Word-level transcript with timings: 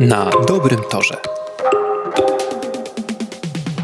Na 0.00 0.30
dobrym 0.48 0.80
torze. 0.90 1.16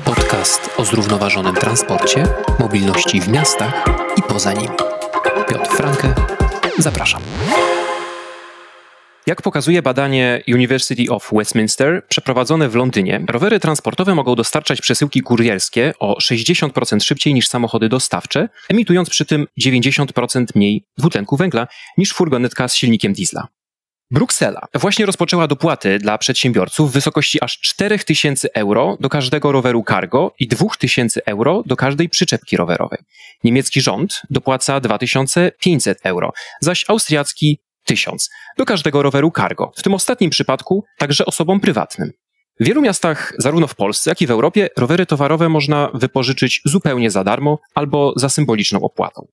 Podcast 0.05 0.71
o 0.77 0.85
zrównoważonym 0.85 1.55
transporcie, 1.55 2.27
mobilności 2.61 3.21
w 3.21 3.29
miastach 3.29 3.85
i 4.17 4.23
poza 4.23 4.53
nimi. 4.53 4.77
Piotr 5.49 5.71
Franke, 5.71 6.15
zapraszam. 6.79 7.23
Jak 9.27 9.43
pokazuje 9.43 9.83
badanie 9.83 10.43
University 10.49 11.05
of 11.11 11.31
Westminster 11.33 12.07
przeprowadzone 12.09 12.69
w 12.69 12.75
Londynie, 12.75 13.25
rowery 13.29 13.61
transportowe 13.61 14.15
mogą 14.15 14.35
dostarczać 14.35 14.81
przesyłki 14.81 15.21
kurierskie 15.21 15.93
o 15.99 16.19
60% 16.19 17.01
szybciej 17.01 17.35
niż 17.35 17.49
samochody 17.49 17.89
dostawcze, 17.89 18.49
emitując 18.69 19.11
przy 19.11 19.25
tym 19.25 19.47
90% 19.61 20.45
mniej 20.55 20.85
dwutlenku 20.99 21.37
węgla 21.37 21.67
niż 21.99 22.13
furgonetka 22.13 22.69
z 22.69 22.75
silnikiem 22.75 23.13
diesla. 23.13 23.49
Bruksela 24.11 24.61
właśnie 24.75 25.07
rozpoczęła 25.07 25.47
dopłaty 25.47 25.99
dla 25.99 26.19
przedsiębiorców 26.19 26.91
w 26.91 26.95
wysokości 26.95 27.45
aż 27.45 27.61
4000 27.61 28.55
euro 28.55 28.97
do 29.01 29.09
każdego 29.09 29.53
roweru 29.53 29.85
cargo 29.89 30.35
i 30.39 30.49
2000 30.49 31.27
euro 31.27 31.63
do 31.67 31.77
każdej 31.77 32.09
przyczepki 32.09 32.57
rowerowej. 32.57 32.99
Niemiecki 33.45 33.81
rząd 33.81 34.23
dopłaca 34.31 34.81
2500 34.81 35.99
euro, 36.03 36.33
zaś 36.61 36.85
austriacki 36.89 37.61
1000 37.85 38.31
do 38.59 38.65
każdego 38.65 39.03
roweru 39.03 39.33
cargo, 39.37 39.73
w 39.77 39.83
tym 39.83 39.95
ostatnim 39.95 40.31
przypadku 40.31 40.85
także 40.99 41.27
osobom 41.27 41.61
prywatnym. 41.61 42.11
W 42.61 42.65
wielu 42.65 42.83
miastach, 42.83 43.33
zarówno 43.39 43.67
w 43.67 43.75
Polsce, 43.75 44.11
jak 44.11 44.23
i 44.23 44.27
w 44.27 44.31
Europie, 44.31 44.69
rowery 44.77 45.07
towarowe 45.07 45.49
można 45.49 45.91
wypożyczyć 45.95 46.61
zupełnie 46.65 47.11
za 47.11 47.25
darmo 47.25 47.59
albo 47.75 48.13
za 48.17 48.29
symboliczną 48.29 48.81
opłatą. 48.81 49.27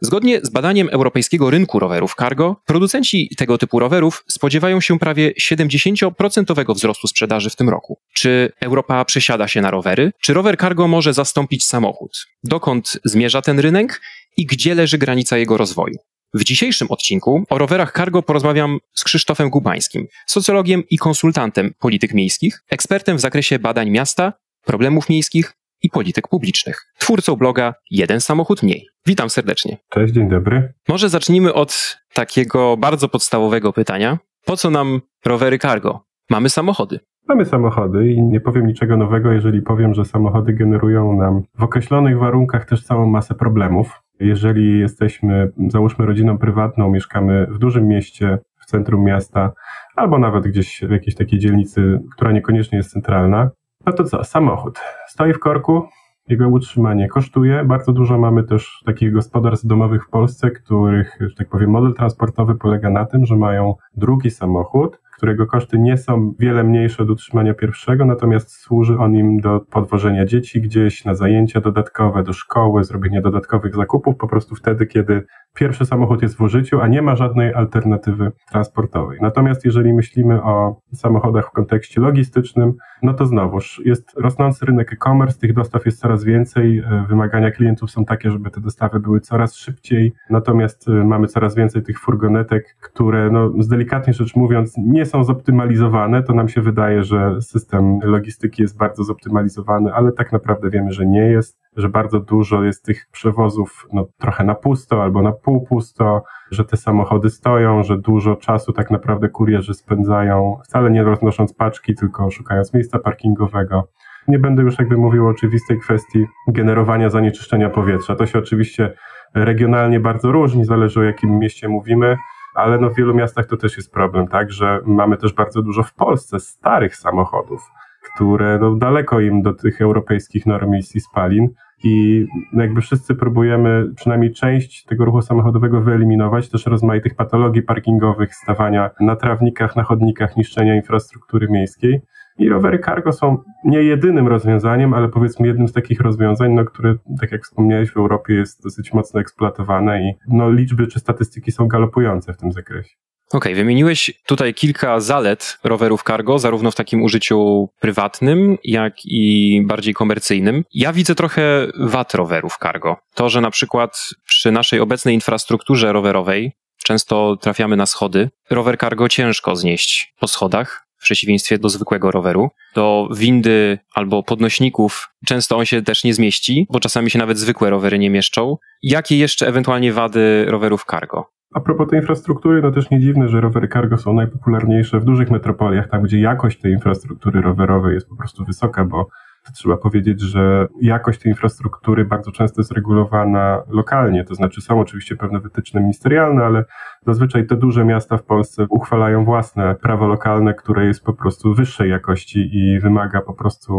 Zgodnie 0.00 0.40
z 0.42 0.50
badaniem 0.50 0.88
europejskiego 0.92 1.50
rynku 1.50 1.78
rowerów 1.78 2.14
cargo, 2.18 2.56
producenci 2.66 3.30
tego 3.36 3.58
typu 3.58 3.78
rowerów 3.78 4.24
spodziewają 4.28 4.80
się 4.80 4.98
prawie 4.98 5.32
70% 5.42 6.74
wzrostu 6.74 7.08
sprzedaży 7.08 7.50
w 7.50 7.56
tym 7.56 7.68
roku. 7.68 7.98
Czy 8.14 8.52
Europa 8.60 9.04
przesiada 9.04 9.48
się 9.48 9.60
na 9.60 9.70
rowery? 9.70 10.12
Czy 10.20 10.34
rower 10.34 10.58
cargo 10.58 10.88
może 10.88 11.14
zastąpić 11.14 11.66
samochód? 11.66 12.26
Dokąd 12.44 12.98
zmierza 13.04 13.42
ten 13.42 13.58
rynek 13.58 14.00
i 14.36 14.46
gdzie 14.46 14.74
leży 14.74 14.98
granica 14.98 15.38
jego 15.38 15.56
rozwoju? 15.56 15.94
W 16.34 16.44
dzisiejszym 16.44 16.88
odcinku 16.90 17.44
o 17.50 17.58
rowerach 17.58 17.92
cargo 17.92 18.22
porozmawiam 18.22 18.78
z 18.94 19.04
Krzysztofem 19.04 19.50
Gubańskim, 19.50 20.06
socjologiem 20.26 20.82
i 20.90 20.98
konsultantem 20.98 21.74
polityk 21.78 22.14
miejskich, 22.14 22.62
ekspertem 22.70 23.16
w 23.16 23.20
zakresie 23.20 23.58
badań 23.58 23.90
miasta, 23.90 24.32
problemów 24.64 25.08
miejskich 25.08 25.52
i 25.86 25.90
polityk 25.90 26.28
publicznych, 26.28 26.86
twórcą 26.98 27.36
bloga 27.36 27.74
Jeden 27.90 28.20
samochód 28.20 28.62
mniej. 28.62 28.86
Witam 29.06 29.30
serdecznie. 29.30 29.76
Cześć, 29.90 30.14
dzień 30.14 30.28
dobry. 30.28 30.72
Może 30.88 31.08
zacznijmy 31.08 31.54
od 31.54 31.98
takiego 32.14 32.76
bardzo 32.76 33.08
podstawowego 33.08 33.72
pytania. 33.72 34.18
Po 34.44 34.56
co 34.56 34.70
nam 34.70 35.00
rowery 35.24 35.58
cargo? 35.58 36.04
Mamy 36.30 36.48
samochody. 36.48 37.00
Mamy 37.28 37.44
samochody 37.44 38.12
i 38.12 38.22
nie 38.22 38.40
powiem 38.40 38.66
niczego 38.66 38.96
nowego, 38.96 39.32
jeżeli 39.32 39.62
powiem, 39.62 39.94
że 39.94 40.04
samochody 40.04 40.52
generują 40.52 41.16
nam 41.16 41.42
w 41.58 41.62
określonych 41.62 42.18
warunkach 42.18 42.64
też 42.64 42.82
całą 42.82 43.06
masę 43.06 43.34
problemów. 43.34 44.02
Jeżeli 44.20 44.80
jesteśmy, 44.80 45.52
załóżmy, 45.68 46.06
rodziną 46.06 46.38
prywatną, 46.38 46.90
mieszkamy 46.90 47.46
w 47.50 47.58
dużym 47.58 47.88
mieście, 47.88 48.38
w 48.60 48.66
centrum 48.66 49.04
miasta, 49.04 49.52
albo 49.96 50.18
nawet 50.18 50.44
gdzieś 50.44 50.80
w 50.88 50.90
jakiejś 50.90 51.14
takiej 51.14 51.38
dzielnicy, 51.38 52.00
która 52.12 52.32
niekoniecznie 52.32 52.78
jest 52.78 52.92
centralna, 52.92 53.50
no 53.86 53.92
to 53.92 54.04
co? 54.04 54.24
Samochód. 54.24 54.80
Stoi 55.08 55.32
w 55.32 55.38
korku, 55.38 55.88
jego 56.28 56.48
utrzymanie 56.48 57.08
kosztuje. 57.08 57.64
Bardzo 57.64 57.92
dużo 57.92 58.18
mamy 58.18 58.44
też 58.44 58.82
takich 58.86 59.12
gospodarstw 59.12 59.66
domowych 59.66 60.04
w 60.04 60.10
Polsce, 60.10 60.50
których, 60.50 61.18
że 61.20 61.36
tak 61.36 61.48
powiem, 61.48 61.70
model 61.70 61.94
transportowy 61.94 62.54
polega 62.54 62.90
na 62.90 63.04
tym, 63.04 63.26
że 63.26 63.36
mają 63.36 63.74
drugi 63.96 64.30
samochód, 64.30 65.00
którego 65.16 65.46
koszty 65.46 65.78
nie 65.78 65.96
są 65.96 66.34
wiele 66.38 66.64
mniejsze 66.64 67.02
od 67.02 67.10
utrzymania 67.10 67.54
pierwszego, 67.54 68.04
natomiast 68.04 68.50
służy 68.50 68.98
on 68.98 69.14
im 69.14 69.40
do 69.40 69.60
podwożenia 69.60 70.24
dzieci 70.24 70.60
gdzieś, 70.60 71.04
na 71.04 71.14
zajęcia 71.14 71.60
dodatkowe, 71.60 72.22
do 72.22 72.32
szkoły, 72.32 72.84
zrobienia 72.84 73.20
dodatkowych 73.20 73.74
zakupów, 73.74 74.16
po 74.16 74.28
prostu 74.28 74.54
wtedy, 74.54 74.86
kiedy 74.86 75.26
pierwszy 75.54 75.86
samochód 75.86 76.22
jest 76.22 76.36
w 76.36 76.40
użyciu, 76.40 76.80
a 76.80 76.88
nie 76.88 77.02
ma 77.02 77.16
żadnej 77.16 77.54
alternatywy 77.54 78.32
transportowej. 78.50 79.18
Natomiast 79.22 79.64
jeżeli 79.64 79.92
myślimy 79.92 80.42
o 80.42 80.80
samochodach 80.94 81.48
w 81.48 81.52
kontekście 81.52 82.00
logistycznym, 82.00 82.72
no 83.02 83.14
to 83.14 83.26
znowuż 83.26 83.82
jest 83.84 84.12
rosnący 84.16 84.66
rynek 84.66 84.92
e-commerce, 84.92 85.38
tych 85.38 85.54
dostaw 85.54 85.86
jest 85.86 86.00
coraz 86.00 86.24
więcej, 86.24 86.78
e, 86.78 87.06
wymagania 87.08 87.50
klientów 87.50 87.90
są 87.90 88.04
takie, 88.04 88.30
żeby 88.30 88.50
te 88.50 88.60
dostawy 88.60 89.00
były 89.00 89.20
coraz 89.20 89.56
szybciej, 89.56 90.12
natomiast 90.30 90.88
e, 90.88 90.92
mamy 90.92 91.26
coraz 91.26 91.54
więcej 91.54 91.82
tych 91.82 92.00
furgonetek, 92.00 92.76
które, 92.82 93.30
no, 93.30 93.52
z 93.58 93.68
delikatnie 93.68 94.12
rzecz 94.12 94.36
mówiąc, 94.36 94.74
nie 94.78 95.05
są 95.06 95.24
zoptymalizowane. 95.24 96.22
To 96.22 96.34
nam 96.34 96.48
się 96.48 96.60
wydaje, 96.60 97.04
że 97.04 97.42
system 97.42 97.98
logistyki 98.02 98.62
jest 98.62 98.76
bardzo 98.76 99.04
zoptymalizowany, 99.04 99.94
ale 99.94 100.12
tak 100.12 100.32
naprawdę 100.32 100.70
wiemy, 100.70 100.92
że 100.92 101.06
nie 101.06 101.26
jest 101.26 101.66
że 101.76 101.88
bardzo 101.88 102.20
dużo 102.20 102.64
jest 102.64 102.84
tych 102.84 103.06
przewozów 103.12 103.86
no, 103.92 104.06
trochę 104.18 104.44
na 104.44 104.54
pusto 104.54 105.02
albo 105.02 105.22
na 105.22 105.32
pół 105.32 105.66
pusto, 105.66 106.22
że 106.50 106.64
te 106.64 106.76
samochody 106.76 107.30
stoją, 107.30 107.82
że 107.82 107.98
dużo 107.98 108.36
czasu 108.36 108.72
tak 108.72 108.90
naprawdę 108.90 109.28
kurierzy 109.28 109.74
spędzają, 109.74 110.56
wcale 110.64 110.90
nie 110.90 111.04
roznosząc 111.04 111.54
paczki, 111.54 111.94
tylko 111.94 112.30
szukając 112.30 112.74
miejsca 112.74 112.98
parkingowego. 112.98 113.88
Nie 114.28 114.38
będę 114.38 114.62
już 114.62 114.78
jakby 114.78 114.96
mówił 114.96 115.26
o 115.26 115.30
oczywistej 115.30 115.80
kwestii 115.80 116.26
generowania 116.48 117.10
zanieczyszczenia 117.10 117.70
powietrza. 117.70 118.16
To 118.16 118.26
się 118.26 118.38
oczywiście 118.38 118.92
regionalnie 119.34 120.00
bardzo 120.00 120.32
różni, 120.32 120.64
zależy 120.64 121.00
o 121.00 121.02
jakim 121.02 121.38
mieście 121.38 121.68
mówimy, 121.68 122.16
ale 122.56 122.78
no 122.78 122.90
w 122.90 122.96
wielu 122.96 123.14
miastach 123.14 123.46
to 123.46 123.56
też 123.56 123.76
jest 123.76 123.92
problem, 123.92 124.26
tak, 124.26 124.52
że 124.52 124.80
mamy 124.86 125.16
też 125.16 125.32
bardzo 125.32 125.62
dużo 125.62 125.82
w 125.82 125.94
Polsce 125.94 126.40
starych 126.40 126.96
samochodów, 126.96 127.70
które 128.14 128.58
no, 128.58 128.74
daleko 128.74 129.20
im 129.20 129.42
do 129.42 129.52
tych 129.52 129.80
europejskich 129.80 130.46
norm 130.46 130.72
emisji 130.72 131.00
spalin 131.00 131.48
i 131.84 132.26
jakby 132.52 132.80
wszyscy 132.80 133.14
próbujemy 133.14 133.86
przynajmniej 133.96 134.32
część 134.32 134.84
tego 134.84 135.04
ruchu 135.04 135.22
samochodowego 135.22 135.80
wyeliminować, 135.80 136.48
też 136.48 136.66
rozmaitych 136.66 137.14
patologii 137.14 137.62
parkingowych, 137.62 138.34
stawania 138.34 138.90
na 139.00 139.16
trawnikach, 139.16 139.76
na 139.76 139.82
chodnikach, 139.82 140.36
niszczenia 140.36 140.76
infrastruktury 140.76 141.48
miejskiej. 141.50 142.00
I 142.38 142.48
rowery 142.48 142.78
cargo 142.78 143.12
są 143.12 143.38
nie 143.64 143.82
jedynym 143.82 144.28
rozwiązaniem, 144.28 144.94
ale 144.94 145.08
powiedzmy 145.08 145.46
jednym 145.46 145.68
z 145.68 145.72
takich 145.72 146.00
rozwiązań, 146.00 146.52
no, 146.52 146.64
które, 146.64 146.94
tak 147.20 147.32
jak 147.32 147.44
wspomniałeś, 147.44 147.90
w 147.90 147.96
Europie 147.96 148.34
jest 148.34 148.62
dosyć 148.62 148.92
mocno 148.92 149.20
eksploatowane 149.20 150.02
i 150.02 150.14
no, 150.28 150.50
liczby 150.50 150.86
czy 150.86 151.00
statystyki 151.00 151.52
są 151.52 151.68
galopujące 151.68 152.32
w 152.32 152.36
tym 152.36 152.52
zakresie. 152.52 152.90
Okej, 153.32 153.52
okay, 153.52 153.54
wymieniłeś 153.54 154.10
tutaj 154.26 154.54
kilka 154.54 155.00
zalet 155.00 155.58
rowerów 155.64 156.02
cargo, 156.02 156.38
zarówno 156.38 156.70
w 156.70 156.74
takim 156.74 157.02
użyciu 157.02 157.68
prywatnym, 157.80 158.58
jak 158.64 158.94
i 159.04 159.62
bardziej 159.66 159.94
komercyjnym. 159.94 160.64
Ja 160.74 160.92
widzę 160.92 161.14
trochę 161.14 161.66
wad 161.80 162.14
rowerów 162.14 162.56
cargo. 162.62 162.96
To, 163.14 163.28
że 163.28 163.40
na 163.40 163.50
przykład 163.50 164.08
przy 164.26 164.52
naszej 164.52 164.80
obecnej 164.80 165.14
infrastrukturze 165.14 165.92
rowerowej 165.92 166.52
często 166.84 167.36
trafiamy 167.36 167.76
na 167.76 167.86
schody. 167.86 168.30
Rower 168.50 168.78
cargo 168.78 169.08
ciężko 169.08 169.56
znieść 169.56 170.14
po 170.20 170.28
schodach, 170.28 170.85
w 170.98 171.02
przeciwieństwie 171.02 171.58
do 171.58 171.68
zwykłego 171.68 172.10
roweru. 172.10 172.48
Do 172.74 173.08
windy 173.16 173.78
albo 173.94 174.22
podnośników 174.22 175.08
często 175.26 175.56
on 175.56 175.64
się 175.64 175.82
też 175.82 176.04
nie 176.04 176.14
zmieści, 176.14 176.66
bo 176.70 176.80
czasami 176.80 177.10
się 177.10 177.18
nawet 177.18 177.38
zwykłe 177.38 177.70
rowery 177.70 177.98
nie 177.98 178.10
mieszczą. 178.10 178.56
Jakie 178.82 179.18
jeszcze 179.18 179.48
ewentualnie 179.48 179.92
wady 179.92 180.44
rowerów 180.48 180.84
cargo? 180.90 181.30
A 181.54 181.60
propos 181.60 181.88
tej 181.88 182.00
infrastruktury, 182.00 182.62
no 182.62 182.72
też 182.72 182.90
nie 182.90 183.00
dziwne, 183.00 183.28
że 183.28 183.40
rowery 183.40 183.68
cargo 183.68 183.98
są 183.98 184.14
najpopularniejsze 184.14 185.00
w 185.00 185.04
dużych 185.04 185.30
metropoliach, 185.30 185.90
tam 185.90 186.02
gdzie 186.02 186.20
jakość 186.20 186.60
tej 186.60 186.72
infrastruktury 186.72 187.40
rowerowej 187.40 187.94
jest 187.94 188.08
po 188.08 188.16
prostu 188.16 188.44
wysoka, 188.44 188.84
bo 188.84 189.08
trzeba 189.54 189.76
powiedzieć, 189.76 190.20
że 190.20 190.66
jakość 190.80 191.20
tej 191.20 191.32
infrastruktury 191.32 192.04
bardzo 192.04 192.32
często 192.32 192.60
jest 192.60 192.72
regulowana 192.72 193.62
lokalnie, 193.68 194.24
to 194.24 194.34
znaczy 194.34 194.60
są 194.60 194.80
oczywiście 194.80 195.16
pewne 195.16 195.40
wytyczne 195.40 195.80
ministerialne, 195.80 196.44
ale 196.44 196.64
zazwyczaj 197.06 197.46
te 197.46 197.56
duże 197.56 197.84
miasta 197.84 198.16
w 198.16 198.22
Polsce 198.22 198.66
uchwalają 198.70 199.24
własne 199.24 199.74
prawo 199.74 200.06
lokalne, 200.06 200.54
które 200.54 200.86
jest 200.86 201.04
po 201.04 201.12
prostu 201.12 201.54
wyższej 201.54 201.90
jakości 201.90 202.50
i 202.52 202.80
wymaga 202.80 203.20
po 203.20 203.34
prostu 203.34 203.72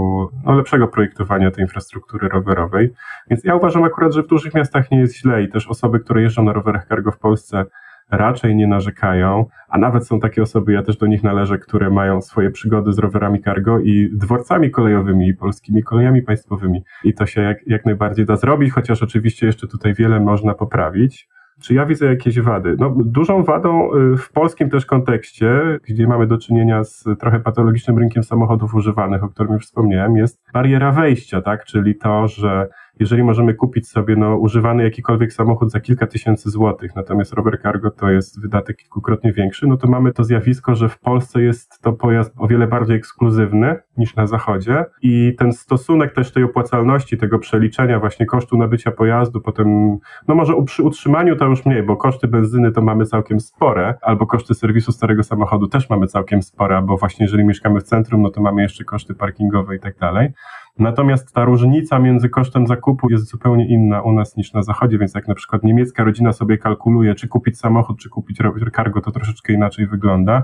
no, 0.45 0.53
lepszego 0.53 0.87
projektowania 0.87 1.51
tej 1.51 1.63
infrastruktury 1.63 2.29
rowerowej. 2.29 2.93
Więc 3.29 3.43
ja 3.43 3.55
uważam 3.55 3.83
akurat, 3.83 4.13
że 4.13 4.23
w 4.23 4.27
dużych 4.27 4.53
miastach 4.53 4.91
nie 4.91 4.99
jest 4.99 5.17
źle 5.17 5.43
i 5.43 5.49
też 5.49 5.67
osoby, 5.67 5.99
które 5.99 6.21
jeżdżą 6.21 6.43
na 6.43 6.53
rowerach 6.53 6.87
cargo 6.87 7.11
w 7.11 7.19
Polsce 7.19 7.65
raczej 8.11 8.55
nie 8.55 8.67
narzekają, 8.67 9.45
a 9.69 9.77
nawet 9.77 10.07
są 10.07 10.19
takie 10.19 10.41
osoby, 10.41 10.73
ja 10.73 10.83
też 10.83 10.97
do 10.97 11.07
nich 11.07 11.23
należę, 11.23 11.57
które 11.57 11.89
mają 11.89 12.21
swoje 12.21 12.51
przygody 12.51 12.93
z 12.93 12.99
rowerami 12.99 13.41
cargo 13.41 13.79
i 13.79 14.09
dworcami 14.13 14.71
kolejowymi 14.71 15.27
i 15.27 15.33
polskimi 15.33 15.83
kolejami 15.83 16.21
państwowymi. 16.21 16.83
I 17.03 17.13
to 17.13 17.25
się 17.25 17.41
jak, 17.41 17.67
jak 17.67 17.85
najbardziej 17.85 18.25
da 18.25 18.35
zrobić, 18.35 18.71
chociaż 18.71 19.03
oczywiście 19.03 19.45
jeszcze 19.45 19.67
tutaj 19.67 19.93
wiele 19.93 20.19
można 20.19 20.53
poprawić. 20.53 21.27
Czy 21.61 21.73
ja 21.73 21.85
widzę 21.85 22.05
jakieś 22.05 22.39
wady? 22.39 22.75
No, 22.79 22.95
dużą 23.05 23.43
wadą 23.43 23.95
y, 23.95 24.17
w 24.17 24.31
polskim 24.31 24.69
też 24.69 24.85
kontekście, 24.85 25.79
gdzie 25.87 26.07
mamy 26.07 26.27
do 26.27 26.37
czynienia 26.37 26.83
z 26.83 27.03
trochę 27.19 27.39
patologicznym 27.39 27.97
rynkiem 27.97 28.23
samochodów 28.23 28.75
używanych, 28.75 29.23
o 29.23 29.29
którym 29.29 29.53
już 29.53 29.65
wspomniałem, 29.65 30.17
jest 30.17 30.41
bariera 30.53 30.91
wejścia, 30.91 31.41
tak? 31.41 31.65
Czyli 31.65 31.95
to, 31.95 32.27
że 32.27 32.67
jeżeli 32.99 33.23
możemy 33.23 33.53
kupić 33.53 33.87
sobie 33.87 34.15
no, 34.15 34.37
używany 34.37 34.83
jakikolwiek 34.83 35.33
samochód 35.33 35.71
za 35.71 35.79
kilka 35.79 36.07
tysięcy 36.07 36.49
złotych, 36.49 36.95
natomiast 36.95 37.33
rower 37.33 37.61
cargo 37.61 37.91
to 37.91 38.09
jest 38.09 38.41
wydatek 38.41 38.77
kilkukrotnie 38.77 39.33
większy, 39.33 39.67
no 39.67 39.77
to 39.77 39.87
mamy 39.87 40.13
to 40.13 40.23
zjawisko, 40.23 40.75
że 40.75 40.89
w 40.89 40.99
Polsce 40.99 41.41
jest 41.41 41.81
to 41.81 41.93
pojazd 41.93 42.33
o 42.37 42.47
wiele 42.47 42.67
bardziej 42.67 42.97
ekskluzywny 42.97 43.75
niż 43.97 44.15
na 44.15 44.27
zachodzie 44.27 44.85
i 45.01 45.35
ten 45.37 45.53
stosunek 45.53 46.13
też 46.13 46.31
tej 46.31 46.43
opłacalności, 46.43 47.17
tego 47.17 47.39
przeliczenia 47.39 47.99
właśnie 47.99 48.25
kosztu 48.25 48.57
nabycia 48.57 48.91
pojazdu, 48.91 49.41
potem, 49.41 49.97
no 50.27 50.35
może 50.35 50.53
przy 50.65 50.83
utrzymaniu 50.83 51.35
to 51.35 51.45
już 51.45 51.65
mniej, 51.65 51.83
bo 51.83 51.97
koszty 51.97 52.27
benzyny 52.27 52.71
to 52.71 52.81
mamy 52.81 53.05
całkiem 53.05 53.39
spore, 53.39 53.95
albo 54.01 54.27
koszty 54.27 54.53
serwisu 54.53 54.91
starego 54.91 55.23
samochodu 55.23 55.67
też 55.67 55.89
mamy 55.89 56.07
całkiem 56.07 56.41
spore, 56.41 56.81
bo 56.81 56.97
właśnie 56.97 57.25
jeżeli 57.25 57.45
mieszkamy 57.45 57.79
w 57.79 57.83
centrum, 57.83 58.21
no 58.21 58.29
to 58.29 58.41
mamy 58.41 58.61
jeszcze 58.61 58.83
koszty 58.83 59.15
parkingowe 59.15 59.75
i 59.75 59.79
tak 59.79 59.97
dalej. 59.97 60.29
Natomiast 60.79 61.33
ta 61.33 61.45
różnica 61.45 61.99
między 61.99 62.29
kosztem 62.29 62.67
zakupu 62.67 63.09
jest 63.09 63.29
zupełnie 63.29 63.67
inna 63.67 64.01
u 64.01 64.11
nas 64.11 64.37
niż 64.37 64.53
na 64.53 64.63
zachodzie, 64.63 64.97
więc 64.97 65.15
jak 65.15 65.27
na 65.27 65.35
przykład 65.35 65.63
niemiecka 65.63 66.03
rodzina 66.03 66.33
sobie 66.33 66.57
kalkuluje, 66.57 67.15
czy 67.15 67.27
kupić 67.27 67.59
samochód, 67.59 67.99
czy 67.99 68.09
kupić 68.09 68.37
cargo, 68.75 69.01
to 69.01 69.11
troszeczkę 69.11 69.53
inaczej 69.53 69.87
wygląda. 69.87 70.43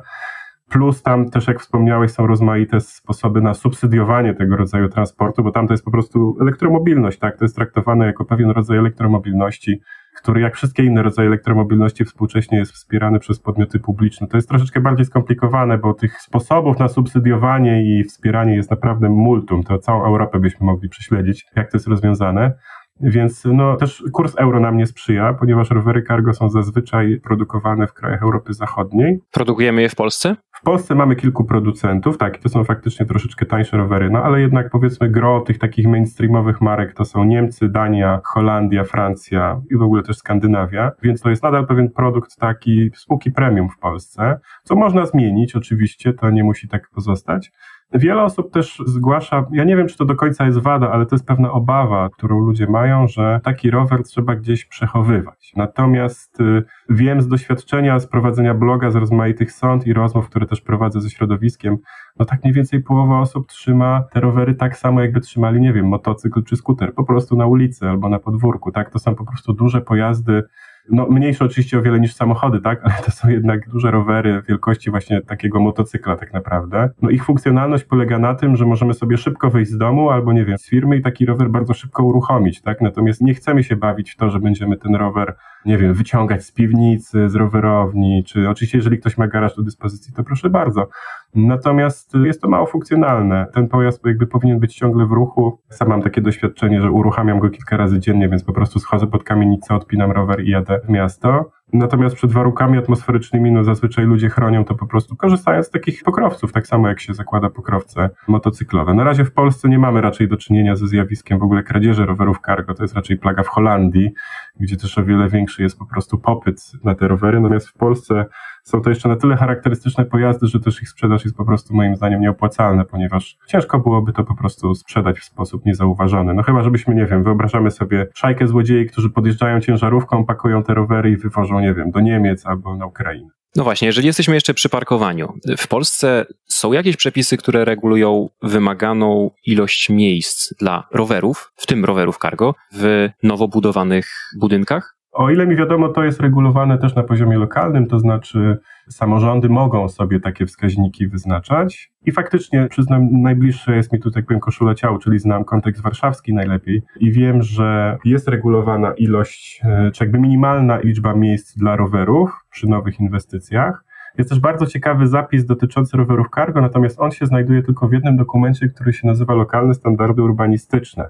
Plus 0.69 1.01
tam 1.01 1.29
też, 1.29 1.47
jak 1.47 1.59
wspomniałeś, 1.59 2.11
są 2.11 2.27
rozmaite 2.27 2.79
sposoby 2.79 3.41
na 3.41 3.53
subsydiowanie 3.53 4.33
tego 4.33 4.57
rodzaju 4.57 4.89
transportu, 4.89 5.43
bo 5.43 5.51
tam 5.51 5.67
to 5.67 5.73
jest 5.73 5.85
po 5.85 5.91
prostu 5.91 6.37
elektromobilność, 6.41 7.19
tak? 7.19 7.37
To 7.37 7.45
jest 7.45 7.55
traktowane 7.55 8.05
jako 8.05 8.25
pewien 8.25 8.49
rodzaj 8.49 8.77
elektromobilności, 8.77 9.81
który 10.17 10.41
jak 10.41 10.55
wszystkie 10.55 10.83
inne 10.83 11.03
rodzaje 11.03 11.27
elektromobilności 11.27 12.05
współcześnie 12.05 12.57
jest 12.57 12.71
wspierany 12.71 13.19
przez 13.19 13.39
podmioty 13.39 13.79
publiczne. 13.79 14.27
To 14.27 14.37
jest 14.37 14.49
troszeczkę 14.49 14.81
bardziej 14.81 15.05
skomplikowane, 15.05 15.77
bo 15.77 15.93
tych 15.93 16.21
sposobów 16.21 16.79
na 16.79 16.87
subsydiowanie 16.87 17.83
i 17.83 18.03
wspieranie 18.03 18.55
jest 18.55 18.71
naprawdę 18.71 19.09
multum. 19.09 19.63
To 19.63 19.79
całą 19.79 20.05
Europę 20.05 20.39
byśmy 20.39 20.65
mogli 20.65 20.89
prześledzić, 20.89 21.45
jak 21.55 21.71
to 21.71 21.77
jest 21.77 21.87
rozwiązane. 21.87 22.53
Więc 23.03 23.45
no, 23.45 23.75
też 23.75 24.03
kurs 24.11 24.35
euro 24.35 24.59
nam 24.59 24.77
nie 24.77 24.85
sprzyja, 24.85 25.33
ponieważ 25.33 25.69
rowery 25.69 26.03
cargo 26.03 26.33
są 26.33 26.49
zazwyczaj 26.49 27.19
produkowane 27.23 27.87
w 27.87 27.93
krajach 27.93 28.23
Europy 28.23 28.53
Zachodniej. 28.53 29.19
Produkujemy 29.31 29.81
je 29.81 29.89
w 29.89 29.95
Polsce? 29.95 30.35
W 30.51 30.65
Polsce 30.65 30.95
mamy 30.95 31.15
kilku 31.15 31.45
producentów, 31.45 32.17
tak, 32.17 32.37
i 32.37 32.41
to 32.41 32.49
są 32.49 32.63
faktycznie 32.63 33.05
troszeczkę 33.05 33.45
tańsze 33.45 33.77
rowery, 33.77 34.09
no 34.09 34.23
ale 34.23 34.41
jednak 34.41 34.69
powiedzmy 34.69 35.09
gro 35.09 35.41
tych 35.41 35.59
takich 35.59 35.87
mainstreamowych 35.87 36.61
marek 36.61 36.93
to 36.93 37.05
są 37.05 37.23
Niemcy, 37.23 37.69
Dania, 37.69 38.21
Holandia, 38.25 38.83
Francja 38.83 39.61
i 39.71 39.77
w 39.77 39.81
ogóle 39.81 40.03
też 40.03 40.17
Skandynawia, 40.17 40.91
więc 41.01 41.21
to 41.21 41.29
jest 41.29 41.43
nadal 41.43 41.67
pewien 41.67 41.89
produkt 41.91 42.37
taki 42.37 42.91
spółki 42.95 43.31
premium 43.31 43.69
w 43.69 43.77
Polsce, 43.77 44.39
co 44.63 44.75
można 44.75 45.05
zmienić 45.05 45.55
oczywiście, 45.55 46.13
to 46.13 46.29
nie 46.29 46.43
musi 46.43 46.67
tak 46.67 46.89
pozostać. 46.89 47.51
Wiele 47.93 48.23
osób 48.23 48.51
też 48.51 48.81
zgłasza, 48.85 49.45
ja 49.51 49.63
nie 49.63 49.77
wiem, 49.77 49.87
czy 49.87 49.97
to 49.97 50.05
do 50.05 50.15
końca 50.15 50.45
jest 50.45 50.59
wada, 50.59 50.91
ale 50.91 51.05
to 51.05 51.15
jest 51.15 51.27
pewna 51.27 51.51
obawa, 51.51 52.09
którą 52.09 52.39
ludzie 52.39 52.67
mają, 52.67 53.07
że 53.07 53.39
taki 53.43 53.71
rower 53.71 54.03
trzeba 54.03 54.35
gdzieś 54.35 54.65
przechowywać. 54.65 55.53
Natomiast 55.55 56.39
y, 56.39 56.63
wiem 56.89 57.21
z 57.21 57.27
doświadczenia, 57.27 57.99
z 57.99 58.07
prowadzenia 58.07 58.53
bloga, 58.53 58.91
z 58.91 58.95
rozmaitych 58.95 59.51
sąd 59.51 59.87
i 59.87 59.93
rozmów, 59.93 60.29
które 60.29 60.45
też 60.45 60.61
prowadzę 60.61 61.01
ze 61.01 61.09
środowiskiem, 61.09 61.77
no 62.19 62.25
tak 62.25 62.43
mniej 62.43 62.53
więcej 62.53 62.83
połowa 62.83 63.19
osób 63.19 63.47
trzyma 63.47 64.03
te 64.11 64.19
rowery 64.19 64.55
tak 64.55 64.77
samo, 64.77 65.01
jakby 65.01 65.19
trzymali, 65.19 65.61
nie 65.61 65.73
wiem, 65.73 65.87
motocykl 65.87 66.43
czy 66.43 66.55
skuter, 66.55 66.93
po 66.93 67.03
prostu 67.03 67.35
na 67.35 67.45
ulicy 67.45 67.89
albo 67.89 68.09
na 68.09 68.19
podwórku, 68.19 68.71
tak? 68.71 68.89
To 68.89 68.99
są 68.99 69.15
po 69.15 69.25
prostu 69.25 69.53
duże 69.53 69.81
pojazdy, 69.81 70.43
no 70.89 71.07
mniejsze 71.09 71.45
oczywiście 71.45 71.79
o 71.79 71.81
wiele 71.81 71.99
niż 71.99 72.13
samochody, 72.13 72.61
tak, 72.61 72.81
ale 72.83 72.93
to 73.05 73.11
są 73.11 73.29
jednak 73.29 73.69
duże 73.69 73.91
rowery 73.91 74.43
wielkości 74.47 74.91
właśnie 74.91 75.21
takiego 75.21 75.59
motocykla 75.59 76.15
tak 76.15 76.33
naprawdę. 76.33 76.89
No 77.01 77.09
ich 77.09 77.25
funkcjonalność 77.25 77.83
polega 77.83 78.19
na 78.19 78.35
tym, 78.35 78.55
że 78.55 78.65
możemy 78.65 78.93
sobie 78.93 79.17
szybko 79.17 79.49
wyjść 79.49 79.71
z 79.71 79.77
domu 79.77 80.09
albo 80.09 80.33
nie 80.33 80.45
wiem, 80.45 80.57
z 80.57 80.69
firmy 80.69 80.97
i 80.97 81.01
taki 81.01 81.25
rower 81.25 81.49
bardzo 81.49 81.73
szybko 81.73 82.03
uruchomić, 82.03 82.61
tak, 82.61 82.81
natomiast 82.81 83.21
nie 83.21 83.33
chcemy 83.33 83.63
się 83.63 83.75
bawić 83.75 84.11
w 84.11 84.15
to, 84.15 84.29
że 84.29 84.39
będziemy 84.39 84.77
ten 84.77 84.95
rower, 84.95 85.35
nie 85.65 85.77
wiem, 85.77 85.93
wyciągać 85.93 86.45
z 86.45 86.51
piwnicy, 86.51 87.29
z 87.29 87.35
rowerowni, 87.35 88.23
czy 88.27 88.49
oczywiście 88.49 88.77
jeżeli 88.77 88.97
ktoś 88.97 89.17
ma 89.17 89.27
garaż 89.27 89.55
do 89.55 89.63
dyspozycji, 89.63 90.13
to 90.13 90.23
proszę 90.23 90.49
bardzo. 90.49 90.87
Natomiast 91.35 92.13
jest 92.23 92.41
to 92.41 92.49
mało 92.49 92.65
funkcjonalne. 92.65 93.47
Ten 93.53 93.67
pojazd 93.67 94.05
jakby 94.05 94.27
powinien 94.27 94.59
być 94.59 94.75
ciągle 94.75 95.05
w 95.05 95.11
ruchu. 95.11 95.59
Sam 95.69 95.89
mam 95.89 96.01
takie 96.01 96.21
doświadczenie, 96.21 96.81
że 96.81 96.91
uruchamiam 96.91 97.39
go 97.39 97.49
kilka 97.49 97.77
razy 97.77 97.99
dziennie, 97.99 98.29
więc 98.29 98.43
po 98.43 98.53
prostu 98.53 98.79
schodzę 98.79 99.07
pod 99.07 99.23
kamienicę, 99.23 99.75
odpinam 99.75 100.11
rower 100.11 100.43
i 100.43 100.49
jadę 100.49 100.79
w 100.85 100.89
miasto. 100.89 101.51
Natomiast 101.73 102.15
przed 102.15 102.31
warunkami 102.31 102.77
atmosferycznymi, 102.77 103.51
no 103.51 103.63
zazwyczaj 103.63 104.05
ludzie 104.05 104.29
chronią 104.29 104.65
to 104.65 104.75
po 104.75 104.87
prostu 104.87 105.15
korzystając 105.15 105.67
z 105.67 105.69
takich 105.69 106.03
pokrowców, 106.03 106.51
tak 106.51 106.67
samo 106.67 106.87
jak 106.87 106.99
się 106.99 107.13
zakłada 107.13 107.49
pokrowce 107.49 108.09
motocyklowe. 108.27 108.93
Na 108.93 109.03
razie 109.03 109.25
w 109.25 109.33
Polsce 109.33 109.69
nie 109.69 109.79
mamy 109.79 110.01
raczej 110.01 110.27
do 110.27 110.37
czynienia 110.37 110.75
ze 110.75 110.87
zjawiskiem 110.87 111.39
w 111.39 111.43
ogóle 111.43 111.63
kradzieży 111.63 112.05
rowerów 112.05 112.37
cargo, 112.45 112.73
to 112.73 112.83
jest 112.83 112.95
raczej 112.95 113.17
plaga 113.17 113.43
w 113.43 113.47
Holandii, 113.47 114.11
gdzie 114.59 114.77
też 114.77 114.97
o 114.97 115.03
wiele 115.03 115.29
większy 115.29 115.63
jest 115.63 115.79
po 115.79 115.85
prostu 115.85 116.17
popyt 116.17 116.71
na 116.83 116.95
te 116.95 117.07
rowery, 117.07 117.39
natomiast 117.39 117.69
w 117.69 117.73
Polsce 117.73 118.25
są 118.63 118.81
to 118.81 118.89
jeszcze 118.89 119.09
na 119.09 119.15
tyle 119.15 119.35
charakterystyczne 119.35 120.05
pojazdy, 120.05 120.47
że 120.47 120.59
też 120.59 120.81
ich 120.81 120.89
sprzedaż 120.89 121.23
jest 121.23 121.37
po 121.37 121.45
prostu 121.45 121.75
moim 121.75 121.95
zdaniem 121.95 122.21
nieopłacalna, 122.21 122.85
ponieważ 122.85 123.37
ciężko 123.47 123.79
byłoby 123.79 124.13
to 124.13 124.23
po 124.23 124.35
prostu 124.35 124.75
sprzedać 124.75 125.19
w 125.19 125.23
sposób 125.23 125.65
niezauważony. 125.65 126.33
No 126.33 126.43
chyba, 126.43 126.63
żebyśmy, 126.63 126.95
nie 126.95 127.05
wiem, 127.05 127.23
wyobrażamy 127.23 127.71
sobie 127.71 128.07
szajkę 128.15 128.47
złodziei, 128.47 128.85
którzy 128.85 129.09
podjeżdżają 129.09 129.61
ciężarówką, 129.61 130.25
pakują 130.25 130.63
te 130.63 130.73
rowery 130.73 131.11
i 131.11 131.17
wywożą, 131.17 131.59
nie 131.59 131.73
wiem, 131.73 131.91
do 131.91 131.99
Niemiec 131.99 132.45
albo 132.45 132.77
na 132.77 132.85
Ukrainę. 132.85 133.29
No 133.55 133.63
właśnie, 133.63 133.85
jeżeli 133.85 134.07
jesteśmy 134.07 134.33
jeszcze 134.33 134.53
przy 134.53 134.69
parkowaniu, 134.69 135.33
w 135.57 135.67
Polsce 135.67 136.25
są 136.47 136.73
jakieś 136.73 136.97
przepisy, 136.97 137.37
które 137.37 137.65
regulują 137.65 138.29
wymaganą 138.41 139.31
ilość 139.45 139.89
miejsc 139.89 140.53
dla 140.59 140.87
rowerów, 140.91 141.51
w 141.55 141.65
tym 141.65 141.85
rowerów 141.85 142.17
cargo, 142.17 142.55
w 142.73 143.09
nowo 143.23 143.47
budowanych 143.47 144.07
budynkach? 144.39 144.97
O 145.13 145.29
ile 145.29 145.47
mi 145.47 145.55
wiadomo, 145.55 145.89
to 145.89 146.03
jest 146.03 146.19
regulowane 146.19 146.77
też 146.77 146.95
na 146.95 147.03
poziomie 147.03 147.37
lokalnym, 147.37 147.87
to 147.87 147.99
znaczy 147.99 148.57
samorządy 148.89 149.49
mogą 149.49 149.89
sobie 149.89 150.19
takie 150.19 150.45
wskaźniki 150.45 151.07
wyznaczać 151.07 151.91
i 152.05 152.11
faktycznie 152.11 152.67
przyznam, 152.69 153.21
najbliższe 153.21 153.75
jest 153.75 153.93
mi 153.93 153.99
tu, 153.99 154.11
tak 154.11 154.25
powiem, 154.25 154.39
koszula 154.39 154.75
ciał, 154.75 154.97
czyli 154.97 155.19
znam 155.19 155.43
kontekst 155.43 155.81
warszawski 155.81 156.33
najlepiej 156.33 156.83
i 156.99 157.11
wiem, 157.11 157.41
że 157.41 157.97
jest 158.05 158.27
regulowana 158.27 158.93
ilość, 158.93 159.61
e, 159.63 159.91
czy 159.91 160.03
jakby 160.03 160.19
minimalna 160.19 160.77
liczba 160.77 161.13
miejsc 161.13 161.57
dla 161.57 161.75
rowerów 161.75 162.31
przy 162.49 162.67
nowych 162.67 162.99
inwestycjach. 162.99 163.83
Jest 164.17 164.29
też 164.29 164.39
bardzo 164.39 164.65
ciekawy 164.65 165.07
zapis 165.07 165.45
dotyczący 165.45 165.97
rowerów 165.97 166.27
cargo, 166.35 166.61
natomiast 166.61 166.99
on 166.99 167.11
się 167.11 167.25
znajduje 167.25 167.63
tylko 167.63 167.87
w 167.87 167.93
jednym 167.93 168.17
dokumencie, 168.17 168.69
który 168.69 168.93
się 168.93 169.07
nazywa 169.07 169.33
Lokalne 169.33 169.73
Standardy 169.73 170.21
Urbanistyczne. 170.21 171.09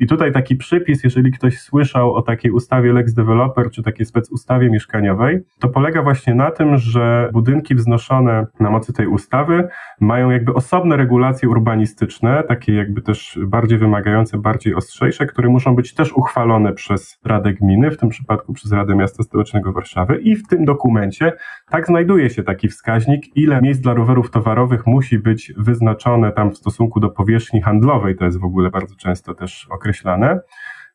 I 0.00 0.06
tutaj 0.06 0.32
taki 0.32 0.56
przypis, 0.56 1.04
jeżeli 1.04 1.32
ktoś 1.32 1.58
słyszał 1.58 2.14
o 2.14 2.22
takiej 2.22 2.50
ustawie 2.50 2.92
Lex 2.92 3.14
Developer, 3.14 3.70
czy 3.70 3.82
takiej 3.82 4.06
specustawie 4.06 4.70
mieszkaniowej, 4.70 5.40
to 5.60 5.68
polega 5.68 6.02
właśnie 6.02 6.34
na 6.34 6.50
tym, 6.50 6.76
że 6.76 7.30
budynki 7.32 7.74
wznoszone 7.74 8.46
na 8.60 8.70
mocy 8.70 8.92
tej 8.92 9.06
ustawy 9.06 9.68
mają 10.00 10.30
jakby 10.30 10.54
osobne 10.54 10.96
regulacje 10.96 11.48
urbanistyczne, 11.48 12.42
takie 12.48 12.74
jakby 12.74 13.02
też 13.02 13.38
bardziej 13.46 13.78
wymagające, 13.78 14.38
bardziej 14.38 14.74
ostrzejsze, 14.74 15.26
które 15.26 15.48
muszą 15.48 15.74
być 15.74 15.94
też 15.94 16.12
uchwalone 16.12 16.72
przez 16.72 17.18
Radę 17.24 17.52
Gminy, 17.52 17.90
w 17.90 17.96
tym 17.96 18.08
przypadku 18.08 18.52
przez 18.52 18.72
Radę 18.72 18.94
Miasta 18.94 19.22
Stołecznego 19.22 19.72
Warszawy 19.72 20.16
i 20.16 20.36
w 20.36 20.46
tym 20.46 20.64
dokumencie 20.64 21.32
tak 21.70 21.86
znajduje 21.86 22.30
się 22.30 22.42
taki 22.42 22.68
wskaźnik, 22.68 23.36
ile 23.36 23.62
miejsc 23.62 23.80
dla 23.80 23.94
rowerów 23.94 24.30
towarowych 24.30 24.86
musi 24.86 25.18
być 25.18 25.52
wyznaczone 25.56 26.32
tam 26.32 26.50
w 26.50 26.56
stosunku 26.56 27.00
do 27.00 27.10
powierzchni 27.10 27.60
handlowej, 27.60 28.16
to 28.16 28.24
jest 28.24 28.40
w 28.40 28.44
ogóle 28.44 28.70
bardzo 28.70 28.94
często 28.96 29.34
też 29.34 29.66
określone 29.70 29.85
określane, 29.86 30.40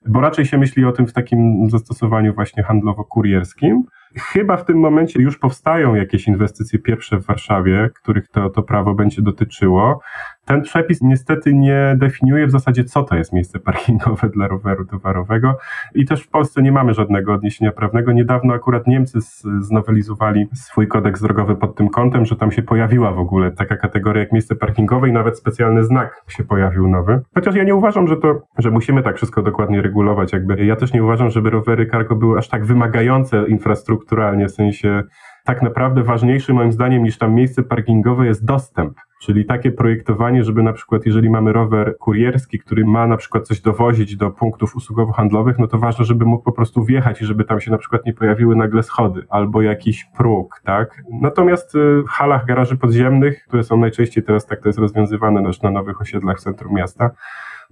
bo 0.06 0.22
raczej 0.22 0.46
się 0.46 0.58
myśli 0.58 0.86
o 0.86 0.92
tym 0.92 1.08
w 1.08 1.14
takim 1.14 1.70
zastosowaniu 1.70 2.34
właśnie 2.34 2.64
handlowo-kurierskim. 2.64 3.82
Chyba 4.16 4.58
w 4.58 4.66
tym 4.66 4.80
momencie 4.80 5.22
już 5.22 5.38
powstają 5.38 5.96
jakieś 5.96 6.28
inwestycje 6.28 6.80
pierwsze 6.80 7.18
w 7.18 7.26
Warszawie, 7.26 7.90
których 8.02 8.28
to, 8.28 8.50
to 8.50 8.64
prawo 8.64 8.94
będzie 8.94 9.22
dotyczyło. 9.22 10.00
Ten 10.46 10.62
przepis 10.62 11.02
niestety 11.02 11.54
nie 11.54 11.96
definiuje 11.98 12.48
w 12.48 12.52
zasadzie, 12.52 12.84
co 12.84 13.04
to 13.04 13.16
jest 13.16 13.34
miejsce 13.34 13.60
parkingowe 13.60 14.30
dla 14.30 14.48
roweru 14.48 14.86
towarowego 14.86 15.58
i 15.96 16.06
też 16.06 16.24
w 16.24 16.30
Polsce 16.30 16.62
nie 16.62 16.72
mamy 16.72 16.94
żadnego 16.94 17.34
odniesienia 17.34 17.72
prawnego. 17.72 18.12
Niedawno 18.12 18.54
akurat 18.54 18.88
Niemcy 18.88 19.20
znowelizowali 19.60 20.48
swój 20.54 20.88
kodeks 20.88 21.22
drogowy 21.22 21.56
pod 21.56 21.76
tym 21.76 21.90
kątem, 21.90 22.26
że 22.26 22.36
tam 22.36 22.52
się 22.52 22.62
pojawiła 22.62 23.12
w 23.12 23.20
ogóle 23.20 23.52
taka 23.52 23.78
kategoria 23.78 24.22
jak 24.22 24.32
miejsce 24.32 24.56
parkingowe 24.56 25.10
i 25.10 25.12
nawet 25.12 25.38
specjalny 25.38 25.84
znak 25.84 26.24
się 26.28 26.44
pojawił 26.44 26.88
nowy. 26.88 27.22
Chociaż 27.34 27.56
ja 27.56 27.64
nie 27.64 27.76
uważam, 27.76 28.08
że 28.08 28.18
to, 28.18 28.42
że 28.58 28.72
musimy 28.72 29.04
tak 29.04 29.18
wszystko 29.18 29.42
dokładnie 29.42 29.82
regulować. 29.82 30.34
Jakby 30.34 30.66
ja 30.66 30.76
też 30.76 30.94
nie 30.94 31.04
uważam, 31.04 31.30
żeby 31.30 31.50
rowery 31.50 31.88
cargo 31.88 32.16
były 32.16 32.38
aż 32.38 32.48
tak 32.48 32.66
wymagające 32.66 33.48
infrastrukturalnie, 33.48 34.48
w 34.48 34.52
sensie 34.52 35.04
tak 35.46 35.62
naprawdę 35.62 36.04
ważniejszy 36.04 36.54
moim 36.54 36.72
zdaniem 36.72 37.04
niż 37.04 37.18
tam 37.18 37.34
miejsce 37.34 37.64
parkingowe 37.64 38.26
jest 38.26 38.46
dostęp. 38.46 38.98
Czyli 39.22 39.46
takie 39.46 39.72
projektowanie, 39.72 40.44
żeby 40.44 40.64
na 40.64 40.74
przykład, 40.74 41.06
jeżeli 41.06 41.30
mamy 41.30 41.54
rower 41.54 41.98
kurierski, 41.98 42.60
który 42.60 42.86
ma 42.86 43.08
na 43.08 43.18
przykład 43.18 43.48
coś 43.48 43.62
dowozić 43.62 44.16
do 44.16 44.32
punktów 44.32 44.76
usługowo-handlowych, 44.76 45.60
no 45.60 45.68
to 45.68 45.78
ważne, 45.78 46.06
żeby 46.06 46.26
mógł 46.26 46.44
po 46.44 46.52
prostu 46.52 46.84
wjechać 46.84 47.22
i 47.22 47.26
żeby 47.26 47.44
tam 47.44 47.62
się 47.62 47.72
na 47.72 47.78
przykład 47.78 48.06
nie 48.06 48.14
pojawiły 48.14 48.56
nagle 48.56 48.84
schody 48.84 49.26
albo 49.30 49.62
jakiś 49.62 50.06
próg, 50.18 50.62
tak? 50.64 51.04
Natomiast 51.22 51.76
y, 51.76 52.04
w 52.04 52.10
halach 52.10 52.46
garaży 52.46 52.78
podziemnych, 52.78 53.44
które 53.48 53.64
są 53.64 53.78
najczęściej 53.78 54.24
teraz 54.24 54.46
tak 54.46 54.62
to 54.62 54.70
jest 54.70 54.80
rozwiązywane 54.80 55.44
też 55.44 55.62
na 55.62 55.72
nowych 55.72 56.02
osiedlach 56.02 56.38
w 56.38 56.42
centrum 56.42 56.74
miasta, 56.74 57.10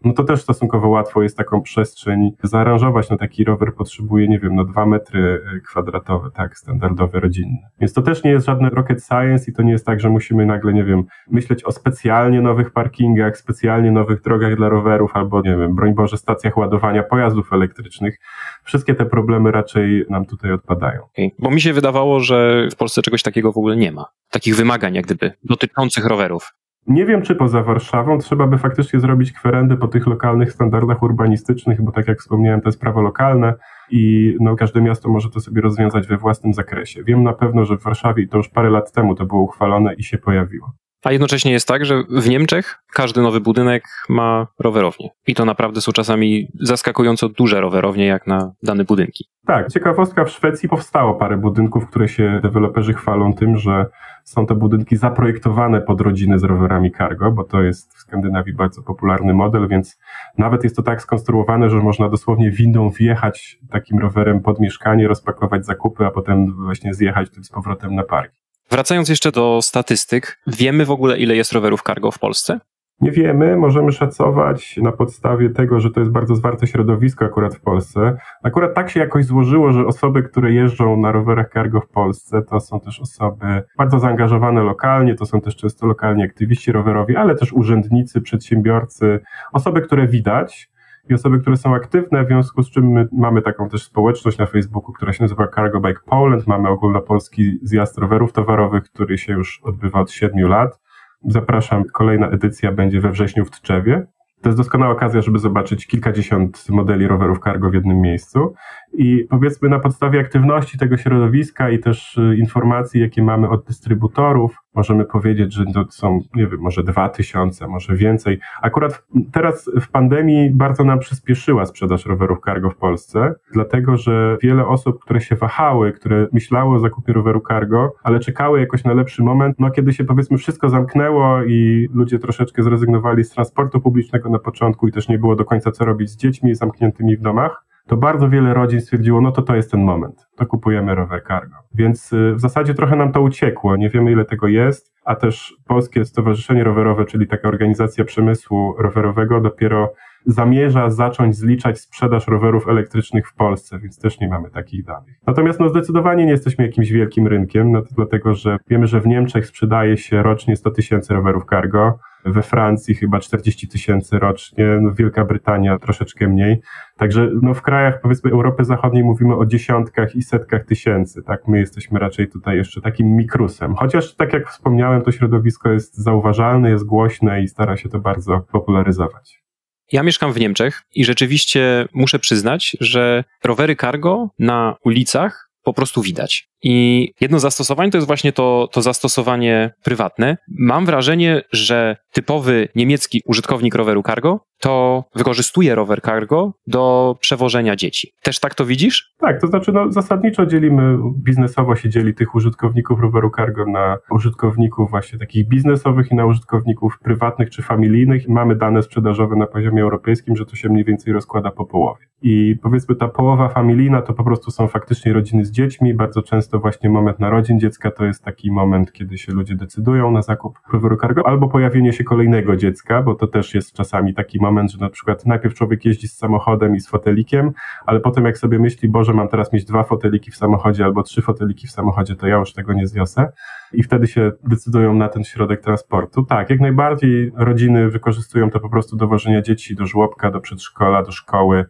no 0.03 0.13
to 0.13 0.24
też 0.24 0.41
stosunkowo 0.41 0.89
łatwo 0.89 1.24
jest 1.24 1.38
taką 1.38 1.62
przestrzeń 1.62 2.32
zaaranżować. 2.44 3.10
No 3.10 3.18
taki 3.18 3.44
rower 3.44 3.74
potrzebuje, 3.75 4.27
nie 4.27 4.39
wiem, 4.39 4.56
no 4.56 4.65
dwa 4.65 4.86
metry 4.86 5.44
e, 5.56 5.60
kwadratowe, 5.60 6.32
tak, 6.32 6.58
standardowe, 6.58 7.20
rodzinne. 7.20 7.70
Więc 7.79 7.94
to 7.94 8.01
też 8.01 8.24
nie 8.24 8.32
jest 8.32 8.46
żadne 8.46 8.70
rocket 8.70 9.03
science 9.03 9.51
i 9.51 9.53
to 9.53 9.63
nie 9.63 9.72
jest 9.72 9.86
tak, 9.86 10.00
że 10.00 10.10
musimy 10.10 10.46
nagle, 10.46 10.74
nie 10.74 10.84
wiem, 10.84 11.03
myśleć 11.32 11.63
o 11.63 11.72
specjalnie 11.72 12.41
nowych 12.41 12.72
parkingach, 12.72 13.38
specjalnie 13.38 13.91
nowych 13.91 14.22
drogach 14.22 14.56
dla 14.56 14.70
rowerów 14.70 15.12
albo, 15.13 15.41
nie 15.41 15.58
wiem, 15.58 15.75
broń 15.75 15.94
Boże, 15.94 16.18
stacjach 16.18 16.58
ładowania 16.58 17.03
pojazdów 17.03 17.53
elektrycznych. 17.53 18.20
Wszystkie 18.63 18.96
te 18.96 19.06
problemy 19.06 19.51
raczej 19.51 20.06
nam 20.10 20.25
tutaj 20.25 20.51
odpadają. 20.51 21.03
Okay. 21.03 21.32
Bo 21.39 21.51
mi 21.51 21.62
się 21.62 21.74
wydawało, 21.74 22.20
że 22.20 22.68
w 22.72 22.75
Polsce 22.75 23.01
czegoś 23.01 23.24
takiego 23.24 23.51
w 23.51 23.58
ogóle 23.58 23.75
nie 23.75 23.91
ma. 23.91 24.06
Takich 24.29 24.56
wymagań, 24.56 24.96
jak 24.96 25.06
gdyby, 25.06 25.32
dotyczących 25.44 26.06
rowerów. 26.06 26.53
Nie 26.89 27.05
wiem, 27.05 27.22
czy 27.22 27.36
poza 27.36 27.63
Warszawą 27.63 28.17
trzeba 28.17 28.48
by 28.48 28.58
faktycznie 28.58 29.00
zrobić 29.00 29.31
kwerendy 29.31 29.77
po 29.77 29.88
tych 29.88 30.08
lokalnych 30.08 30.51
standardach 30.51 31.03
urbanistycznych, 31.03 31.81
bo 31.81 31.91
tak 31.91 32.08
jak 32.08 32.19
wspomniałem, 32.19 32.62
to 32.62 32.69
jest 32.69 32.79
prawo 32.79 33.01
lokalne 33.01 33.53
i 33.91 34.36
no, 34.39 34.55
każde 34.55 34.81
miasto 34.81 35.10
może 35.10 35.29
to 35.29 35.39
sobie 35.39 35.62
rozwiązać 35.62 36.08
we 36.08 36.17
własnym 36.17 36.53
zakresie. 36.53 37.03
Wiem 37.03 37.24
na 37.24 37.34
pewno, 37.34 37.65
że 37.65 37.77
w 37.77 37.84
Warszawie, 37.84 38.24
i 38.24 38.27
to 38.27 38.38
już 38.38 38.50
parę 38.50 38.69
lat 38.69 38.91
temu 38.91 39.15
to 39.15 39.25
było 39.25 39.41
uchwalone 39.41 39.93
i 39.93 40.03
się 40.03 40.17
pojawiło. 40.17 40.72
A 41.03 41.12
jednocześnie 41.12 41.51
jest 41.51 41.68
tak, 41.68 41.86
że 41.86 42.03
w 42.10 42.29
Niemczech 42.29 42.75
każdy 42.94 43.22
nowy 43.22 43.39
budynek 43.39 43.84
ma 44.10 44.48
rowerownię. 44.60 45.10
I 45.27 45.36
to 45.36 45.46
naprawdę 45.46 45.82
są 45.82 45.91
czasami 45.91 46.48
zaskakująco 46.60 47.29
duże 47.29 47.62
rowerownie, 47.62 48.06
jak 48.06 48.27
na 48.27 48.51
dane 48.63 48.84
budynki. 48.84 49.25
Tak, 49.46 49.68
ciekawostka, 49.68 50.25
w 50.25 50.29
Szwecji 50.29 50.70
powstało 50.70 51.15
parę 51.15 51.38
budynków, 51.38 51.88
które 51.88 52.08
się 52.08 52.39
deweloperzy 52.44 52.94
chwalą 52.94 53.34
tym, 53.34 53.58
że 53.58 53.86
są 54.24 54.46
to 54.46 54.56
budynki 54.56 54.98
zaprojektowane 54.98 55.82
pod 55.82 56.01
rodziny 56.01 56.39
z 56.39 56.44
rowerami 56.44 56.91
cargo, 56.91 57.32
bo 57.32 57.44
to 57.44 57.62
jest 57.62 57.94
w 57.94 58.00
Skandynawii 58.00 58.53
bardzo 58.53 58.82
popularny 58.84 59.34
model, 59.34 59.68
więc 59.68 60.00
nawet 60.38 60.63
jest 60.63 60.75
to 60.75 60.84
tak 60.84 61.01
skonstruowane, 61.01 61.70
że 61.70 61.77
można 61.77 62.10
dosłownie 62.10 62.51
windą 62.51 62.89
wjechać 62.89 63.60
takim 63.72 64.00
rowerem 64.00 64.41
pod 64.41 64.60
mieszkanie, 64.60 65.08
rozpakować 65.08 65.65
zakupy, 65.65 66.06
a 66.06 66.12
potem 66.12 66.56
właśnie 66.63 66.94
zjechać 66.94 67.27
z 67.41 67.50
powrotem 67.50 67.96
na 67.96 68.03
park. 68.03 68.38
Wracając 68.72 69.10
jeszcze 69.10 69.32
do 69.32 69.60
statystyk, 69.62 70.40
wiemy 70.48 70.86
w 70.86 70.92
ogóle, 70.92 71.18
ile 71.18 71.36
jest 71.36 71.52
rowerów 71.52 71.82
cargo 71.82 72.12
w 72.12 72.20
Polsce? 72.20 72.60
Nie 73.02 73.12
wiemy, 73.12 73.58
możemy 73.58 73.92
szacować 73.92 74.78
na 74.78 74.92
podstawie 74.92 75.50
tego, 75.50 75.80
że 75.80 75.92
to 75.92 76.00
jest 76.00 76.12
bardzo 76.12 76.36
zwarte 76.36 76.68
środowisko 76.68 77.26
akurat 77.26 77.56
w 77.56 77.62
Polsce. 77.62 78.18
Akurat 78.44 78.74
tak 78.76 78.90
się 78.90 79.00
jakoś 79.00 79.26
złożyło, 79.26 79.72
że 79.72 79.86
osoby, 79.86 80.24
które 80.24 80.54
jeżdżą 80.54 80.98
na 80.98 81.12
rowerach 81.12 81.50
cargo 81.54 81.82
w 81.82 81.88
Polsce, 81.88 82.42
to 82.42 82.60
są 82.60 82.80
też 82.80 83.00
osoby 83.00 83.64
bardzo 83.78 84.00
zaangażowane 84.00 84.64
lokalnie, 84.64 85.16
to 85.16 85.26
są 85.26 85.42
też 85.42 85.56
często 85.56 85.88
lokalni 85.88 86.24
aktywiści 86.24 86.72
rowerowi, 86.72 87.16
ale 87.16 87.36
też 87.36 87.54
urzędnicy, 87.54 88.22
przedsiębiorcy, 88.22 89.20
osoby, 89.54 89.82
które 89.82 90.08
widać 90.08 90.70
i 91.10 91.13
osoby, 91.13 91.39
które 91.39 91.58
są 91.58 91.75
aktywne, 91.75 92.24
w 92.24 92.27
związku 92.27 92.63
z 92.63 92.72
czym 92.72 92.91
my 92.91 93.08
mamy 93.12 93.41
taką 93.41 93.70
też 93.70 93.84
społeczność 93.84 94.38
na 94.38 94.46
Facebooku, 94.46 94.94
która 94.94 95.13
się 95.13 95.24
nazywa 95.24 95.48
Cargo 95.48 95.79
Bike 95.79 96.01
Poland. 96.06 96.48
Mamy 96.48 96.70
ogólnopolski 96.70 97.60
zjazd 97.62 97.98
rowerów 97.98 98.34
towarowych, 98.34 98.84
który 98.84 99.18
się 99.18 99.34
już 99.34 99.62
odbywa 99.63 100.00
od 100.00 100.12
siedmiu 100.12 100.48
lat. 100.48 100.79
Zapraszam, 101.25 101.84
kolejna 101.94 102.29
edycja 102.29 102.72
będzie 102.72 103.01
we 103.01 103.12
wrześniu 103.12 103.46
w 103.46 103.51
Tczewie. 103.51 104.08
To 104.41 104.50
jest 104.50 104.58
doskonała 104.58 104.91
okazja, 104.91 105.22
żeby 105.22 105.39
zobaczyć 105.39 105.88
kilkadziesiąt 105.88 106.70
modeli 106.70 107.08
rowerów 107.08 107.39
cargo 107.39 107.70
w 107.70 107.74
jednym 107.74 108.01
miejscu. 108.01 108.53
I 108.93 109.27
powiedzmy 109.29 109.69
na 109.69 109.79
podstawie 109.79 110.19
aktywności 110.19 110.77
tego 110.77 110.98
środowiska 110.98 111.69
i 111.69 111.79
też 111.79 112.17
y, 112.17 112.36
informacji, 112.38 113.01
jakie 113.01 113.24
mamy 113.24 113.50
od 113.50 113.65
dystrybutorów, 113.65 114.55
możemy 114.75 115.05
powiedzieć, 115.05 115.53
że 115.53 115.65
to 115.65 115.86
są, 115.89 116.19
nie 116.36 116.48
wiem, 116.48 116.60
może 116.60 116.84
dwa 116.84 117.10
tysiące, 117.10 117.67
może 117.67 117.96
więcej. 117.96 118.39
Akurat 118.62 119.03
teraz 119.31 119.72
w 119.81 119.89
pandemii 119.89 120.51
bardzo 120.51 120.84
nam 120.84 121.00
przyspieszyła 121.00 121.65
sprzedaż 121.65 122.05
rowerów 122.05 122.39
cargo 122.46 122.69
w 122.69 122.75
Polsce, 122.75 123.34
dlatego 123.53 123.98
że 123.98 124.38
wiele 124.41 124.67
osób, 124.67 125.00
które 125.00 125.22
się 125.22 125.36
wahały, 125.36 125.91
które 125.91 126.27
myślały 126.34 126.75
o 126.75 126.79
zakupie 126.79 127.13
roweru 127.13 127.41
cargo, 127.48 127.93
ale 128.03 128.19
czekały 128.19 128.60
jakoś 128.60 128.84
na 128.84 128.93
lepszy 128.93 129.24
moment, 129.24 129.55
no 129.60 129.72
kiedy 129.72 129.93
się 129.93 130.03
powiedzmy 130.03 130.38
wszystko 130.38 130.69
zamknęło 130.69 131.43
i 131.43 131.88
ludzie 131.93 132.19
troszeczkę 132.19 132.63
zrezygnowali 132.63 133.24
z 133.24 133.29
transportu 133.29 133.81
publicznego 133.81 134.29
na 134.29 134.39
początku 134.39 134.88
i 134.88 134.91
też 134.91 135.10
nie 135.10 135.19
było 135.19 135.36
do 135.36 135.46
końca 135.46 135.72
co 135.72 135.86
robić 135.86 136.10
z 136.10 136.17
dziećmi 136.17 136.55
zamkniętymi 136.55 137.17
w 137.17 137.22
domach, 137.22 137.69
to 137.89 137.98
bardzo 137.98 138.29
wiele 138.29 138.53
rodzin 138.53 138.81
stwierdziło, 138.81 139.22
no 139.22 139.31
to 139.31 139.41
to 139.41 139.55
jest 139.55 139.72
ten 139.72 139.84
moment, 139.84 140.27
to 140.36 140.46
kupujemy 140.46 140.96
rower 140.96 141.24
cargo. 141.27 141.55
Więc 141.74 142.13
y, 142.13 142.34
w 142.36 142.39
zasadzie 142.39 142.74
trochę 142.74 142.96
nam 142.96 143.12
to 143.12 143.22
uciekło, 143.22 143.75
nie 143.75 143.89
wiemy 143.89 144.12
ile 144.12 144.25
tego 144.25 144.48
jest, 144.48 144.93
a 145.05 145.15
też 145.15 145.55
Polskie 145.67 146.05
Stowarzyszenie 146.05 146.63
Rowerowe, 146.63 147.05
czyli 147.05 147.27
taka 147.27 147.48
organizacja 147.48 148.05
przemysłu 148.05 148.75
rowerowego, 148.77 149.41
dopiero 149.41 149.93
zamierza 150.25 150.89
zacząć 150.89 151.36
zliczać 151.36 151.79
sprzedaż 151.79 152.27
rowerów 152.27 152.67
elektrycznych 152.67 153.27
w 153.27 153.36
Polsce, 153.36 153.79
więc 153.79 154.00
też 154.00 154.19
nie 154.19 154.29
mamy 154.29 154.50
takich 154.50 154.86
danych. 154.86 155.15
Natomiast 155.27 155.60
no 155.60 155.69
zdecydowanie 155.69 156.25
nie 156.25 156.31
jesteśmy 156.31 156.65
jakimś 156.65 156.91
wielkim 156.91 157.27
rynkiem, 157.27 157.72
no 157.72 157.81
dlatego 157.96 158.34
że 158.34 158.58
wiemy, 158.67 158.88
że 158.88 159.01
w 159.01 159.08
Niemczech 159.08 159.48
sprzedaje 159.48 159.98
się 159.98 160.24
rocznie 160.24 160.55
100 160.55 160.72
tysięcy 160.72 161.13
rowerów 161.13 161.43
cargo, 161.50 162.00
we 162.26 162.44
Francji 162.44 162.96
chyba 162.96 163.20
40 163.20 163.68
tysięcy 163.68 164.20
rocznie, 164.20 164.66
no 164.82 164.94
Wielka 164.94 165.26
Brytania 165.26 165.80
troszeczkę 165.80 166.28
mniej. 166.28 166.62
Także 166.98 167.30
no 167.42 167.54
w 167.54 167.62
krajach 167.62 168.02
powiedzmy 168.02 168.32
Europy 168.32 168.66
Zachodniej 168.66 169.04
mówimy 169.04 169.36
o 169.36 169.46
dziesiątkach 169.46 170.16
i 170.16 170.22
setkach 170.22 170.66
tysięcy, 170.66 171.24
tak? 171.24 171.48
My 171.48 171.60
jesteśmy 171.60 172.00
raczej 172.00 172.28
tutaj 172.28 172.58
jeszcze 172.58 172.82
takim 172.82 173.16
mikrusem. 173.16 173.76
Chociaż 173.76 174.16
tak 174.16 174.34
jak 174.34 174.50
wspomniałem, 174.50 175.02
to 175.02 175.12
środowisko 175.12 175.72
jest 175.72 175.98
zauważalne, 175.98 176.70
jest 176.70 176.86
głośne 176.86 177.44
i 177.44 177.48
stara 177.48 177.78
się 177.78 177.90
to 177.90 178.00
bardzo 178.00 178.40
popularyzować. 178.52 179.44
Ja 179.92 180.04
mieszkam 180.04 180.34
w 180.34 180.40
Niemczech 180.40 180.82
i 180.96 181.06
rzeczywiście 181.06 181.86
muszę 181.94 182.20
przyznać, 182.20 182.78
że 182.80 183.24
rowery 183.44 183.76
cargo 183.76 184.30
na 184.40 184.76
ulicach 184.86 185.50
po 185.64 185.74
prostu 185.74 186.02
widać. 186.02 186.50
I 186.63 187.08
jedno 187.22 187.39
zastosowanie 187.39 187.92
to 187.92 187.98
jest 187.98 188.08
właśnie 188.08 188.34
to, 188.34 188.70
to 188.72 188.82
zastosowanie 188.82 189.72
prywatne. 189.84 190.38
Mam 190.60 190.86
wrażenie, 190.86 191.42
że 191.51 191.96
typowy 192.12 192.68
niemiecki 192.75 193.22
użytkownik 193.25 193.75
roweru 193.75 194.04
cargo 194.04 194.39
to 194.60 195.04
wykorzystuje 195.16 195.75
rower 195.75 196.01
cargo 196.01 196.54
do 196.68 197.16
przewożenia 197.20 197.75
dzieci. 197.75 198.12
Też 198.24 198.39
tak 198.39 198.56
to 198.56 198.66
widzisz? 198.66 199.13
Tak, 199.18 199.42
to 199.42 199.48
znaczy 199.48 199.72
no, 199.72 199.92
zasadniczo 199.92 200.46
dzielimy, 200.46 200.98
biznesowo 201.18 201.75
się 201.75 201.89
dzieli 201.89 202.13
tych 202.13 202.36
użytkowników 202.36 203.00
roweru 203.00 203.32
cargo 203.36 203.66
na 203.66 203.98
użytkowników 204.12 204.89
właśnie 204.89 205.20
takich 205.20 205.48
biznesowych 205.48 206.12
i 206.12 206.16
na 206.16 206.25
użytkowników 206.25 207.00
prywatnych 207.04 207.50
czy 207.50 207.62
familijnych. 207.62 208.28
Mamy 208.28 208.56
dane 208.56 208.84
sprzedażowe 208.84 209.36
na 209.36 209.48
poziomie 209.48 209.82
europejskim, 209.82 210.36
że 210.36 210.46
to 210.46 210.56
się 210.56 210.70
mniej 210.70 210.86
więcej 210.86 211.13
rozkłada 211.13 211.51
po 211.51 211.66
połowie. 211.66 212.06
I 212.22 212.56
powiedzmy 212.63 212.96
ta 212.96 213.08
połowa 213.08 213.50
familijna 213.50 214.01
to 214.01 214.13
po 214.13 214.24
prostu 214.24 214.51
są 214.51 214.68
faktycznie 214.68 215.13
rodziny 215.13 215.46
z 215.46 215.51
dziećmi, 215.51 215.94
bardzo 215.94 216.22
często 216.22 216.49
często 216.50 216.60
właśnie 216.60 216.89
moment 216.89 217.20
narodzin 217.20 217.60
dziecka 217.60 217.91
to 217.91 218.06
jest 218.06 218.24
taki 218.24 218.51
moment, 218.51 218.91
kiedy 218.91 219.18
się 219.18 219.32
ludzie 219.32 219.56
decydują 219.56 220.12
na 220.12 220.22
zakup 220.22 220.60
roweru 220.74 220.98
cargo, 220.98 221.27
albo 221.27 221.48
pojawienie 221.48 221.94
się 221.94 222.03
kolejnego 222.03 222.56
dziecka, 222.56 223.01
bo 223.01 223.15
to 223.15 223.27
też 223.27 223.56
jest 223.56 223.74
czasami 223.74 224.13
taki 224.13 224.39
moment, 224.39 224.72
że 224.72 224.77
na 224.77 224.89
przykład 224.89 225.25
najpierw 225.25 225.56
człowiek 225.56 225.86
jeździ 225.86 226.08
z 226.08 226.18
samochodem 226.18 226.75
i 226.75 226.79
z 226.79 226.89
fotelikiem, 226.89 227.51
ale 227.86 228.00
potem 228.00 228.25
jak 228.25 228.38
sobie 228.38 228.60
myśli, 228.60 228.89
Boże, 228.89 229.13
mam 229.13 229.27
teraz 229.27 229.53
mieć 229.53 229.65
dwa 229.65 229.84
foteliki 229.84 230.32
w 230.32 230.36
samochodzie 230.36 230.86
albo 230.86 231.03
trzy 231.03 231.22
foteliki 231.22 231.68
w 231.68 231.72
samochodzie, 231.72 232.15
to 232.15 232.27
ja 232.27 232.36
już 232.36 232.53
tego 232.53 232.74
nie 232.74 232.88
zniosę 232.88 233.32
i 233.74 233.84
wtedy 233.84 234.08
się 234.08 234.32
decydują 234.44 234.94
na 234.94 235.10
ten 235.10 235.24
środek 235.24 235.62
transportu. 235.62 236.24
Tak, 236.24 236.50
jak 236.50 236.60
najbardziej 236.60 237.32
rodziny 237.36 237.89
wykorzystują 237.89 238.50
to 238.50 238.60
po 238.60 238.70
prostu 238.70 238.96
do 238.96 239.08
wożenia 239.08 239.41
dzieci 239.41 239.75
do 239.75 239.86
żłobka, 239.86 240.32
do 240.32 240.39
przedszkola, 240.39 241.03
do 241.03 241.12
szkoły, 241.12 241.65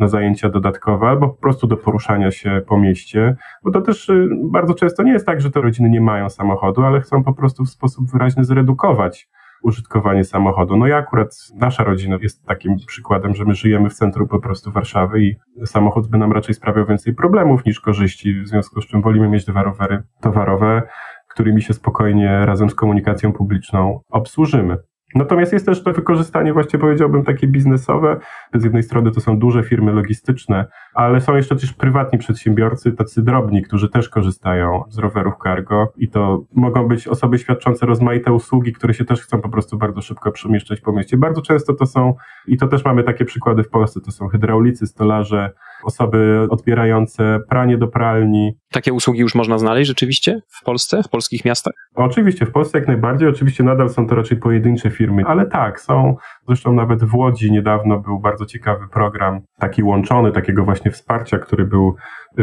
na 0.00 0.08
zajęcia 0.08 0.48
dodatkowe, 0.48 1.06
albo 1.06 1.28
po 1.28 1.42
prostu 1.42 1.66
do 1.66 1.76
poruszania 1.76 2.30
się 2.30 2.62
po 2.66 2.78
mieście, 2.78 3.36
bo 3.64 3.70
to 3.70 3.80
też 3.80 4.08
y, 4.08 4.28
bardzo 4.52 4.74
często 4.74 5.02
nie 5.02 5.12
jest 5.12 5.26
tak, 5.26 5.40
że 5.40 5.50
te 5.50 5.60
rodziny 5.60 5.90
nie 5.90 6.00
mają 6.00 6.30
samochodu, 6.30 6.82
ale 6.82 7.00
chcą 7.00 7.24
po 7.24 7.32
prostu 7.32 7.64
w 7.64 7.70
sposób 7.70 8.10
wyraźny 8.12 8.44
zredukować 8.44 9.28
użytkowanie 9.62 10.24
samochodu. 10.24 10.76
No 10.76 10.86
i 10.86 10.92
akurat 10.92 11.36
nasza 11.54 11.84
rodzina 11.84 12.18
jest 12.22 12.46
takim 12.46 12.76
przykładem, 12.86 13.34
że 13.34 13.44
my 13.44 13.54
żyjemy 13.54 13.90
w 13.90 13.94
centrum 13.94 14.28
po 14.28 14.40
prostu 14.40 14.70
Warszawy 14.72 15.22
i 15.22 15.36
samochód 15.66 16.08
by 16.08 16.18
nam 16.18 16.32
raczej 16.32 16.54
sprawiał 16.54 16.86
więcej 16.86 17.14
problemów 17.14 17.64
niż 17.64 17.80
korzyści, 17.80 18.42
w 18.42 18.48
związku 18.48 18.80
z 18.80 18.86
czym 18.86 19.02
wolimy 19.02 19.28
mieć 19.28 19.44
dwa 19.44 19.62
rowery 19.62 20.02
towarowe, 20.20 20.82
którymi 21.28 21.62
się 21.62 21.74
spokojnie 21.74 22.46
razem 22.46 22.70
z 22.70 22.74
komunikacją 22.74 23.32
publiczną 23.32 24.00
obsłużymy. 24.10 24.76
Natomiast 25.14 25.52
jest 25.52 25.66
też 25.66 25.82
to 25.82 25.92
wykorzystanie, 25.92 26.52
właśnie 26.52 26.78
powiedziałbym, 26.78 27.24
takie 27.24 27.46
biznesowe. 27.46 28.20
Z 28.54 28.64
jednej 28.64 28.82
strony 28.82 29.10
to 29.10 29.20
są 29.20 29.38
duże 29.38 29.62
firmy 29.62 29.92
logistyczne, 29.92 30.66
ale 30.94 31.20
są 31.20 31.36
jeszcze 31.36 31.56
też 31.56 31.72
prywatni 31.72 32.18
przedsiębiorcy, 32.18 32.92
tacy 32.92 33.22
drobni, 33.22 33.62
którzy 33.62 33.88
też 33.88 34.08
korzystają 34.08 34.84
z 34.88 34.98
rowerów 34.98 35.34
cargo 35.44 35.92
i 35.96 36.08
to 36.08 36.44
mogą 36.54 36.88
być 36.88 37.08
osoby 37.08 37.38
świadczące 37.38 37.86
rozmaite 37.86 38.32
usługi, 38.32 38.72
które 38.72 38.94
się 38.94 39.04
też 39.04 39.20
chcą 39.20 39.40
po 39.40 39.48
prostu 39.48 39.78
bardzo 39.78 40.02
szybko 40.02 40.32
przemieszczać 40.32 40.80
po 40.80 40.92
mieście. 40.92 41.16
Bardzo 41.16 41.42
często 41.42 41.74
to 41.74 41.86
są, 41.86 42.14
i 42.46 42.56
to 42.56 42.68
też 42.68 42.84
mamy 42.84 43.02
takie 43.02 43.24
przykłady 43.24 43.62
w 43.62 43.68
Polsce, 43.68 44.00
to 44.00 44.10
są 44.10 44.28
hydraulicy, 44.28 44.86
stolarze, 44.86 45.50
osoby 45.84 46.46
odbierające 46.50 47.40
pranie 47.48 47.78
do 47.78 47.88
pralni. 47.88 48.52
Takie 48.70 48.92
usługi 48.92 49.20
już 49.20 49.34
można 49.34 49.58
znaleźć 49.58 49.88
rzeczywiście 49.88 50.40
w 50.48 50.64
Polsce, 50.64 51.02
w 51.02 51.08
polskich 51.08 51.44
miastach? 51.44 51.74
Oczywiście, 51.94 52.46
w 52.46 52.50
Polsce 52.50 52.78
jak 52.78 52.88
najbardziej. 52.88 53.28
Oczywiście 53.28 53.64
nadal 53.64 53.90
są 53.90 54.06
to 54.06 54.14
raczej 54.14 54.38
pojedyncze 54.38 54.90
firmy, 54.90 54.97
ale 55.26 55.46
tak, 55.46 55.80
są, 55.80 56.16
zresztą 56.46 56.72
nawet 56.72 57.04
w 57.04 57.14
Łodzi 57.14 57.52
niedawno 57.52 57.98
był 57.98 58.18
bardzo 58.20 58.46
ciekawy 58.46 58.88
program, 58.88 59.40
taki 59.58 59.82
łączony, 59.82 60.32
takiego 60.32 60.64
właśnie 60.64 60.90
wsparcia, 60.90 61.38
który 61.38 61.66
był 61.66 61.94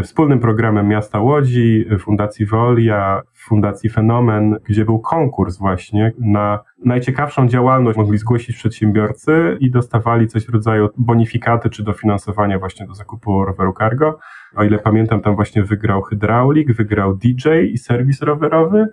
wspólnym 0.04 0.40
programem 0.40 0.88
miasta 0.88 1.20
Łodzi, 1.20 1.86
Fundacji 2.00 2.46
Wolia, 2.46 3.22
Fundacji 3.34 3.90
Fenomen, 3.90 4.58
gdzie 4.68 4.86
był 4.86 5.00
konkurs 5.00 5.58
właśnie 5.58 6.12
na 6.20 6.60
najciekawszą 6.86 7.48
działalność 7.48 7.98
mogli 7.98 8.18
zgłosić 8.18 8.56
przedsiębiorcy 8.56 9.58
i 9.60 9.72
dostawali 9.72 10.28
coś 10.28 10.46
w 10.46 10.50
rodzaju 10.50 10.90
bonifikaty 10.98 11.70
czy 11.70 11.84
dofinansowania 11.84 12.60
właśnie 12.60 12.88
do 12.88 12.94
zakupu 12.94 13.46
roweru 13.46 13.74
cargo. 13.80 14.20
O 14.56 14.64
ile 14.64 14.80
pamiętam, 14.80 15.22
tam 15.22 15.36
właśnie 15.36 15.64
wygrał 15.64 16.02
hydraulik, 16.02 16.74
wygrał 16.74 17.16
DJ 17.16 17.50
i 17.72 17.78
serwis 17.78 18.22
rowerowy 18.22 18.88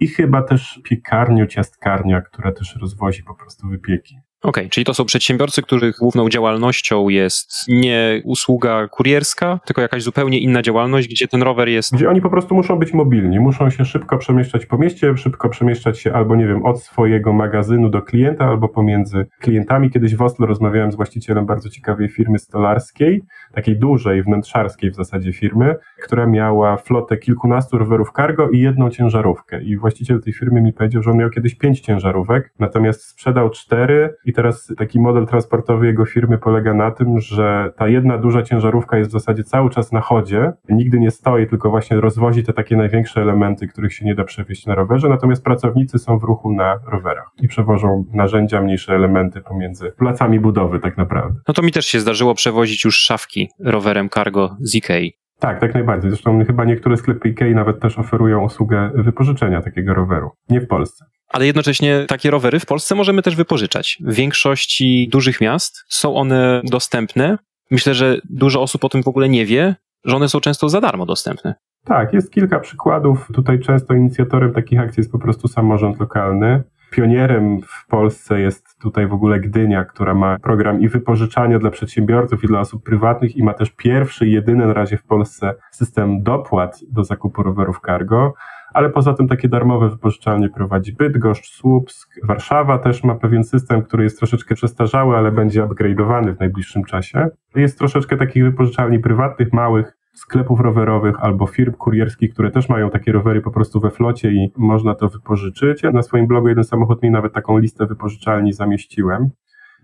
i 0.00 0.08
chyba 0.08 0.42
też 0.42 0.80
piekarnio, 0.84 1.46
ciastkarnia, 1.46 2.20
która 2.20 2.52
też 2.52 2.76
rozwozi 2.80 3.22
po 3.22 3.34
prostu 3.34 3.68
wypieki. 3.68 4.16
Okej, 4.42 4.64
okay, 4.64 4.70
czyli 4.70 4.84
to 4.84 4.94
są 4.94 5.04
przedsiębiorcy, 5.04 5.62
których 5.62 5.96
główną 5.98 6.28
działalnością 6.28 7.08
jest 7.08 7.50
nie 7.68 8.22
usługa 8.24 8.88
kurierska, 8.88 9.60
tylko 9.66 9.82
jakaś 9.82 10.02
zupełnie 10.02 10.38
inna 10.38 10.62
działalność, 10.62 11.08
gdzie 11.08 11.28
ten 11.28 11.42
rower 11.42 11.68
jest. 11.68 11.94
Gdzie 11.94 12.10
oni 12.10 12.20
po 12.20 12.30
prostu 12.30 12.54
muszą 12.54 12.78
być 12.78 12.92
mobilni, 12.92 13.40
muszą 13.40 13.70
się 13.70 13.84
szybko 13.84 14.18
przemieszczać 14.18 14.66
po 14.66 14.78
mieście, 14.78 15.16
szybko 15.16 15.48
przemieszczać 15.48 16.00
się 16.00 16.12
albo, 16.12 16.36
nie 16.36 16.46
wiem, 16.46 16.64
od 16.64 16.82
swojego 16.82 17.32
magazynu 17.32 17.90
do 17.90 18.02
klienta, 18.02 18.44
albo 18.44 18.68
pomiędzy 18.68 19.26
klientami. 19.40 19.90
Kiedyś 19.90 20.16
w 20.16 20.22
Oslo 20.22 20.46
rozmawiałem 20.46 20.92
z 20.92 20.96
właścicielem 20.96 21.46
bardzo 21.46 21.68
ciekawej 21.68 22.08
firmy 22.08 22.38
stolarskiej, 22.38 23.22
takiej 23.56 23.78
dużej, 23.78 24.22
wnętrzarskiej 24.22 24.90
w 24.90 24.94
zasadzie 24.94 25.32
firmy, 25.32 25.74
która 26.02 26.26
miała 26.26 26.76
flotę 26.76 27.16
kilkunastu 27.16 27.78
rowerów 27.78 28.12
cargo 28.16 28.50
i 28.50 28.60
jedną 28.60 28.90
ciężarówkę. 28.90 29.62
I 29.62 29.76
właściciel 29.76 30.22
tej 30.22 30.32
firmy 30.32 30.60
mi 30.60 30.72
powiedział, 30.72 31.02
że 31.02 31.10
on 31.10 31.16
miał 31.16 31.30
kiedyś 31.30 31.54
pięć 31.54 31.80
ciężarówek, 31.80 32.52
natomiast 32.58 33.04
sprzedał 33.04 33.50
cztery 33.50 34.14
i 34.24 34.32
teraz 34.32 34.72
taki 34.78 35.00
model 35.00 35.26
transportowy 35.26 35.86
jego 35.86 36.04
firmy 36.04 36.38
polega 36.38 36.74
na 36.74 36.90
tym, 36.90 37.20
że 37.20 37.72
ta 37.76 37.88
jedna 37.88 38.18
duża 38.18 38.42
ciężarówka 38.42 38.98
jest 38.98 39.10
w 39.10 39.12
zasadzie 39.12 39.44
cały 39.44 39.70
czas 39.70 39.92
na 39.92 40.00
chodzie, 40.00 40.52
nigdy 40.68 41.00
nie 41.00 41.10
stoi, 41.10 41.46
tylko 41.46 41.70
właśnie 41.70 42.00
rozwozi 42.00 42.42
te 42.42 42.52
takie 42.52 42.76
największe 42.76 43.20
elementy, 43.20 43.68
których 43.68 43.94
się 43.94 44.04
nie 44.04 44.14
da 44.14 44.24
przewieźć 44.24 44.66
na 44.66 44.74
rowerze, 44.74 45.08
natomiast 45.08 45.44
pracownicy 45.44 45.98
są 45.98 46.18
w 46.18 46.22
ruchu 46.22 46.52
na 46.52 46.78
rowerach 46.86 47.30
i 47.42 47.48
przewożą 47.48 48.04
narzędzia, 48.12 48.60
mniejsze 48.60 48.94
elementy 48.94 49.40
pomiędzy 49.40 49.92
placami 49.98 50.40
budowy 50.40 50.80
tak 50.80 50.96
naprawdę. 50.96 51.40
No 51.48 51.54
to 51.54 51.62
mi 51.62 51.72
też 51.72 51.86
się 51.86 52.00
zdarzyło 52.00 52.34
przewozić 52.34 52.84
już 52.84 52.98
szafki 52.98 53.45
rowerem 53.60 54.08
cargo 54.08 54.56
z 54.60 54.74
Ikei. 54.74 55.12
Tak, 55.38 55.60
tak 55.60 55.74
najbardziej. 55.74 56.10
Zresztą 56.10 56.44
chyba 56.44 56.64
niektóre 56.64 56.96
sklepy 56.96 57.28
Ikei 57.28 57.54
nawet 57.54 57.80
też 57.80 57.98
oferują 57.98 58.44
usługę 58.44 58.90
wypożyczenia 58.94 59.62
takiego 59.62 59.94
roweru. 59.94 60.30
Nie 60.48 60.60
w 60.60 60.66
Polsce. 60.66 61.04
Ale 61.28 61.46
jednocześnie 61.46 62.04
takie 62.08 62.30
rowery 62.30 62.60
w 62.60 62.66
Polsce 62.66 62.94
możemy 62.94 63.22
też 63.22 63.36
wypożyczać. 63.36 63.98
W 64.04 64.14
większości 64.14 65.08
dużych 65.12 65.40
miast 65.40 65.84
są 65.88 66.16
one 66.16 66.62
dostępne. 66.64 67.38
Myślę, 67.70 67.94
że 67.94 68.18
dużo 68.30 68.62
osób 68.62 68.84
o 68.84 68.88
tym 68.88 69.02
w 69.02 69.08
ogóle 69.08 69.28
nie 69.28 69.46
wie, 69.46 69.74
że 70.04 70.16
one 70.16 70.28
są 70.28 70.40
często 70.40 70.68
za 70.68 70.80
darmo 70.80 71.06
dostępne. 71.06 71.54
Tak, 71.84 72.12
jest 72.12 72.32
kilka 72.32 72.60
przykładów. 72.60 73.28
Tutaj 73.34 73.60
często 73.60 73.94
inicjatorem 73.94 74.52
takich 74.52 74.80
akcji 74.80 75.00
jest 75.00 75.12
po 75.12 75.18
prostu 75.18 75.48
samorząd 75.48 76.00
lokalny. 76.00 76.62
Pionierem 76.90 77.60
w 77.62 77.86
Polsce 77.86 78.40
jest 78.40 78.78
tutaj 78.80 79.06
w 79.06 79.12
ogóle 79.12 79.40
Gdynia, 79.40 79.84
która 79.84 80.14
ma 80.14 80.38
program 80.38 80.80
i 80.80 80.88
wypożyczania 80.88 81.58
dla 81.58 81.70
przedsiębiorców 81.70 82.44
i 82.44 82.46
dla 82.46 82.60
osób 82.60 82.82
prywatnych 82.82 83.36
i 83.36 83.44
ma 83.44 83.54
też 83.54 83.70
pierwszy 83.70 84.28
jedyny 84.28 84.66
na 84.66 84.72
razie 84.72 84.96
w 84.96 85.04
Polsce 85.04 85.54
system 85.70 86.22
dopłat 86.22 86.80
do 86.92 87.04
zakupu 87.04 87.42
rowerów 87.42 87.80
cargo 87.86 88.34
ale 88.76 88.90
poza 88.90 89.14
tym 89.14 89.28
takie 89.28 89.48
darmowe 89.48 89.88
wypożyczalnie 89.88 90.48
prowadzi 90.48 90.92
Bydgoszcz, 90.92 91.54
Słupsk, 91.54 92.14
Warszawa 92.22 92.78
też 92.78 93.04
ma 93.04 93.14
pewien 93.14 93.44
system, 93.44 93.82
który 93.82 94.04
jest 94.04 94.18
troszeczkę 94.18 94.54
przestarzały, 94.54 95.16
ale 95.16 95.32
będzie 95.32 95.62
upgrade'owany 95.62 96.36
w 96.36 96.40
najbliższym 96.40 96.84
czasie. 96.84 97.28
Jest 97.54 97.78
troszeczkę 97.78 98.16
takich 98.16 98.44
wypożyczalni 98.44 98.98
prywatnych, 98.98 99.52
małych, 99.52 99.96
sklepów 100.18 100.60
rowerowych 100.60 101.20
albo 101.20 101.46
firm 101.46 101.72
kurierskich, 101.72 102.32
które 102.32 102.50
też 102.50 102.68
mają 102.68 102.90
takie 102.90 103.12
rowery 103.12 103.40
po 103.40 103.50
prostu 103.50 103.80
we 103.80 103.90
flocie 103.90 104.30
i 104.30 104.52
można 104.56 104.94
to 104.94 105.08
wypożyczyć. 105.08 105.82
Ja 105.82 105.90
na 105.90 106.02
swoim 106.02 106.26
blogu 106.26 106.48
jeden 106.48 106.64
samochód 106.64 107.02
mi 107.02 107.10
nawet 107.10 107.32
taką 107.32 107.58
listę 107.58 107.86
wypożyczalni 107.86 108.52
zamieściłem. 108.52 109.30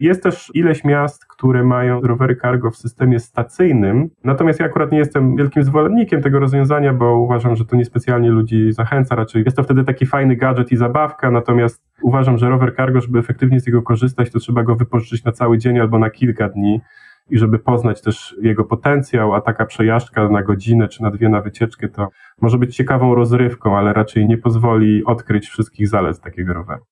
Jest 0.00 0.22
też 0.22 0.50
ileś 0.54 0.84
miast, 0.84 1.26
które 1.26 1.64
mają 1.64 2.00
rowery 2.00 2.36
cargo 2.36 2.70
w 2.70 2.76
systemie 2.76 3.18
stacyjnym, 3.18 4.10
natomiast 4.24 4.60
ja 4.60 4.66
akurat 4.66 4.92
nie 4.92 4.98
jestem 4.98 5.36
wielkim 5.36 5.64
zwolennikiem 5.64 6.22
tego 6.22 6.38
rozwiązania, 6.38 6.92
bo 6.92 7.16
uważam, 7.16 7.56
że 7.56 7.64
to 7.64 7.76
niespecjalnie 7.76 8.30
ludzi 8.30 8.72
zachęca, 8.72 9.14
raczej 9.14 9.42
jest 9.44 9.56
to 9.56 9.62
wtedy 9.62 9.84
taki 9.84 10.06
fajny 10.06 10.36
gadżet 10.36 10.72
i 10.72 10.76
zabawka, 10.76 11.30
natomiast 11.30 11.82
uważam, 12.02 12.38
że 12.38 12.48
rower 12.48 12.76
cargo, 12.76 13.00
żeby 13.00 13.18
efektywnie 13.18 13.60
z 13.60 13.66
niego 13.66 13.82
korzystać, 13.82 14.30
to 14.30 14.38
trzeba 14.38 14.62
go 14.62 14.76
wypożyczyć 14.76 15.24
na 15.24 15.32
cały 15.32 15.58
dzień 15.58 15.78
albo 15.78 15.98
na 15.98 16.10
kilka 16.10 16.48
dni 16.48 16.80
i 17.30 17.38
żeby 17.38 17.58
poznać 17.58 18.02
też 18.02 18.36
jego 18.42 18.64
potencjał, 18.64 19.34
a 19.34 19.40
taka 19.40 19.66
przejażdżka 19.66 20.28
na 20.28 20.42
godzinę 20.42 20.88
czy 20.88 21.02
na 21.02 21.10
dwie 21.10 21.28
na 21.28 21.40
wycieczkę 21.40 21.88
to 21.88 22.08
może 22.40 22.58
być 22.58 22.76
ciekawą 22.76 23.14
rozrywką, 23.14 23.78
ale 23.78 23.92
raczej 23.92 24.26
nie 24.26 24.38
pozwoli 24.38 25.04
odkryć 25.04 25.48
wszystkich 25.48 25.88
zalet 25.88 26.20
takiego 26.20 26.52
roweru. 26.52 26.84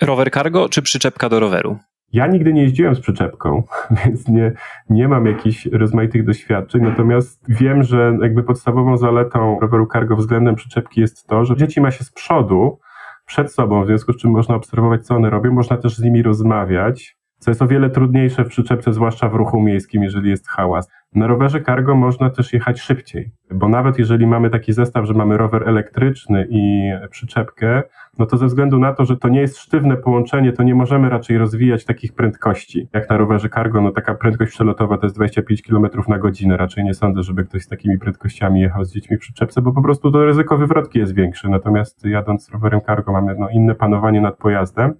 Rower 0.00 0.30
cargo 0.30 0.68
czy 0.68 0.82
przyczepka 0.82 1.28
do 1.28 1.40
roweru? 1.40 1.78
Ja 2.12 2.26
nigdy 2.26 2.52
nie 2.52 2.62
jeździłem 2.62 2.94
z 2.94 3.00
przyczepką, 3.00 3.62
więc 4.04 4.28
nie, 4.28 4.52
nie 4.90 5.08
mam 5.08 5.26
jakichś 5.26 5.66
rozmaitych 5.66 6.24
doświadczeń, 6.24 6.82
natomiast 6.82 7.44
wiem, 7.48 7.82
że 7.82 8.18
jakby 8.22 8.42
podstawową 8.42 8.96
zaletą 8.96 9.60
roweru 9.60 9.86
cargo 9.92 10.16
względem 10.16 10.54
przyczepki 10.54 11.00
jest 11.00 11.26
to, 11.26 11.44
że 11.44 11.56
dzieci 11.56 11.80
ma 11.80 11.90
się 11.90 12.04
z 12.04 12.12
przodu, 12.12 12.78
przed 13.26 13.52
sobą, 13.52 13.84
w 13.84 13.86
związku 13.86 14.12
z 14.12 14.16
czym 14.16 14.30
można 14.30 14.54
obserwować, 14.54 15.06
co 15.06 15.14
one 15.14 15.30
robią, 15.30 15.52
można 15.52 15.76
też 15.76 15.96
z 15.96 16.02
nimi 16.02 16.22
rozmawiać, 16.22 17.16
co 17.46 17.50
jest 17.50 17.62
o 17.62 17.66
wiele 17.66 17.90
trudniejsze 17.90 18.44
w 18.44 18.48
przyczepce, 18.48 18.92
zwłaszcza 18.92 19.28
w 19.28 19.34
ruchu 19.34 19.60
miejskim, 19.60 20.02
jeżeli 20.02 20.30
jest 20.30 20.48
hałas. 20.48 20.90
Na 21.14 21.26
rowerze 21.26 21.60
cargo 21.60 21.94
można 21.94 22.30
też 22.30 22.52
jechać 22.52 22.80
szybciej, 22.80 23.32
bo 23.50 23.68
nawet 23.68 23.98
jeżeli 23.98 24.26
mamy 24.26 24.50
taki 24.50 24.72
zestaw, 24.72 25.06
że 25.06 25.14
mamy 25.14 25.36
rower 25.36 25.68
elektryczny 25.68 26.46
i 26.50 26.92
przyczepkę, 27.10 27.82
no 28.18 28.26
to 28.26 28.36
ze 28.36 28.46
względu 28.46 28.78
na 28.78 28.92
to, 28.92 29.04
że 29.04 29.16
to 29.16 29.28
nie 29.28 29.40
jest 29.40 29.58
sztywne 29.58 29.96
połączenie, 29.96 30.52
to 30.52 30.62
nie 30.62 30.74
możemy 30.74 31.08
raczej 31.08 31.38
rozwijać 31.38 31.84
takich 31.84 32.12
prędkości. 32.12 32.88
Jak 32.92 33.10
na 33.10 33.16
rowerze 33.16 33.48
cargo, 33.48 33.80
no 33.80 33.92
taka 33.92 34.14
prędkość 34.14 34.52
przelotowa 34.52 34.98
to 34.98 35.06
jest 35.06 35.16
25 35.16 35.62
km 35.62 35.86
na 36.08 36.18
godzinę. 36.18 36.56
Raczej 36.56 36.84
nie 36.84 36.94
sądzę, 36.94 37.22
żeby 37.22 37.44
ktoś 37.44 37.62
z 37.62 37.68
takimi 37.68 37.98
prędkościami 37.98 38.60
jechał 38.60 38.84
z 38.84 38.92
dziećmi 38.92 39.16
w 39.16 39.20
przyczepce, 39.20 39.62
bo 39.62 39.72
po 39.72 39.82
prostu 39.82 40.10
to 40.10 40.24
ryzyko 40.24 40.58
wywrotki 40.58 40.98
jest 40.98 41.14
większe. 41.14 41.48
Natomiast 41.48 42.04
jadąc 42.04 42.50
rowerem 42.50 42.80
cargo 42.86 43.12
mamy 43.12 43.34
no, 43.38 43.48
inne 43.48 43.74
panowanie 43.74 44.20
nad 44.20 44.36
pojazdem. 44.36 44.94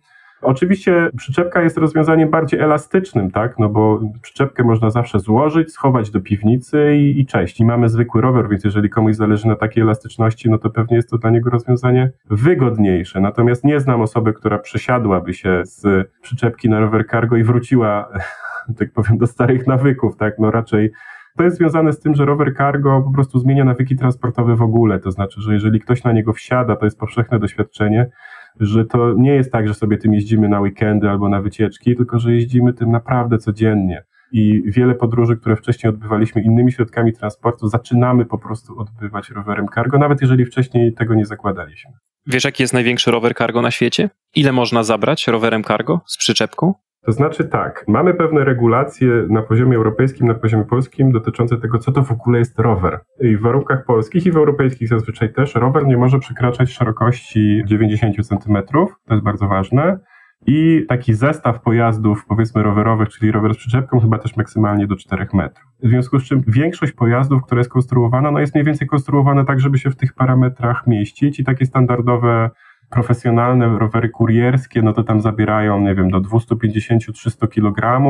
Oczywiście 0.47 1.11
przyczepka 1.17 1.63
jest 1.63 1.79
rozwiązaniem 1.79 2.31
bardziej 2.31 2.61
elastycznym, 2.61 3.31
tak? 3.31 3.59
No 3.59 3.69
bo 3.69 4.01
przyczepkę 4.23 4.65
można 4.65 4.91
zawsze 4.91 5.21
złożyć, 5.21 5.73
schować 5.73 6.11
do 6.11 6.21
piwnicy 6.21 6.97
i, 6.97 7.21
i 7.21 7.27
cześć. 7.27 7.61
I 7.61 7.65
mamy 7.65 7.89
zwykły 7.89 8.21
rower, 8.21 8.49
więc 8.49 8.65
jeżeli 8.65 8.91
komuś 8.91 9.17
zależy 9.17 9.49
na 9.49 9.57
takiej 9.57 9.83
elastyczności, 9.83 10.51
no 10.51 10.59
to 10.59 10.71
pewnie 10.71 10.97
jest 10.97 11.11
to 11.11 11.19
dla 11.19 11.31
niego 11.31 11.51
rozwiązanie 11.51 12.11
wygodniejsze. 12.31 13.21
Natomiast 13.21 13.65
nie 13.65 13.81
znam 13.81 14.01
osoby, 14.01 14.33
która 14.33 14.59
przesiadłaby 14.59 15.35
się 15.35 15.63
z 15.65 16.11
przyczepki 16.23 16.69
na 16.69 16.81
rower 16.81 17.07
cargo 17.11 17.37
i 17.37 17.45
wróciła, 17.45 18.09
tak 18.79 18.93
powiem, 18.93 19.19
do 19.19 19.27
starych 19.27 19.67
nawyków, 19.67 20.17
tak? 20.17 20.39
No 20.39 20.51
raczej 20.51 20.91
to 21.37 21.45
jest 21.45 21.57
związane 21.57 21.93
z 21.93 22.01
tym, 22.01 22.15
że 22.15 22.25
rower 22.25 22.55
cargo 22.57 23.03
po 23.03 23.13
prostu 23.13 23.39
zmienia 23.39 23.65
nawyki 23.65 23.97
transportowe 23.97 24.57
w 24.57 24.63
ogóle. 24.63 24.99
To 24.99 25.11
znaczy, 25.11 25.41
że 25.41 25.55
jeżeli 25.55 25.81
ktoś 25.81 26.05
na 26.05 26.13
niego 26.13 26.33
wsiada, 26.33 26.77
to 26.77 26.85
jest 26.85 26.99
powszechne 26.99 27.39
doświadczenie, 27.39 28.11
że 28.61 28.85
to 28.85 29.14
nie 29.16 29.35
jest 29.35 29.53
tak, 29.53 29.69
że 29.69 29.75
sobie 29.75 29.99
tym 29.99 30.14
jeździmy 30.14 30.49
na 30.49 30.61
weekendy 30.61 31.11
albo 31.11 31.29
na 31.29 31.42
wycieczki, 31.42 31.97
tylko 31.97 32.19
że 32.19 32.35
jeździmy 32.35 32.73
tym 32.73 32.90
naprawdę 32.90 33.38
codziennie. 33.38 34.05
I 34.33 34.62
wiele 34.66 34.95
podróży, 34.95 35.37
które 35.37 35.57
wcześniej 35.57 35.90
odbywaliśmy 35.90 36.42
innymi 36.42 36.73
środkami 36.73 37.12
transportu, 37.12 37.69
zaczynamy 37.69 38.25
po 38.25 38.38
prostu 38.38 38.79
odbywać 38.81 39.31
rowerem 39.31 39.66
cargo, 39.75 39.99
nawet 39.99 40.21
jeżeli 40.21 40.45
wcześniej 40.45 40.95
tego 40.95 41.14
nie 41.14 41.27
zakładaliśmy. 41.27 41.90
Wiesz, 42.27 42.45
jaki 42.45 42.62
jest 42.62 42.75
największy 42.75 43.11
rower 43.11 43.35
cargo 43.35 43.62
na 43.62 43.71
świecie? 43.71 44.11
Ile 44.35 44.53
można 44.53 44.83
zabrać 44.83 45.29
rowerem 45.29 45.64
cargo 45.64 46.01
z 46.07 46.16
przyczepką? 46.16 46.75
To 47.07 47.12
znaczy 47.12 47.45
tak, 47.45 47.85
mamy 47.88 48.14
pewne 48.14 48.45
regulacje 48.45 49.09
na 49.29 49.42
poziomie 49.42 49.77
europejskim, 49.77 50.27
na 50.27 50.35
poziomie 50.35 50.64
polskim 50.64 51.12
dotyczące 51.12 51.57
tego, 51.57 51.79
co 51.79 51.92
to 51.92 52.03
w 52.03 52.12
ogóle 52.12 52.38
jest 52.38 52.59
rower. 52.59 53.01
I 53.21 53.37
w 53.37 53.40
warunkach 53.40 53.85
polskich 53.85 54.27
i 54.27 54.33
w 54.33 54.37
europejskich 54.37 54.88
zazwyczaj 54.88 55.33
też 55.33 55.55
rower 55.55 55.87
nie 55.87 55.97
może 55.97 56.19
przekraczać 56.19 56.73
szerokości 56.73 57.62
90 57.66 58.27
cm, 58.27 58.59
to 58.73 58.88
jest 59.11 59.25
bardzo 59.25 59.49
ważne. 59.49 59.99
I 60.47 60.87
taki 60.88 61.14
zestaw 61.14 61.61
pojazdów, 61.62 62.27
powiedzmy 62.29 62.62
rowerowych, 62.62 63.09
czyli 63.09 63.33
rower 63.33 63.55
z 63.55 63.57
przyczepką, 63.57 64.01
chyba 64.01 64.19
też 64.19 64.37
maksymalnie 64.37 64.87
do 64.87 64.97
4 64.97 65.27
metrów. 65.35 65.66
W 65.83 65.88
związku 65.88 66.21
z 66.21 66.25
czym 66.25 66.42
większość 66.47 66.92
pojazdów, 66.92 67.42
która 67.42 67.59
jest 67.59 67.71
konstruowana, 67.71 68.31
no 68.31 68.40
jest 68.40 68.55
mniej 68.55 68.64
więcej 68.64 68.88
konstruowana 68.88 69.45
tak, 69.45 69.61
żeby 69.61 69.79
się 69.79 69.90
w 69.90 69.97
tych 69.97 70.14
parametrach 70.14 70.87
mieścić 70.87 71.40
i 71.40 71.45
takie 71.45 71.66
standardowe 71.66 72.51
profesjonalne 72.90 73.79
rowery 73.79 74.09
kurierskie, 74.09 74.83
no 74.83 74.92
to 74.92 75.05
tam 75.05 75.20
zabierają, 75.20 75.81
nie 75.81 75.94
wiem, 75.94 76.11
do 76.11 76.20
250-300 76.20 77.49
kg 77.49 78.01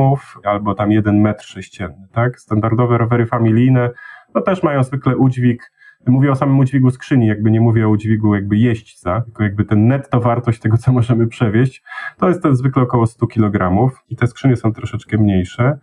albo 0.43 0.75
tam 0.75 0.91
1 0.91 1.21
metr 1.21 1.45
sześcienny, 1.45 2.07
tak? 2.11 2.39
Standardowe 2.39 2.97
rowery 2.97 3.25
familijne, 3.25 3.89
no 4.35 4.41
też 4.41 4.63
mają 4.63 4.83
zwykle 4.83 5.17
udźwig 5.17 5.71
Mówię 6.07 6.31
o 6.31 6.35
samym 6.35 6.59
udźwigu 6.59 6.91
skrzyni, 6.91 7.27
jakby 7.27 7.51
nie 7.51 7.61
mówię 7.61 7.87
o 7.87 7.89
udźwigu 7.89 8.35
jakby 8.35 8.57
jeźdźca, 8.57 9.21
tylko 9.21 9.43
jakby 9.43 9.65
ten 9.65 9.87
netto 9.87 10.19
wartość 10.19 10.59
tego, 10.59 10.77
co 10.77 10.91
możemy 10.91 11.27
przewieźć, 11.27 11.83
to 12.17 12.27
jest 12.29 12.43
to 12.43 12.55
zwykle 12.55 12.83
około 12.83 13.07
100 13.07 13.27
kg 13.27 13.89
i 14.09 14.15
te 14.15 14.27
skrzynie 14.27 14.55
są 14.55 14.73
troszeczkę 14.73 15.17
mniejsze. 15.17 15.77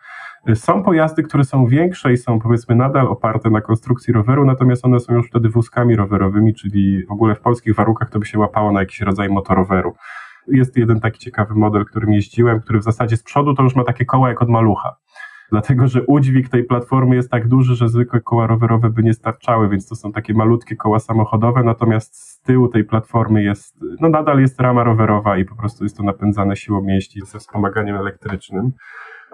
Są 0.54 0.82
pojazdy, 0.82 1.22
które 1.22 1.44
są 1.44 1.66
większe 1.66 2.12
i 2.12 2.16
są 2.16 2.40
powiedzmy 2.40 2.74
nadal 2.74 3.08
oparte 3.08 3.50
na 3.50 3.60
konstrukcji 3.60 4.12
roweru, 4.12 4.44
natomiast 4.44 4.84
one 4.84 5.00
są 5.00 5.14
już 5.14 5.26
wtedy 5.26 5.48
wózkami 5.48 5.96
rowerowymi, 5.96 6.54
czyli 6.54 7.06
w 7.06 7.12
ogóle 7.12 7.34
w 7.34 7.40
polskich 7.40 7.74
warunkach 7.74 8.10
to 8.10 8.18
by 8.18 8.26
się 8.26 8.38
łapało 8.38 8.72
na 8.72 8.80
jakiś 8.80 9.00
rodzaj 9.00 9.28
motoroweru. 9.28 9.94
Jest 10.48 10.76
jeden 10.76 11.00
taki 11.00 11.18
ciekawy 11.18 11.54
model, 11.54 11.84
którym 11.84 12.12
jeździłem, 12.12 12.60
który 12.60 12.78
w 12.78 12.82
zasadzie 12.82 13.16
z 13.16 13.22
przodu 13.22 13.54
to 13.54 13.62
już 13.62 13.76
ma 13.76 13.84
takie 13.84 14.04
koła 14.04 14.28
jak 14.28 14.42
od 14.42 14.48
malucha. 14.48 14.96
Dlatego, 15.50 15.88
że 15.88 16.02
udźwig 16.02 16.48
tej 16.48 16.64
platformy 16.64 17.16
jest 17.16 17.30
tak 17.30 17.48
duży, 17.48 17.74
że 17.74 17.88
zwykłe 17.88 18.20
koła 18.20 18.46
rowerowe 18.46 18.90
by 18.90 19.02
nie 19.02 19.14
starczały, 19.14 19.68
więc 19.68 19.88
to 19.88 19.94
są 19.94 20.12
takie 20.12 20.34
malutkie 20.34 20.76
koła 20.76 20.98
samochodowe, 20.98 21.62
natomiast 21.62 22.16
z 22.16 22.40
tyłu 22.40 22.68
tej 22.68 22.84
platformy 22.84 23.42
jest, 23.42 23.76
no 24.00 24.08
nadal 24.08 24.40
jest 24.40 24.60
rama 24.60 24.84
rowerowa 24.84 25.38
i 25.38 25.44
po 25.44 25.56
prostu 25.56 25.84
jest 25.84 25.96
to 25.96 26.02
napędzane 26.02 26.56
siłą 26.56 26.82
mięśni 26.82 27.22
ze 27.26 27.38
wspomaganiem 27.38 27.96
elektrycznym. 27.96 28.72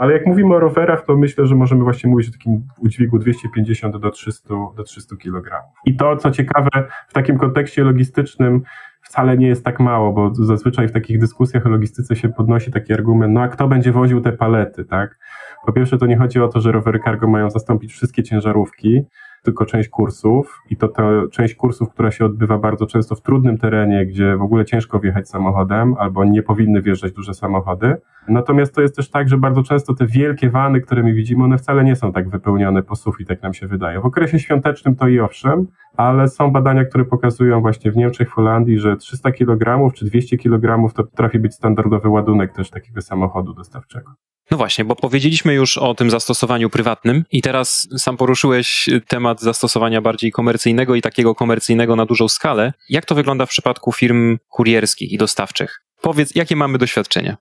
Ale 0.01 0.13
jak 0.13 0.27
mówimy 0.27 0.55
o 0.55 0.61
rowerach, 0.61 1.05
to 1.05 1.17
myślę, 1.17 1.47
że 1.47 1.55
możemy 1.55 1.85
właśnie 1.85 2.11
mówić 2.11 2.29
o 2.29 2.33
takim 2.33 2.63
udźwigu 2.79 3.19
250 3.19 3.97
do 3.97 4.11
300, 4.11 4.55
do 4.77 4.83
300 4.83 5.17
kg. 5.17 5.63
I 5.87 5.97
to, 5.97 6.17
co 6.17 6.31
ciekawe, 6.31 6.69
w 7.09 7.13
takim 7.13 7.39
kontekście 7.39 7.85
logistycznym 7.85 8.63
wcale 9.03 9.39
nie 9.39 9.47
jest 9.47 9.65
tak 9.65 9.81
mało, 9.81 10.13
bo 10.13 10.35
zazwyczaj 10.35 10.89
w 10.89 10.93
takich 10.93 11.21
dyskusjach 11.21 11.67
o 11.67 11.69
logistyce 11.69 12.17
się 12.17 12.29
podnosi 12.29 12.71
taki 12.71 12.93
argument, 12.93 13.35
no 13.35 13.41
a 13.43 13.49
kto 13.49 13.69
będzie 13.69 13.93
woził 13.93 14.21
te 14.21 14.33
palety, 14.33 14.85
tak? 14.85 15.19
Po 15.67 15.73
pierwsze, 15.73 15.99
to 15.99 16.07
nie 16.07 16.17
chodzi 16.17 16.41
o 16.41 16.49
to, 16.49 16.61
że 16.61 16.73
rowery 16.73 17.01
cargo 17.05 17.29
mają 17.29 17.51
zastąpić 17.51 17.93
wszystkie 17.93 18.23
ciężarówki, 18.23 19.03
tylko 19.43 19.67
część 19.67 19.89
kursów 19.89 20.63
i 20.71 20.77
to 20.77 20.89
ta 20.89 21.03
część 21.33 21.55
kursów, 21.55 21.91
która 21.91 22.11
się 22.11 22.25
odbywa 22.25 22.59
bardzo 22.59 22.87
często 22.87 23.15
w 23.15 23.23
trudnym 23.23 23.59
terenie, 23.59 24.07
gdzie 24.07 24.37
w 24.37 24.43
ogóle 24.43 24.65
ciężko 24.65 24.99
wjechać 24.99 25.29
samochodem 25.29 25.95
albo 25.99 26.25
nie 26.25 26.43
powinny 26.43 26.83
wjeżdżać 26.83 27.13
duże 27.13 27.35
samochody. 27.35 27.97
Natomiast 28.29 28.75
to 28.75 28.81
jest 28.81 28.97
też 28.97 29.11
tak, 29.11 29.29
że 29.29 29.39
bardzo 29.39 29.63
często 29.63 29.95
te 29.95 30.07
wielkie 30.07 30.51
wany, 30.51 30.81
które 30.81 31.03
my 31.03 31.13
widzimy, 31.13 31.45
one 31.45 31.59
wcale 31.59 31.85
nie 31.85 31.97
są 31.97 32.13
tak 32.13 32.29
wypełnione 32.29 32.83
po 32.83 32.97
sufit, 32.97 33.31
jak 33.31 33.43
nam 33.43 33.55
się 33.55 33.67
wydaje. 33.67 34.01
W 34.01 34.07
okresie 34.07 34.39
świątecznym 34.39 34.97
to 34.97 35.09
i 35.09 35.21
owszem, 35.21 35.67
ale 35.97 36.29
są 36.29 36.51
badania, 36.51 36.85
które 36.85 37.05
pokazują 37.05 37.61
właśnie 37.61 37.91
w 37.91 37.97
Niemczech, 37.97 38.31
w 38.31 38.33
Holandii, 38.33 38.79
że 38.79 38.97
300 38.97 39.33
kg 39.33 39.93
czy 39.95 40.05
200 40.05 40.39
kg 40.39 40.95
to 40.95 41.05
potrafi 41.05 41.39
być 41.39 41.55
standardowy 41.55 42.09
ładunek 42.09 42.53
też 42.53 42.71
takiego 42.71 43.01
samochodu 43.01 43.55
dostawczego. 43.55 44.13
No 44.51 44.57
właśnie, 44.57 44.85
bo 44.85 44.97
powiedzieliśmy 44.97 45.55
już 45.55 45.79
o 45.79 45.95
tym 45.95 46.11
zastosowaniu 46.11 46.71
prywatnym 46.71 47.25
i 47.33 47.43
teraz 47.43 47.89
sam 47.99 48.17
poruszyłeś 48.17 48.89
temat 49.09 49.41
zastosowania 49.41 50.01
bardziej 50.01 50.33
komercyjnego 50.33 50.95
i 50.95 51.03
takiego 51.03 51.35
komercyjnego 51.35 51.97
na 51.97 52.07
dużą 52.07 52.29
skalę. 52.29 52.73
Jak 52.89 53.05
to 53.05 53.15
wygląda 53.15 53.47
w 53.47 53.49
przypadku 53.49 53.93
firm 53.93 54.39
kurierskich 54.49 55.13
i 55.13 55.19
dostawczych? 55.19 55.83
Powiedz, 56.01 56.35
jakie 56.35 56.57
mamy 56.57 56.79
doświadczenia? 56.79 57.37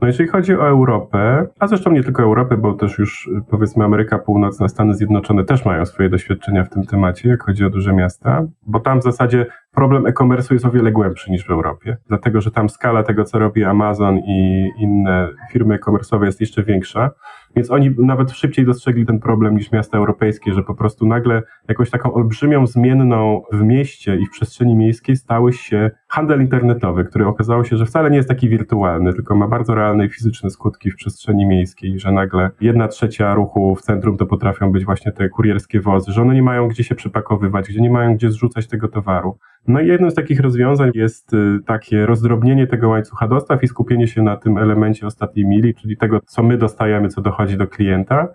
No 0.00 0.06
jeżeli 0.06 0.28
chodzi 0.28 0.54
o 0.54 0.68
Europę, 0.68 1.46
a 1.58 1.66
zresztą 1.66 1.92
nie 1.92 2.02
tylko 2.02 2.22
Europę, 2.22 2.56
bo 2.56 2.72
też 2.72 2.98
już 2.98 3.30
powiedzmy 3.50 3.84
Ameryka 3.84 4.18
Północna, 4.18 4.68
Stany 4.68 4.94
Zjednoczone 4.94 5.44
też 5.44 5.64
mają 5.64 5.86
swoje 5.86 6.08
doświadczenia 6.08 6.64
w 6.64 6.70
tym 6.70 6.86
temacie, 6.86 7.28
jak 7.28 7.44
chodzi 7.44 7.64
o 7.64 7.70
duże 7.70 7.92
miasta, 7.92 8.46
bo 8.66 8.80
tam 8.80 9.00
w 9.00 9.02
zasadzie 9.02 9.46
problem 9.74 10.06
e-commerce 10.06 10.54
jest 10.54 10.66
o 10.66 10.70
wiele 10.70 10.92
głębszy 10.92 11.30
niż 11.30 11.46
w 11.46 11.50
Europie, 11.50 11.96
dlatego 12.08 12.40
że 12.40 12.50
tam 12.50 12.68
skala 12.68 13.02
tego, 13.02 13.24
co 13.24 13.38
robi 13.38 13.64
Amazon 13.64 14.18
i 14.18 14.70
inne 14.78 15.28
firmy 15.52 15.74
e-commerce'owe 15.74 16.24
jest 16.24 16.40
jeszcze 16.40 16.62
większa. 16.62 17.10
Więc 17.56 17.70
oni 17.70 17.90
nawet 17.98 18.30
szybciej 18.30 18.64
dostrzegli 18.64 19.06
ten 19.06 19.20
problem 19.20 19.56
niż 19.56 19.72
miasta 19.72 19.98
europejskie, 19.98 20.52
że 20.52 20.62
po 20.62 20.74
prostu 20.74 21.06
nagle 21.06 21.42
jakąś 21.68 21.90
taką 21.90 22.14
olbrzymią 22.14 22.66
zmienną 22.66 23.42
w 23.52 23.62
mieście 23.62 24.16
i 24.16 24.26
w 24.26 24.30
przestrzeni 24.30 24.76
miejskiej 24.76 25.16
stały 25.16 25.52
się 25.52 25.90
handel 26.14 26.40
internetowy, 26.40 27.04
który 27.04 27.26
okazało 27.26 27.64
się, 27.64 27.76
że 27.76 27.86
wcale 27.86 28.10
nie 28.10 28.16
jest 28.16 28.28
taki 28.28 28.48
wirtualny, 28.48 29.12
tylko 29.12 29.36
ma 29.36 29.48
bardzo 29.48 29.74
realne 29.74 30.06
i 30.06 30.08
fizyczne 30.08 30.50
skutki 30.50 30.90
w 30.90 30.96
przestrzeni 30.96 31.46
miejskiej, 31.46 31.98
że 31.98 32.12
nagle 32.12 32.50
jedna 32.60 32.88
trzecia 32.88 33.34
ruchu 33.34 33.74
w 33.74 33.82
centrum 33.82 34.16
to 34.16 34.26
potrafią 34.26 34.72
być 34.72 34.84
właśnie 34.84 35.12
te 35.12 35.28
kurierskie 35.28 35.80
wozy, 35.80 36.12
że 36.12 36.22
one 36.22 36.34
nie 36.34 36.42
mają 36.42 36.68
gdzie 36.68 36.84
się 36.84 36.94
przypakowywać, 36.94 37.68
gdzie 37.68 37.80
nie 37.80 37.90
mają 37.90 38.14
gdzie 38.14 38.30
zrzucać 38.30 38.68
tego 38.68 38.88
towaru. 38.88 39.38
No 39.68 39.80
i 39.80 39.86
jednym 39.86 40.10
z 40.10 40.14
takich 40.14 40.40
rozwiązań 40.40 40.90
jest 40.94 41.34
y, 41.34 41.58
takie 41.66 42.06
rozdrobnienie 42.06 42.66
tego 42.66 42.88
łańcucha 42.88 43.28
dostaw 43.28 43.62
i 43.62 43.68
skupienie 43.68 44.08
się 44.08 44.22
na 44.22 44.36
tym 44.36 44.58
elemencie 44.58 45.06
ostatniej 45.06 45.46
mili, 45.46 45.74
czyli 45.74 45.96
tego, 45.96 46.20
co 46.26 46.42
my 46.42 46.58
dostajemy, 46.58 47.08
co 47.08 47.22
dochodzi 47.22 47.56
do 47.56 47.66
klienta. 47.66 48.28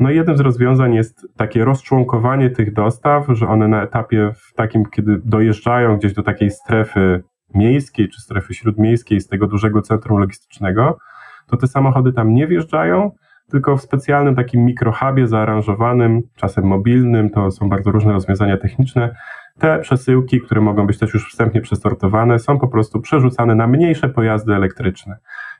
No 0.00 0.10
i 0.10 0.16
jednym 0.16 0.36
z 0.36 0.40
rozwiązań 0.40 0.94
jest 0.94 1.26
takie 1.36 1.64
rozczłonkowanie 1.64 2.50
tych 2.50 2.72
dostaw, 2.72 3.26
że 3.28 3.48
one 3.48 3.68
na 3.68 3.82
etapie 3.82 4.32
w 4.34 4.54
takim, 4.54 4.84
kiedy 4.86 5.20
dojeżdżają 5.24 5.96
gdzieś 5.96 6.12
do 6.12 6.22
takiej 6.22 6.50
strefy 6.50 7.22
miejskiej 7.54 8.08
czy 8.08 8.20
strefy 8.20 8.54
śródmiejskiej 8.54 9.20
z 9.20 9.28
tego 9.28 9.46
dużego 9.46 9.82
centrum 9.82 10.18
logistycznego, 10.18 10.98
to 11.46 11.56
te 11.56 11.66
samochody 11.66 12.12
tam 12.12 12.34
nie 12.34 12.46
wjeżdżają, 12.46 13.10
tylko 13.50 13.76
w 13.76 13.82
specjalnym 13.82 14.34
takim 14.34 14.64
mikrohubie 14.64 15.26
zaaranżowanym, 15.26 16.20
czasem 16.36 16.64
mobilnym, 16.64 17.30
to 17.30 17.50
są 17.50 17.68
bardzo 17.68 17.90
różne 17.90 18.12
rozwiązania 18.12 18.56
techniczne, 18.56 19.14
te 19.58 19.78
przesyłki, 19.78 20.40
które 20.40 20.60
mogą 20.60 20.86
być 20.86 20.98
też 20.98 21.14
już 21.14 21.30
wstępnie 21.30 21.60
przesortowane, 21.60 22.38
są 22.38 22.58
po 22.58 22.68
prostu 22.68 23.00
przerzucane 23.00 23.54
na 23.54 23.66
mniejsze 23.66 24.08
pojazdy 24.08 24.54
elektryczne. 24.54 25.16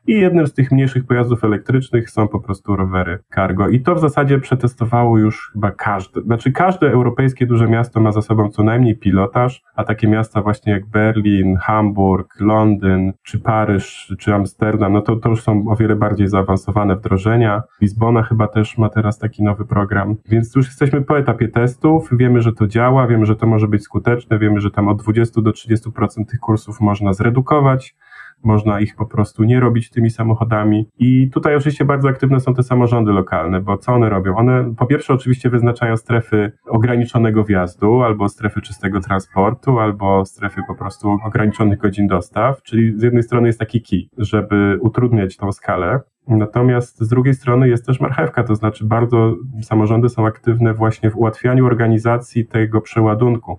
I 0.07 0.21
jednym 0.21 0.47
z 0.47 0.55
tych 0.55 0.73
mniejszych 0.73 1.07
pojazdów 1.07 1.45
elektrycznych 1.45 2.11
są 2.11 2.29
po 2.29 2.41
prostu 2.41 2.77
rowery 2.77 3.19
cargo. 3.35 3.69
I 3.69 3.81
to 3.81 3.95
w 3.95 4.01
zasadzie 4.01 4.38
przetestowało 4.38 5.19
już 5.19 5.51
chyba 5.53 5.71
każde. 5.71 6.21
Znaczy, 6.21 6.53
każde 6.53 6.91
europejskie 6.91 7.47
duże 7.47 7.69
miasto 7.69 8.01
ma 8.01 8.12
za 8.12 8.23
sobą 8.23 8.49
co 8.49 8.62
najmniej 8.62 8.97
pilotaż, 8.97 9.62
a 9.77 9.85
takie 9.85 10.09
miasta 10.09 10.43
właśnie 10.43 10.73
jak 10.73 10.87
Berlin, 10.87 11.57
Hamburg, 11.57 12.41
Londyn, 12.41 13.12
czy 13.23 13.38
Paryż, 13.38 14.15
czy 14.19 14.35
Amsterdam, 14.35 14.93
no 14.93 15.01
to, 15.01 15.17
to 15.17 15.29
już 15.29 15.43
są 15.43 15.65
o 15.69 15.77
wiele 15.77 15.97
bardziej 15.97 16.29
zaawansowane 16.29 16.97
wdrożenia. 16.97 17.62
Lizbona 17.81 18.23
chyba 18.23 18.49
też 18.49 18.79
ma 18.79 18.88
teraz 18.88 19.19
taki 19.19 19.43
nowy 19.43 19.65
program. 19.65 20.17
Więc 20.29 20.55
już 20.57 20.67
jesteśmy 20.67 21.03
po 21.03 21.19
etapie 21.19 21.49
testów, 21.49 22.09
wiemy, 22.12 22.43
że 22.43 22.53
to 22.53 22.67
działa, 22.67 23.07
wiemy, 23.07 23.27
że 23.27 23.37
to 23.37 23.47
może 23.47 23.69
być 23.69 23.83
skuteczne, 23.83 24.38
wiemy, 24.38 24.61
że 24.61 24.71
tam 24.71 24.88
od 24.88 25.03
20 25.03 25.41
do 25.41 25.51
30% 25.51 26.25
tych 26.31 26.41
kursów 26.41 26.81
można 26.81 27.12
zredukować 27.12 27.97
można 28.44 28.81
ich 28.81 28.96
po 28.96 29.07
prostu 29.07 29.44
nie 29.44 29.61
robić 29.61 29.90
tymi 29.90 30.11
samochodami. 30.11 30.88
I 30.98 31.31
tutaj 31.31 31.57
oczywiście 31.57 31.85
bardzo 31.85 32.09
aktywne 32.09 32.40
są 32.40 32.55
te 32.55 32.62
samorządy 32.62 33.12
lokalne, 33.12 33.61
bo 33.61 33.78
co 33.78 33.92
one 33.92 34.09
robią? 34.09 34.37
One 34.37 34.74
po 34.78 34.87
pierwsze 34.87 35.14
oczywiście 35.14 35.50
wyznaczają 35.50 35.96
strefy 35.96 36.52
ograniczonego 36.66 37.44
wjazdu, 37.44 38.02
albo 38.02 38.28
strefy 38.28 38.61
czystego 38.61 39.00
transportu, 39.00 39.78
albo 39.78 40.24
strefy 40.24 40.61
po 40.66 40.74
prostu 40.74 41.18
ograniczonych 41.24 41.78
godzin 41.78 42.07
dostaw, 42.07 42.62
czyli 42.62 42.98
z 42.98 43.02
jednej 43.02 43.22
strony 43.22 43.46
jest 43.46 43.59
taki 43.59 43.83
key, 43.83 44.09
żeby 44.18 44.78
utrudniać 44.81 45.37
tą 45.37 45.52
skalę, 45.52 46.00
Natomiast 46.28 47.00
z 47.00 47.09
drugiej 47.09 47.35
strony 47.35 47.68
jest 47.68 47.87
też 47.87 48.00
marchewka, 48.00 48.44
to 48.44 48.55
znaczy 48.55 48.85
bardzo 48.85 49.37
samorządy 49.62 50.09
są 50.09 50.26
aktywne 50.26 50.74
właśnie 50.74 51.11
w 51.11 51.16
ułatwianiu 51.16 51.66
organizacji 51.66 52.46
tego 52.46 52.81
przeładunku 52.81 53.59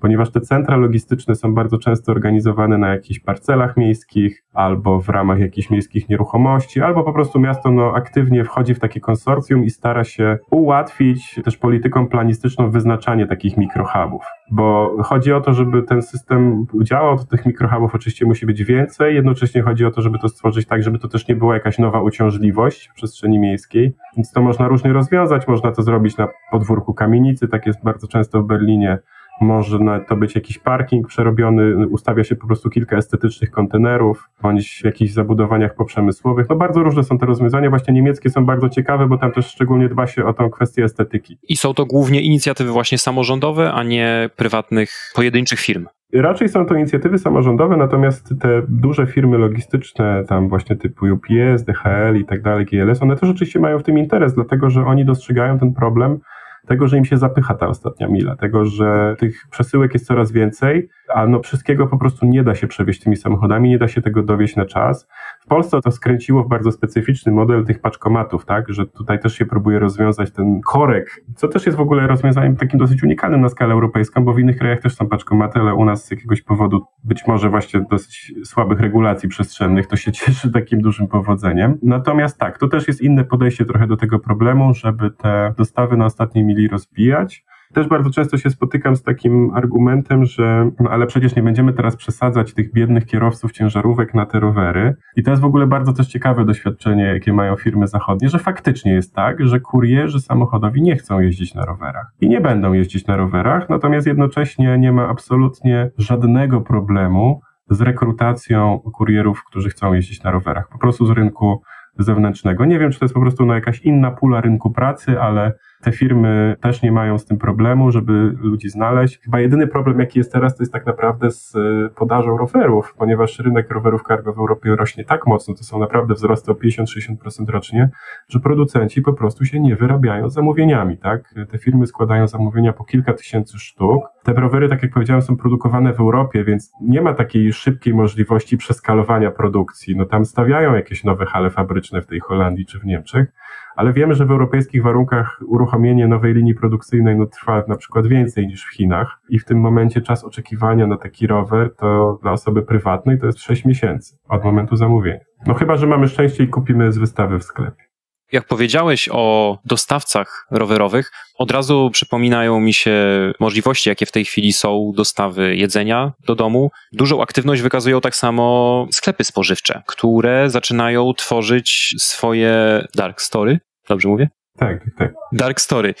ponieważ 0.00 0.30
te 0.30 0.40
centra 0.40 0.76
logistyczne 0.76 1.34
są 1.34 1.54
bardzo 1.54 1.78
często 1.78 2.12
organizowane 2.12 2.78
na 2.78 2.88
jakichś 2.88 3.20
parcelach 3.20 3.76
miejskich, 3.76 4.44
albo 4.52 5.00
w 5.00 5.08
ramach 5.08 5.38
jakichś 5.38 5.70
miejskich 5.70 6.08
nieruchomości, 6.08 6.80
albo 6.80 7.04
po 7.04 7.12
prostu 7.12 7.40
miasto 7.40 7.70
no, 7.70 7.92
aktywnie 7.94 8.44
wchodzi 8.44 8.74
w 8.74 8.80
takie 8.80 9.00
konsorcjum 9.00 9.64
i 9.64 9.70
stara 9.70 10.04
się 10.04 10.38
ułatwić 10.50 11.40
też 11.44 11.56
polityką 11.56 12.08
planistyczną 12.08 12.70
wyznaczanie 12.70 13.26
takich 13.26 13.56
mikrohubów. 13.56 14.22
Bo 14.50 14.96
chodzi 15.02 15.32
o 15.32 15.40
to, 15.40 15.52
żeby 15.52 15.82
ten 15.82 16.02
system 16.02 16.66
działał, 16.82 17.18
to 17.18 17.24
tych 17.24 17.46
mikrohubów 17.46 17.94
oczywiście 17.94 18.26
musi 18.26 18.46
być 18.46 18.64
więcej, 18.64 19.14
jednocześnie 19.14 19.62
chodzi 19.62 19.84
o 19.84 19.90
to, 19.90 20.02
żeby 20.02 20.18
to 20.18 20.28
stworzyć 20.28 20.66
tak, 20.66 20.82
żeby 20.82 20.98
to 20.98 21.08
też 21.08 21.28
nie 21.28 21.36
była 21.36 21.54
jakaś 21.54 21.78
nowa 21.78 22.02
uciążliwość 22.02 22.88
w 22.88 22.94
przestrzeni 22.94 23.38
miejskiej, 23.38 23.96
więc 24.16 24.32
to 24.32 24.42
można 24.42 24.68
różnie 24.68 24.92
rozwiązać, 24.92 25.48
można 25.48 25.72
to 25.72 25.82
zrobić 25.82 26.16
na 26.16 26.28
podwórku 26.50 26.94
kamienicy, 26.94 27.48
tak 27.48 27.66
jest 27.66 27.84
bardzo 27.84 28.08
często 28.08 28.42
w 28.42 28.46
Berlinie, 28.46 28.98
może 29.40 29.78
to 30.08 30.16
być 30.16 30.34
jakiś 30.34 30.58
parking 30.58 31.06
przerobiony, 31.06 31.86
ustawia 31.88 32.24
się 32.24 32.36
po 32.36 32.46
prostu 32.46 32.70
kilka 32.70 32.96
estetycznych 32.96 33.50
kontenerów, 33.50 34.30
bądź 34.42 34.80
w 34.82 34.84
jakichś 34.84 35.12
zabudowaniach 35.12 35.74
poprzemysłowych. 35.74 36.48
No 36.48 36.56
bardzo 36.56 36.82
różne 36.82 37.04
są 37.04 37.18
te 37.18 37.26
rozwiązania, 37.26 37.70
właśnie 37.70 37.94
niemieckie 37.94 38.30
są 38.30 38.46
bardzo 38.46 38.68
ciekawe, 38.68 39.06
bo 39.06 39.18
tam 39.18 39.32
też 39.32 39.46
szczególnie 39.46 39.88
dba 39.88 40.06
się 40.06 40.24
o 40.24 40.32
tą 40.32 40.50
kwestię 40.50 40.84
estetyki. 40.84 41.38
I 41.48 41.56
są 41.56 41.74
to 41.74 41.86
głównie 41.86 42.20
inicjatywy 42.20 42.70
właśnie 42.70 42.98
samorządowe, 42.98 43.72
a 43.72 43.82
nie 43.82 44.30
prywatnych, 44.36 44.90
pojedynczych 45.14 45.60
firm. 45.60 45.86
Raczej 46.12 46.48
są 46.48 46.66
to 46.66 46.74
inicjatywy 46.74 47.18
samorządowe, 47.18 47.76
natomiast 47.76 48.34
te 48.40 48.62
duże 48.68 49.06
firmy 49.06 49.38
logistyczne, 49.38 50.24
tam 50.28 50.48
właśnie 50.48 50.76
typu 50.76 51.06
UPS, 51.06 51.64
DHL 51.64 52.16
i 52.20 52.24
tak 52.24 52.42
dalej, 52.42 52.66
GLS, 52.66 53.02
one 53.02 53.16
też 53.16 53.30
oczywiście 53.30 53.60
mają 53.60 53.78
w 53.78 53.82
tym 53.82 53.98
interes, 53.98 54.34
dlatego 54.34 54.70
że 54.70 54.86
oni 54.86 55.04
dostrzegają 55.04 55.58
ten 55.58 55.72
problem 55.72 56.18
tego, 56.66 56.88
że 56.88 56.98
im 56.98 57.04
się 57.04 57.16
zapycha 57.16 57.54
ta 57.54 57.66
ostatnia 57.68 58.08
mila, 58.08 58.36
tego, 58.36 58.64
że 58.64 59.16
tych 59.18 59.46
przesyłek 59.50 59.94
jest 59.94 60.06
coraz 60.06 60.32
więcej, 60.32 60.88
a 61.14 61.26
no 61.26 61.40
wszystkiego 61.40 61.86
po 61.86 61.98
prostu 61.98 62.26
nie 62.26 62.42
da 62.42 62.54
się 62.54 62.66
przewieźć 62.66 63.02
tymi 63.02 63.16
samochodami, 63.16 63.68
nie 63.68 63.78
da 63.78 63.88
się 63.88 64.02
tego 64.02 64.22
dowieść 64.22 64.56
na 64.56 64.64
czas. 64.64 65.08
W 65.40 65.46
Polsce 65.46 65.80
to 65.80 65.90
skręciło 65.90 66.44
w 66.44 66.48
bardzo 66.48 66.72
specyficzny 66.72 67.32
model 67.32 67.64
tych 67.64 67.80
paczkomatów, 67.80 68.44
tak, 68.44 68.72
że 68.72 68.86
tutaj 68.86 69.20
też 69.20 69.34
się 69.34 69.46
próbuje 69.46 69.78
rozwiązać 69.78 70.30
ten 70.30 70.60
korek, 70.60 71.24
co 71.36 71.48
też 71.48 71.66
jest 71.66 71.78
w 71.78 71.80
ogóle 71.80 72.06
rozwiązaniem 72.06 72.56
takim 72.56 72.78
dosyć 72.78 73.02
unikalnym 73.02 73.40
na 73.40 73.48
skalę 73.48 73.74
europejską, 73.74 74.24
bo 74.24 74.32
w 74.32 74.38
innych 74.38 74.58
krajach 74.58 74.80
też 74.80 74.94
są 74.94 75.08
paczkomaty, 75.08 75.60
ale 75.60 75.74
u 75.74 75.84
nas 75.84 76.06
z 76.06 76.10
jakiegoś 76.10 76.42
powodu, 76.42 76.84
być 77.04 77.26
może 77.26 77.50
właśnie 77.50 77.84
dosyć 77.90 78.34
słabych 78.44 78.80
regulacji 78.80 79.28
przestrzennych, 79.28 79.86
to 79.86 79.96
się 79.96 80.12
cieszy 80.12 80.52
takim 80.52 80.80
dużym 80.80 81.08
powodzeniem. 81.08 81.78
Natomiast 81.82 82.38
tak, 82.38 82.58
to 82.58 82.68
też 82.68 82.88
jest 82.88 83.02
inne 83.02 83.24
podejście 83.24 83.64
trochę 83.64 83.86
do 83.86 83.96
tego 83.96 84.18
problemu, 84.18 84.74
żeby 84.74 85.10
te 85.10 85.54
dostawy 85.58 85.96
na 85.96 86.04
ostatniej 86.04 86.44
mili 86.44 86.53
rozbijać. 86.68 87.44
Też 87.74 87.88
bardzo 87.88 88.10
często 88.10 88.36
się 88.36 88.50
spotykam 88.50 88.96
z 88.96 89.02
takim 89.02 89.50
argumentem, 89.54 90.24
że 90.24 90.70
no 90.80 90.90
ale 90.90 91.06
przecież 91.06 91.36
nie 91.36 91.42
będziemy 91.42 91.72
teraz 91.72 91.96
przesadzać 91.96 92.54
tych 92.54 92.72
biednych 92.72 93.06
kierowców 93.06 93.52
ciężarówek 93.52 94.14
na 94.14 94.26
te 94.26 94.40
rowery. 94.40 94.94
I 95.16 95.22
to 95.22 95.30
jest 95.30 95.42
w 95.42 95.44
ogóle 95.44 95.66
bardzo 95.66 95.92
też 95.92 96.06
ciekawe 96.06 96.44
doświadczenie, 96.44 97.04
jakie 97.04 97.32
mają 97.32 97.56
firmy 97.56 97.86
zachodnie, 97.86 98.28
że 98.28 98.38
faktycznie 98.38 98.92
jest 98.92 99.14
tak, 99.14 99.46
że 99.46 99.60
kurierzy 99.60 100.20
samochodowi 100.20 100.82
nie 100.82 100.96
chcą 100.96 101.20
jeździć 101.20 101.54
na 101.54 101.64
rowerach 101.64 102.06
i 102.20 102.28
nie 102.28 102.40
będą 102.40 102.72
jeździć 102.72 103.06
na 103.06 103.16
rowerach, 103.16 103.68
natomiast 103.68 104.06
jednocześnie 104.06 104.78
nie 104.78 104.92
ma 104.92 105.08
absolutnie 105.08 105.90
żadnego 105.98 106.60
problemu 106.60 107.40
z 107.70 107.80
rekrutacją 107.80 108.78
kurierów, 108.78 109.44
którzy 109.44 109.68
chcą 109.68 109.92
jeździć 109.92 110.22
na 110.22 110.30
rowerach. 110.30 110.68
Po 110.68 110.78
prostu 110.78 111.06
z 111.06 111.10
rynku 111.10 111.62
zewnętrznego. 111.98 112.64
Nie 112.64 112.78
wiem, 112.78 112.90
czy 112.90 112.98
to 112.98 113.04
jest 113.04 113.14
po 113.14 113.20
prostu 113.20 113.46
no, 113.46 113.54
jakaś 113.54 113.80
inna 113.80 114.10
pula 114.10 114.40
rynku 114.40 114.70
pracy, 114.70 115.20
ale 115.20 115.52
te 115.84 115.92
firmy 115.92 116.56
też 116.60 116.82
nie 116.82 116.92
mają 116.92 117.18
z 117.18 117.26
tym 117.26 117.38
problemu, 117.38 117.90
żeby 117.90 118.12
ludzi 118.40 118.68
znaleźć. 118.68 119.20
Chyba 119.20 119.40
jedyny 119.40 119.66
problem, 119.66 120.00
jaki 120.00 120.18
jest 120.18 120.32
teraz, 120.32 120.56
to 120.56 120.62
jest 120.62 120.72
tak 120.72 120.86
naprawdę 120.86 121.30
z 121.30 121.56
e, 121.56 121.88
podażą 121.94 122.36
rowerów, 122.38 122.94
ponieważ 122.98 123.38
rynek 123.38 123.70
rowerów 123.70 124.02
cargo 124.08 124.32
w 124.32 124.38
Europie 124.38 124.76
rośnie 124.76 125.04
tak 125.04 125.26
mocno, 125.26 125.54
to 125.54 125.64
są 125.64 125.78
naprawdę 125.78 126.14
wzrosty 126.14 126.52
o 126.52 126.54
50-60% 126.54 127.48
rocznie, 127.48 127.90
że 128.28 128.40
producenci 128.40 129.02
po 129.02 129.12
prostu 129.12 129.44
się 129.44 129.60
nie 129.60 129.76
wyrabiają 129.76 130.30
zamówieniami, 130.30 130.98
tak? 130.98 131.34
Te 131.50 131.58
firmy 131.58 131.86
składają 131.86 132.28
zamówienia 132.28 132.72
po 132.72 132.84
kilka 132.84 133.12
tysięcy 133.12 133.58
sztuk. 133.58 134.04
Te 134.22 134.32
rowery, 134.32 134.68
tak 134.68 134.82
jak 134.82 134.92
powiedziałem, 134.92 135.22
są 135.22 135.36
produkowane 135.36 135.92
w 135.92 136.00
Europie, 136.00 136.44
więc 136.44 136.72
nie 136.80 137.02
ma 137.02 137.14
takiej 137.14 137.52
szybkiej 137.52 137.94
możliwości 137.94 138.56
przeskalowania 138.56 139.30
produkcji. 139.30 139.96
No 139.96 140.04
tam 140.04 140.24
stawiają 140.24 140.74
jakieś 140.74 141.04
nowe 141.04 141.26
hale 141.26 141.50
fabryczne 141.50 142.02
w 142.02 142.06
tej 142.06 142.20
Holandii 142.20 142.66
czy 142.66 142.78
w 142.78 142.84
Niemczech, 142.84 143.32
ale 143.76 143.92
wiemy, 143.92 144.14
że 144.14 144.26
w 144.26 144.30
europejskich 144.30 144.82
warunkach 144.82 145.40
uruchomienie 145.46 146.08
nowej 146.08 146.34
linii 146.34 146.54
produkcyjnej 146.54 147.16
no, 147.16 147.26
trwa 147.26 147.64
na 147.68 147.76
przykład 147.76 148.06
więcej 148.06 148.46
niż 148.46 148.64
w 148.64 148.74
Chinach 148.74 149.20
i 149.28 149.38
w 149.38 149.44
tym 149.44 149.60
momencie 149.60 150.00
czas 150.00 150.24
oczekiwania 150.24 150.86
na 150.86 150.96
taki 150.96 151.26
rower 151.26 151.74
to 151.76 152.18
dla 152.22 152.32
osoby 152.32 152.62
prywatnej 152.62 153.20
to 153.20 153.26
jest 153.26 153.40
6 153.40 153.64
miesięcy 153.64 154.16
od 154.28 154.44
momentu 154.44 154.76
zamówienia. 154.76 155.24
No 155.46 155.54
chyba, 155.54 155.76
że 155.76 155.86
mamy 155.86 156.08
szczęście 156.08 156.44
i 156.44 156.48
kupimy 156.48 156.92
z 156.92 156.98
wystawy 156.98 157.38
w 157.38 157.44
sklepie. 157.44 157.84
Jak 158.32 158.46
powiedziałeś 158.46 159.08
o 159.12 159.58
dostawcach 159.64 160.46
rowerowych, 160.50 161.12
od 161.38 161.50
razu 161.50 161.90
przypominają 161.92 162.60
mi 162.60 162.72
się 162.72 162.92
możliwości, 163.40 163.88
jakie 163.88 164.06
w 164.06 164.12
tej 164.12 164.24
chwili 164.24 164.52
są 164.52 164.92
dostawy 164.96 165.56
jedzenia 165.56 166.12
do 166.26 166.34
domu. 166.34 166.70
Dużą 166.92 167.22
aktywność 167.22 167.62
wykazują 167.62 168.00
tak 168.00 168.16
samo 168.16 168.86
sklepy 168.90 169.24
spożywcze, 169.24 169.82
które 169.86 170.50
zaczynają 170.50 171.12
tworzyć 171.12 171.94
swoje 171.98 172.84
dark 172.94 173.20
story. 173.20 173.58
Dobrze 173.88 174.08
mówię? 174.08 174.28
Tak, 174.58 174.84
tak, 174.84 174.94
tak. 174.98 175.12
Dark 175.32 175.60
story. 175.60 175.94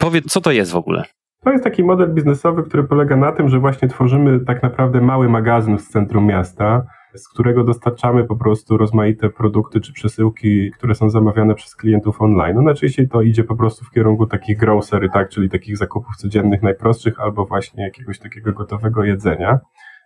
Powiedz, 0.00 0.24
co 0.32 0.40
to 0.40 0.50
jest 0.50 0.72
w 0.72 0.76
ogóle? 0.76 1.04
To 1.44 1.50
jest 1.50 1.64
taki 1.64 1.84
model 1.84 2.14
biznesowy, 2.14 2.62
który 2.62 2.84
polega 2.84 3.16
na 3.16 3.32
tym, 3.32 3.48
że 3.48 3.58
właśnie 3.58 3.88
tworzymy 3.88 4.40
tak 4.40 4.62
naprawdę 4.62 5.00
mały 5.00 5.28
magazyn 5.28 5.78
w 5.78 5.88
centrum 5.88 6.26
miasta, 6.26 6.86
z 7.18 7.28
którego 7.28 7.64
dostarczamy 7.64 8.24
po 8.24 8.36
prostu 8.36 8.76
rozmaite 8.76 9.30
produkty 9.30 9.80
czy 9.80 9.92
przesyłki, 9.92 10.70
które 10.70 10.94
są 10.94 11.10
zamawiane 11.10 11.54
przez 11.54 11.76
klientów 11.76 12.22
online. 12.22 12.56
No 12.56 12.62
najczęściej 12.62 13.08
to 13.08 13.22
idzie 13.22 13.44
po 13.44 13.56
prostu 13.56 13.84
w 13.84 13.90
kierunku 13.90 14.26
takich 14.26 14.58
grocery, 14.58 15.08
tak, 15.08 15.28
czyli 15.28 15.48
takich 15.48 15.76
zakupów 15.76 16.16
codziennych 16.16 16.62
najprostszych 16.62 17.20
albo 17.20 17.46
właśnie 17.46 17.84
jakiegoś 17.84 18.18
takiego 18.18 18.52
gotowego 18.52 19.04
jedzenia. 19.04 19.58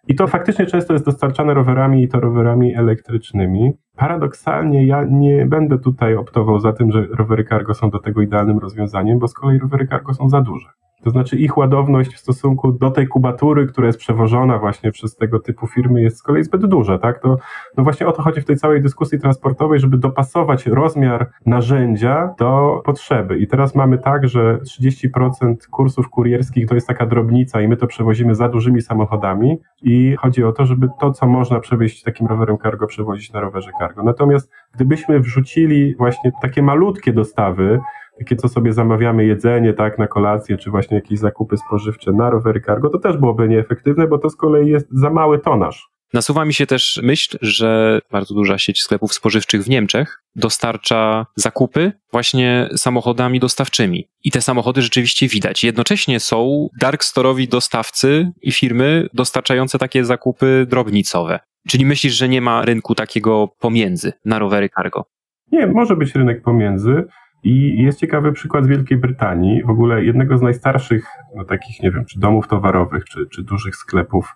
I 0.09 0.15
to 0.15 0.27
faktycznie 0.27 0.67
często 0.67 0.93
jest 0.93 1.05
dostarczane 1.05 1.55
rowerami 1.55 2.03
i 2.03 2.09
to 2.09 2.21
rowerami 2.21 2.77
elektrycznymi. 2.77 3.73
Paradoksalnie 3.97 4.87
ja 4.87 5.05
nie 5.11 5.47
będę 5.47 5.79
tutaj 5.79 6.17
optował 6.17 6.61
za 6.61 6.73
tym, 6.73 6.93
że 6.93 7.07
rowery 7.07 7.45
cargo 7.45 7.75
są 7.75 7.91
do 7.91 7.99
tego 7.99 8.23
idealnym 8.23 8.59
rozwiązaniem, 8.59 9.19
bo 9.19 9.29
z 9.29 9.35
kolei 9.35 9.59
rowery 9.59 9.87
cargo 9.87 10.15
są 10.15 10.29
za 10.29 10.41
duże. 10.41 10.69
To 11.05 11.11
znaczy 11.11 11.37
ich 11.37 11.57
ładowność 11.57 12.15
w 12.15 12.19
stosunku 12.19 12.73
do 12.73 12.91
tej 12.91 13.09
kubatury, 13.09 13.67
która 13.67 13.87
jest 13.87 13.99
przewożona 13.99 14.59
właśnie 14.59 14.93
przez 14.93 15.17
tego 15.17 15.41
typu 15.41 15.67
firmy 15.67 16.03
jest 16.03 16.17
z 16.17 16.23
kolei 16.23 16.45
zbyt 16.45 16.67
duża, 16.67 16.99
tak? 16.99 17.19
To 17.19 17.37
no 17.77 17.85
właśnie 17.85 18.07
o 18.07 18.13
to 18.13 18.23
chodzi 18.23 18.41
w 18.41 18.45
tej 18.45 18.57
całej 18.57 18.83
dyskusji 18.83 19.19
transportowej, 19.19 19.81
żeby 19.81 19.99
dopasować 19.99 20.67
rozmiar 20.67 21.31
narzędzia 21.47 22.35
do 22.39 22.83
potrzeby. 22.85 23.39
I 23.39 23.47
teraz 23.47 23.75
mamy 23.75 23.99
tak, 23.99 24.29
że 24.29 24.59
30% 24.59 25.55
kursów 25.71 26.09
kurierskich 26.09 26.69
to 26.69 26.75
jest 26.75 26.87
taka 26.87 27.07
drobnica 27.07 27.61
i 27.61 27.69
my 27.69 27.77
to 27.77 27.87
przewozimy 27.87 28.35
za 28.35 28.49
dużymi 28.49 28.83
samochodami 28.83 29.59
i 29.83 30.17
chodzi 30.19 30.45
o 30.45 30.53
to, 30.53 30.67
żeby 30.67 30.89
to, 31.01 31.13
co 31.13 31.27
można 31.27 31.61
przewieźć 31.61 32.03
takim 32.03 32.27
rowerem 32.27 32.59
cargo, 32.59 32.87
przewozić 32.87 33.33
na 33.33 33.41
rowerze 33.41 33.71
cargo. 33.79 34.03
Natomiast 34.03 34.51
gdybyśmy 34.75 35.21
wrzucili 35.21 35.95
właśnie 35.95 36.33
takie 36.43 36.63
malutkie 36.63 37.13
dostawy, 37.13 37.81
co 38.37 38.49
sobie 38.49 38.73
zamawiamy 38.73 39.25
jedzenie, 39.25 39.73
tak, 39.73 39.99
na 39.99 40.07
kolację, 40.07 40.57
czy 40.57 40.71
właśnie 40.71 40.95
jakieś 40.95 41.19
zakupy 41.19 41.57
spożywcze 41.57 42.13
na 42.13 42.31
rowery 42.31 42.61
cargo, 42.61 42.89
to 42.89 42.99
też 42.99 43.17
byłoby 43.17 43.49
nieefektywne, 43.49 44.07
bo 44.07 44.19
to 44.19 44.31
z 44.31 44.37
kolei 44.37 44.71
jest 44.71 44.87
za 44.91 45.11
mały 45.11 45.39
tonaż. 45.39 45.93
Nasuwa 46.13 46.45
mi 46.45 46.55
się 46.55 46.67
też 46.67 47.01
myśl, 47.03 47.39
że 47.41 48.01
bardzo 48.11 48.35
duża 48.35 48.59
sieć 48.59 48.81
sklepów 48.83 49.15
spożywczych 49.15 49.63
w 49.63 49.69
Niemczech 49.69 50.23
dostarcza 50.37 51.27
zakupy 51.37 51.93
właśnie 52.13 52.69
samochodami 52.77 53.41
dostawczymi. 53.41 54.09
I 54.25 54.31
te 54.31 54.41
samochody 54.41 54.83
rzeczywiście 54.83 55.29
widać. 55.29 55.65
Jednocześnie 55.65 56.21
są 56.21 56.69
darkstorowi 56.81 57.49
dostawcy 57.49 58.33
i 58.43 58.53
firmy 58.53 59.09
dostarczające 59.15 59.79
takie 59.79 60.05
zakupy 60.05 60.67
drobnicowe. 60.69 61.41
Czyli 61.69 61.87
myślisz, 61.87 62.15
że 62.15 62.29
nie 62.29 62.41
ma 62.41 62.65
rynku 62.65 62.95
takiego 62.95 63.49
pomiędzy 63.59 64.13
na 64.25 64.39
rowery 64.39 64.69
cargo? 64.69 65.05
Nie, 65.53 65.67
może 65.67 65.97
być 65.97 66.15
rynek 66.15 66.43
pomiędzy. 66.43 67.05
I 67.45 67.83
jest 67.83 67.99
ciekawy 67.99 68.33
przykład 68.33 68.65
z 68.65 68.69
Wielkiej 68.69 68.99
Brytanii, 68.99 69.63
w 69.63 69.71
ogóle 69.71 70.05
jednego 70.05 70.39
z 70.39 70.43
najstarszych, 70.43 71.07
no 71.37 71.45
takich, 71.45 71.83
nie 71.83 71.91
wiem, 71.91 72.05
czy 72.05 72.21
domów 72.21 72.49
towarowych, 72.49 73.05
czy, 73.05 73.27
czy 73.27 73.43
dużych 73.43 73.77
sklepów 73.77 74.35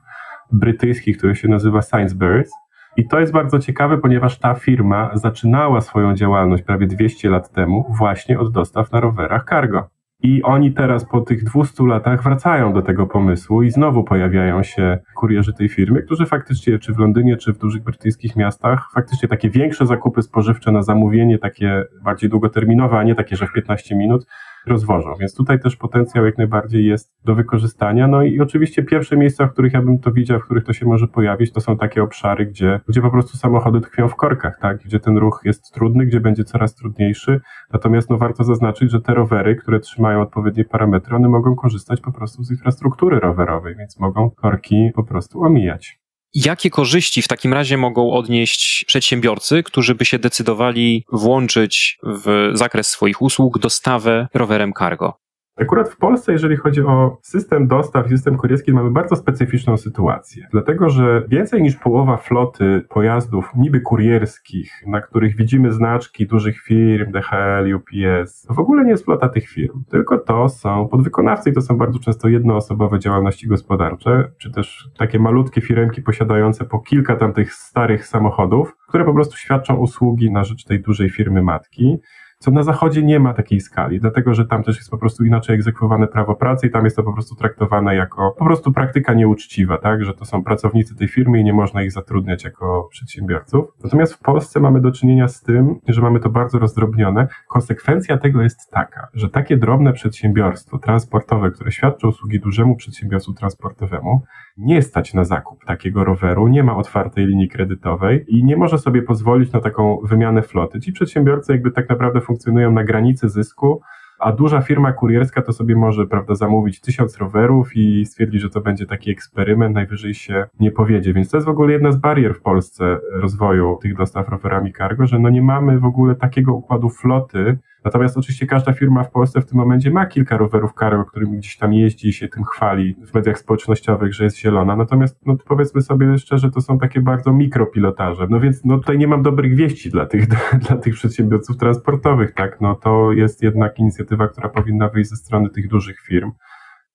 brytyjskich, 0.53 1.19
który 1.19 1.37
się 1.37 1.49
nazywa 1.49 1.81
Sainsbury's. 1.81 2.49
I 2.97 3.09
to 3.09 3.21
jest 3.21 3.33
bardzo 3.33 3.59
ciekawe, 3.59 3.99
ponieważ 3.99 4.39
ta 4.39 4.55
firma 4.55 5.11
zaczynała 5.15 5.81
swoją 5.81 6.15
działalność 6.15 6.63
prawie 6.63 6.87
200 6.87 7.31
lat 7.31 7.53
temu 7.53 7.95
właśnie 7.99 8.39
od 8.39 8.53
dostaw 8.53 8.93
na 8.93 9.01
rowerach 9.01 9.45
cargo. 9.49 9.89
I 10.27 10.43
oni 10.43 10.73
teraz 10.73 11.05
po 11.05 11.21
tych 11.21 11.45
200 11.45 11.87
latach 11.87 12.23
wracają 12.23 12.73
do 12.73 12.83
tego 12.83 13.07
pomysłu 13.07 13.63
i 13.63 13.71
znowu 13.71 14.05
pojawiają 14.05 14.63
się 14.63 14.99
kurierzy 15.17 15.53
tej 15.53 15.69
firmy, 15.69 16.03
którzy 16.03 16.27
faktycznie, 16.27 16.79
czy 16.79 16.93
w 16.93 16.99
Londynie, 16.99 17.37
czy 17.37 17.53
w 17.53 17.59
dużych 17.59 17.83
brytyjskich 17.83 18.37
miastach, 18.37 18.89
faktycznie 18.95 19.29
takie 19.29 19.51
większe 19.51 19.87
zakupy 19.87 20.23
spożywcze 20.23 20.73
na 20.73 20.83
zamówienie, 20.83 21.39
takie 21.39 21.85
bardziej 22.03 22.31
długoterminowe, 22.31 22.99
a 22.99 23.03
nie 23.03 23.15
takie, 23.15 23.37
że 23.37 23.47
w 23.47 23.53
15 23.53 23.97
minut, 23.97 24.27
rozwożą. 24.67 25.15
Więc 25.21 25.35
tutaj 25.35 25.61
też 25.61 25.77
potencjał 25.77 26.27
jak 26.27 26.39
najbardziej 26.39 26.87
jest 26.87 27.15
do 27.25 27.35
wykorzystania. 27.35 28.09
No 28.09 28.23
i 28.23 28.41
oczywiście 28.41 28.83
pierwsze 28.83 29.17
miejsca, 29.17 29.47
w 29.47 29.53
których 29.53 29.73
ja 29.73 29.83
bym 29.83 29.99
to 29.99 30.13
widział, 30.13 30.41
w 30.41 30.45
których 30.45 30.65
to 30.65 30.73
się 30.73 30.87
może 30.87 31.09
pojawić, 31.09 31.53
to 31.53 31.61
są 31.61 31.77
takie 31.77 32.03
obszary, 32.03 32.47
gdzie, 32.47 32.81
gdzie 32.89 33.01
po 33.01 33.11
prostu 33.11 33.37
samochody 33.37 33.81
tkwią 33.81 34.09
w 34.09 34.17
korkach, 34.17 34.59
tak? 34.61 34.79
Gdzie 34.85 35.01
ten 35.01 35.19
ruch 35.19 35.41
jest 35.45 35.75
trudny, 35.75 36.07
gdzie 36.07 36.21
będzie 36.21 36.45
coraz 36.45 36.75
trudniejszy. 36.75 37.41
Natomiast 37.73 38.11
no, 38.11 38.19
warto 38.19 38.45
zaznaczyć, 38.45 38.91
że 38.91 39.01
te 39.01 39.15
rowery, 39.15 39.57
które 39.57 39.81
trzymają 39.81 40.21
odpowiednie 40.21 40.65
parametry, 40.65 41.17
one 41.17 41.29
mogą 41.29 41.57
korzystać 41.57 42.01
po 42.01 42.13
prostu 42.13 42.43
z 42.43 42.51
infrastruktury 42.51 43.21
rowerowej, 43.21 43.77
więc 43.77 44.01
mogą 44.01 44.31
korki 44.31 44.91
po 44.95 45.05
prostu 45.05 45.43
omijać. 45.43 46.06
Jakie 46.45 46.71
korzyści 46.71 47.23
w 47.23 47.29
takim 47.29 47.53
razie 47.55 47.77
mogą 47.77 48.13
odnieść 48.13 48.85
przedsiębiorcy, 48.87 49.63
którzy 49.63 49.95
by 49.95 50.05
się 50.05 50.19
decydowali 50.19 51.05
włączyć 51.13 51.99
w 52.03 52.51
zakres 52.55 52.89
swoich 52.89 53.23
usług 53.23 53.59
dostawę 53.59 54.29
rowerem 54.35 54.73
cargo? 54.79 55.26
Akurat 55.61 55.89
w 55.89 55.97
Polsce, 55.97 56.33
jeżeli 56.33 56.57
chodzi 56.57 56.83
o 56.83 57.19
system 57.23 57.67
dostaw 57.67 58.09
system 58.09 58.37
kurierski, 58.37 58.73
mamy 58.73 58.91
bardzo 58.91 59.17
specyficzną 59.17 59.77
sytuację. 59.77 60.47
Dlatego, 60.53 60.91
że 60.91 61.23
więcej 61.29 61.63
niż 61.63 61.77
połowa 61.77 62.17
floty 62.17 62.83
pojazdów 62.89 63.51
niby 63.57 63.81
kurierskich, 63.81 64.73
na 64.87 65.01
których 65.01 65.37
widzimy 65.37 65.73
znaczki 65.73 66.27
dużych 66.27 66.63
firm, 66.63 67.13
DHL, 67.13 67.75
UPS, 67.75 68.47
w 68.51 68.59
ogóle 68.59 68.85
nie 68.85 68.91
jest 68.91 69.05
flota 69.05 69.29
tych 69.29 69.49
firm, 69.49 69.85
tylko 69.91 70.19
to 70.19 70.49
są 70.49 70.89
podwykonawcy 70.89 71.51
i 71.51 71.53
to 71.53 71.61
są 71.61 71.77
bardzo 71.77 71.99
często 71.99 72.29
jednoosobowe 72.29 72.99
działalności 72.99 73.49
gospodarcze, 73.49 74.31
czy 74.39 74.51
też 74.51 74.91
takie 74.99 75.19
malutkie 75.19 75.61
firmki 75.61 76.03
posiadające 76.03 76.65
po 76.65 76.79
kilka 76.79 77.17
tam 77.17 77.33
tych 77.33 77.55
starych 77.55 78.07
samochodów, 78.07 78.77
które 78.89 79.05
po 79.05 79.15
prostu 79.15 79.37
świadczą 79.37 79.77
usługi 79.77 80.33
na 80.33 80.45
rzecz 80.45 80.65
tej 80.65 80.83
dużej 80.83 81.11
firmy 81.11 81.43
matki. 81.43 81.99
Co 82.39 82.51
na 82.51 82.63
zachodzie 82.63 83.03
nie 83.03 83.21
ma 83.21 83.35
takiej 83.35 83.61
skali, 83.61 84.01
dlatego 84.01 84.35
że 84.35 84.47
tam 84.47 84.63
też 84.63 84.77
jest 84.77 84.91
po 84.91 84.99
prostu 84.99 85.25
inaczej 85.25 85.55
egzekwowane 85.55 86.07
prawo 86.07 86.35
pracy 86.35 86.67
i 86.67 86.71
tam 86.71 86.85
jest 86.85 86.97
to 86.97 87.03
po 87.03 87.13
prostu 87.13 87.35
traktowane 87.35 87.95
jako 87.95 88.35
po 88.39 88.45
prostu 88.45 88.73
praktyka 88.73 89.15
nieuczciwa, 89.15 89.79
tak, 89.79 90.05
że 90.05 90.15
to 90.15 90.25
są 90.25 90.45
pracownicy 90.45 90.97
tej 90.97 91.09
firmy 91.09 91.41
i 91.41 91.45
nie 91.45 91.53
można 91.53 91.83
ich 91.83 91.93
zatrudniać 91.93 92.45
jako 92.45 92.89
przedsiębiorców. 92.91 93.67
Natomiast 93.85 94.15
w 94.15 94.19
Polsce 94.19 94.61
mamy 94.61 94.81
do 94.81 94.93
czynienia 94.93 95.29
z 95.29 95.43
tym, 95.43 95.75
że 95.89 96.03
mamy 96.03 96.21
to 96.21 96.31
bardzo 96.31 96.59
rozdrobnione. 96.59 97.29
Konsekwencja 97.49 98.19
tego 98.19 98.43
jest 98.43 98.71
taka, 98.71 99.09
że 99.15 99.29
takie 99.29 99.57
drobne 99.57 99.93
przedsiębiorstwo 99.93 100.79
transportowe, 100.79 101.51
które 101.51 101.73
świadczy 101.73 102.09
usługi 102.09 102.41
dużemu 102.41 102.77
przedsiębiorstwu 102.77 103.33
transportowemu, 103.33 104.23
nie 104.57 104.83
stać 104.83 105.15
na 105.15 105.25
zakup 105.25 105.65
takiego 105.65 106.05
roweru, 106.05 106.49
nie 106.49 106.63
ma 106.63 106.77
otwartej 106.77 107.27
linii 107.27 107.49
kredytowej 107.49 108.25
i 108.29 108.45
nie 108.45 108.57
może 108.57 108.79
sobie 108.79 109.03
pozwolić 109.03 109.53
na 109.53 109.61
taką 109.61 109.99
wymianę 110.05 110.43
floty. 110.43 110.81
Ci 110.81 110.93
przedsiębiorcy 110.93 111.53
jakby 111.53 111.71
tak 111.71 111.89
naprawdę 111.89 112.21
funkcjonują 112.21 112.73
na 112.73 112.85
granicy 112.85 113.29
zysku, 113.29 113.81
a 114.19 114.33
duża 114.33 114.61
firma 114.63 114.93
kurierska 114.93 115.43
to 115.43 115.53
sobie 115.53 115.77
może, 115.77 116.07
prawda, 116.07 116.35
zamówić 116.35 116.81
tysiąc 116.81 117.19
rowerów 117.19 117.77
i 117.77 118.07
stwierdzić, 118.07 118.41
że 118.41 118.51
to 118.51 118.61
będzie 118.61 118.87
taki 118.87 119.11
eksperyment, 119.11 119.75
najwyżej 119.75 120.15
się 120.15 120.47
nie 120.61 120.71
powiedzie. 120.71 121.13
Więc 121.13 121.31
to 121.31 121.37
jest 121.37 121.47
w 121.47 121.51
ogóle 121.51 121.73
jedna 121.73 121.93
z 121.93 121.97
barier 121.97 122.35
w 122.35 122.41
Polsce 122.41 122.99
rozwoju 123.13 123.79
tych 123.83 123.97
dostaw 123.97 124.29
rowerami 124.29 124.73
cargo, 124.73 125.07
że 125.07 125.19
no 125.19 125.29
nie 125.29 125.43
mamy 125.43 125.79
w 125.79 125.85
ogóle 125.85 126.15
takiego 126.15 126.55
układu 126.55 126.89
floty, 126.89 127.59
Natomiast 127.87 128.17
oczywiście 128.17 128.47
każda 128.47 128.73
firma 128.73 129.05
w 129.05 129.11
Polsce 129.11 129.41
w 129.41 129.47
tym 129.47 129.59
momencie 129.59 129.91
ma 129.91 130.07
kilka 130.07 130.37
rowerów 130.37 130.73
cargo, 130.81 131.05
którymi 131.05 131.39
gdzieś 131.39 131.57
tam 131.57 131.73
jeździ 131.73 132.09
i 132.09 132.13
się 132.13 132.29
tym 132.29 132.45
chwali 132.45 132.95
w 132.95 133.15
mediach 133.15 133.39
społecznościowych, 133.39 134.15
że 134.15 134.25
jest 134.25 134.39
zielona. 134.39 134.77
Natomiast 134.77 135.27
no, 135.27 135.37
powiedzmy 135.47 135.83
sobie 135.83 136.19
szczerze, 136.19 136.51
to 136.51 136.61
są 136.61 136.79
takie 136.79 137.01
bardzo 137.01 137.33
mikropilotaże. 137.33 138.27
No 138.31 138.41
więc 138.41 138.65
no, 138.65 138.79
tutaj 138.79 138.99
nie 138.99 139.09
mam 139.09 139.23
dobrych 139.23 139.57
wieści 139.57 139.91
dla 139.91 140.07
tych, 140.07 140.27
dla 140.69 140.77
tych 140.77 140.95
przedsiębiorców 140.95 141.57
transportowych. 141.57 142.35
Tak? 142.35 142.61
No, 142.61 142.75
to 142.75 143.13
jest 143.13 143.43
jednak 143.43 143.79
inicjatywa, 143.79 144.29
która 144.29 144.49
powinna 144.49 144.89
wyjść 144.89 145.11
ze 145.11 145.17
strony 145.17 145.51
tych 145.51 145.69
dużych 145.69 146.01
firm. 146.01 146.33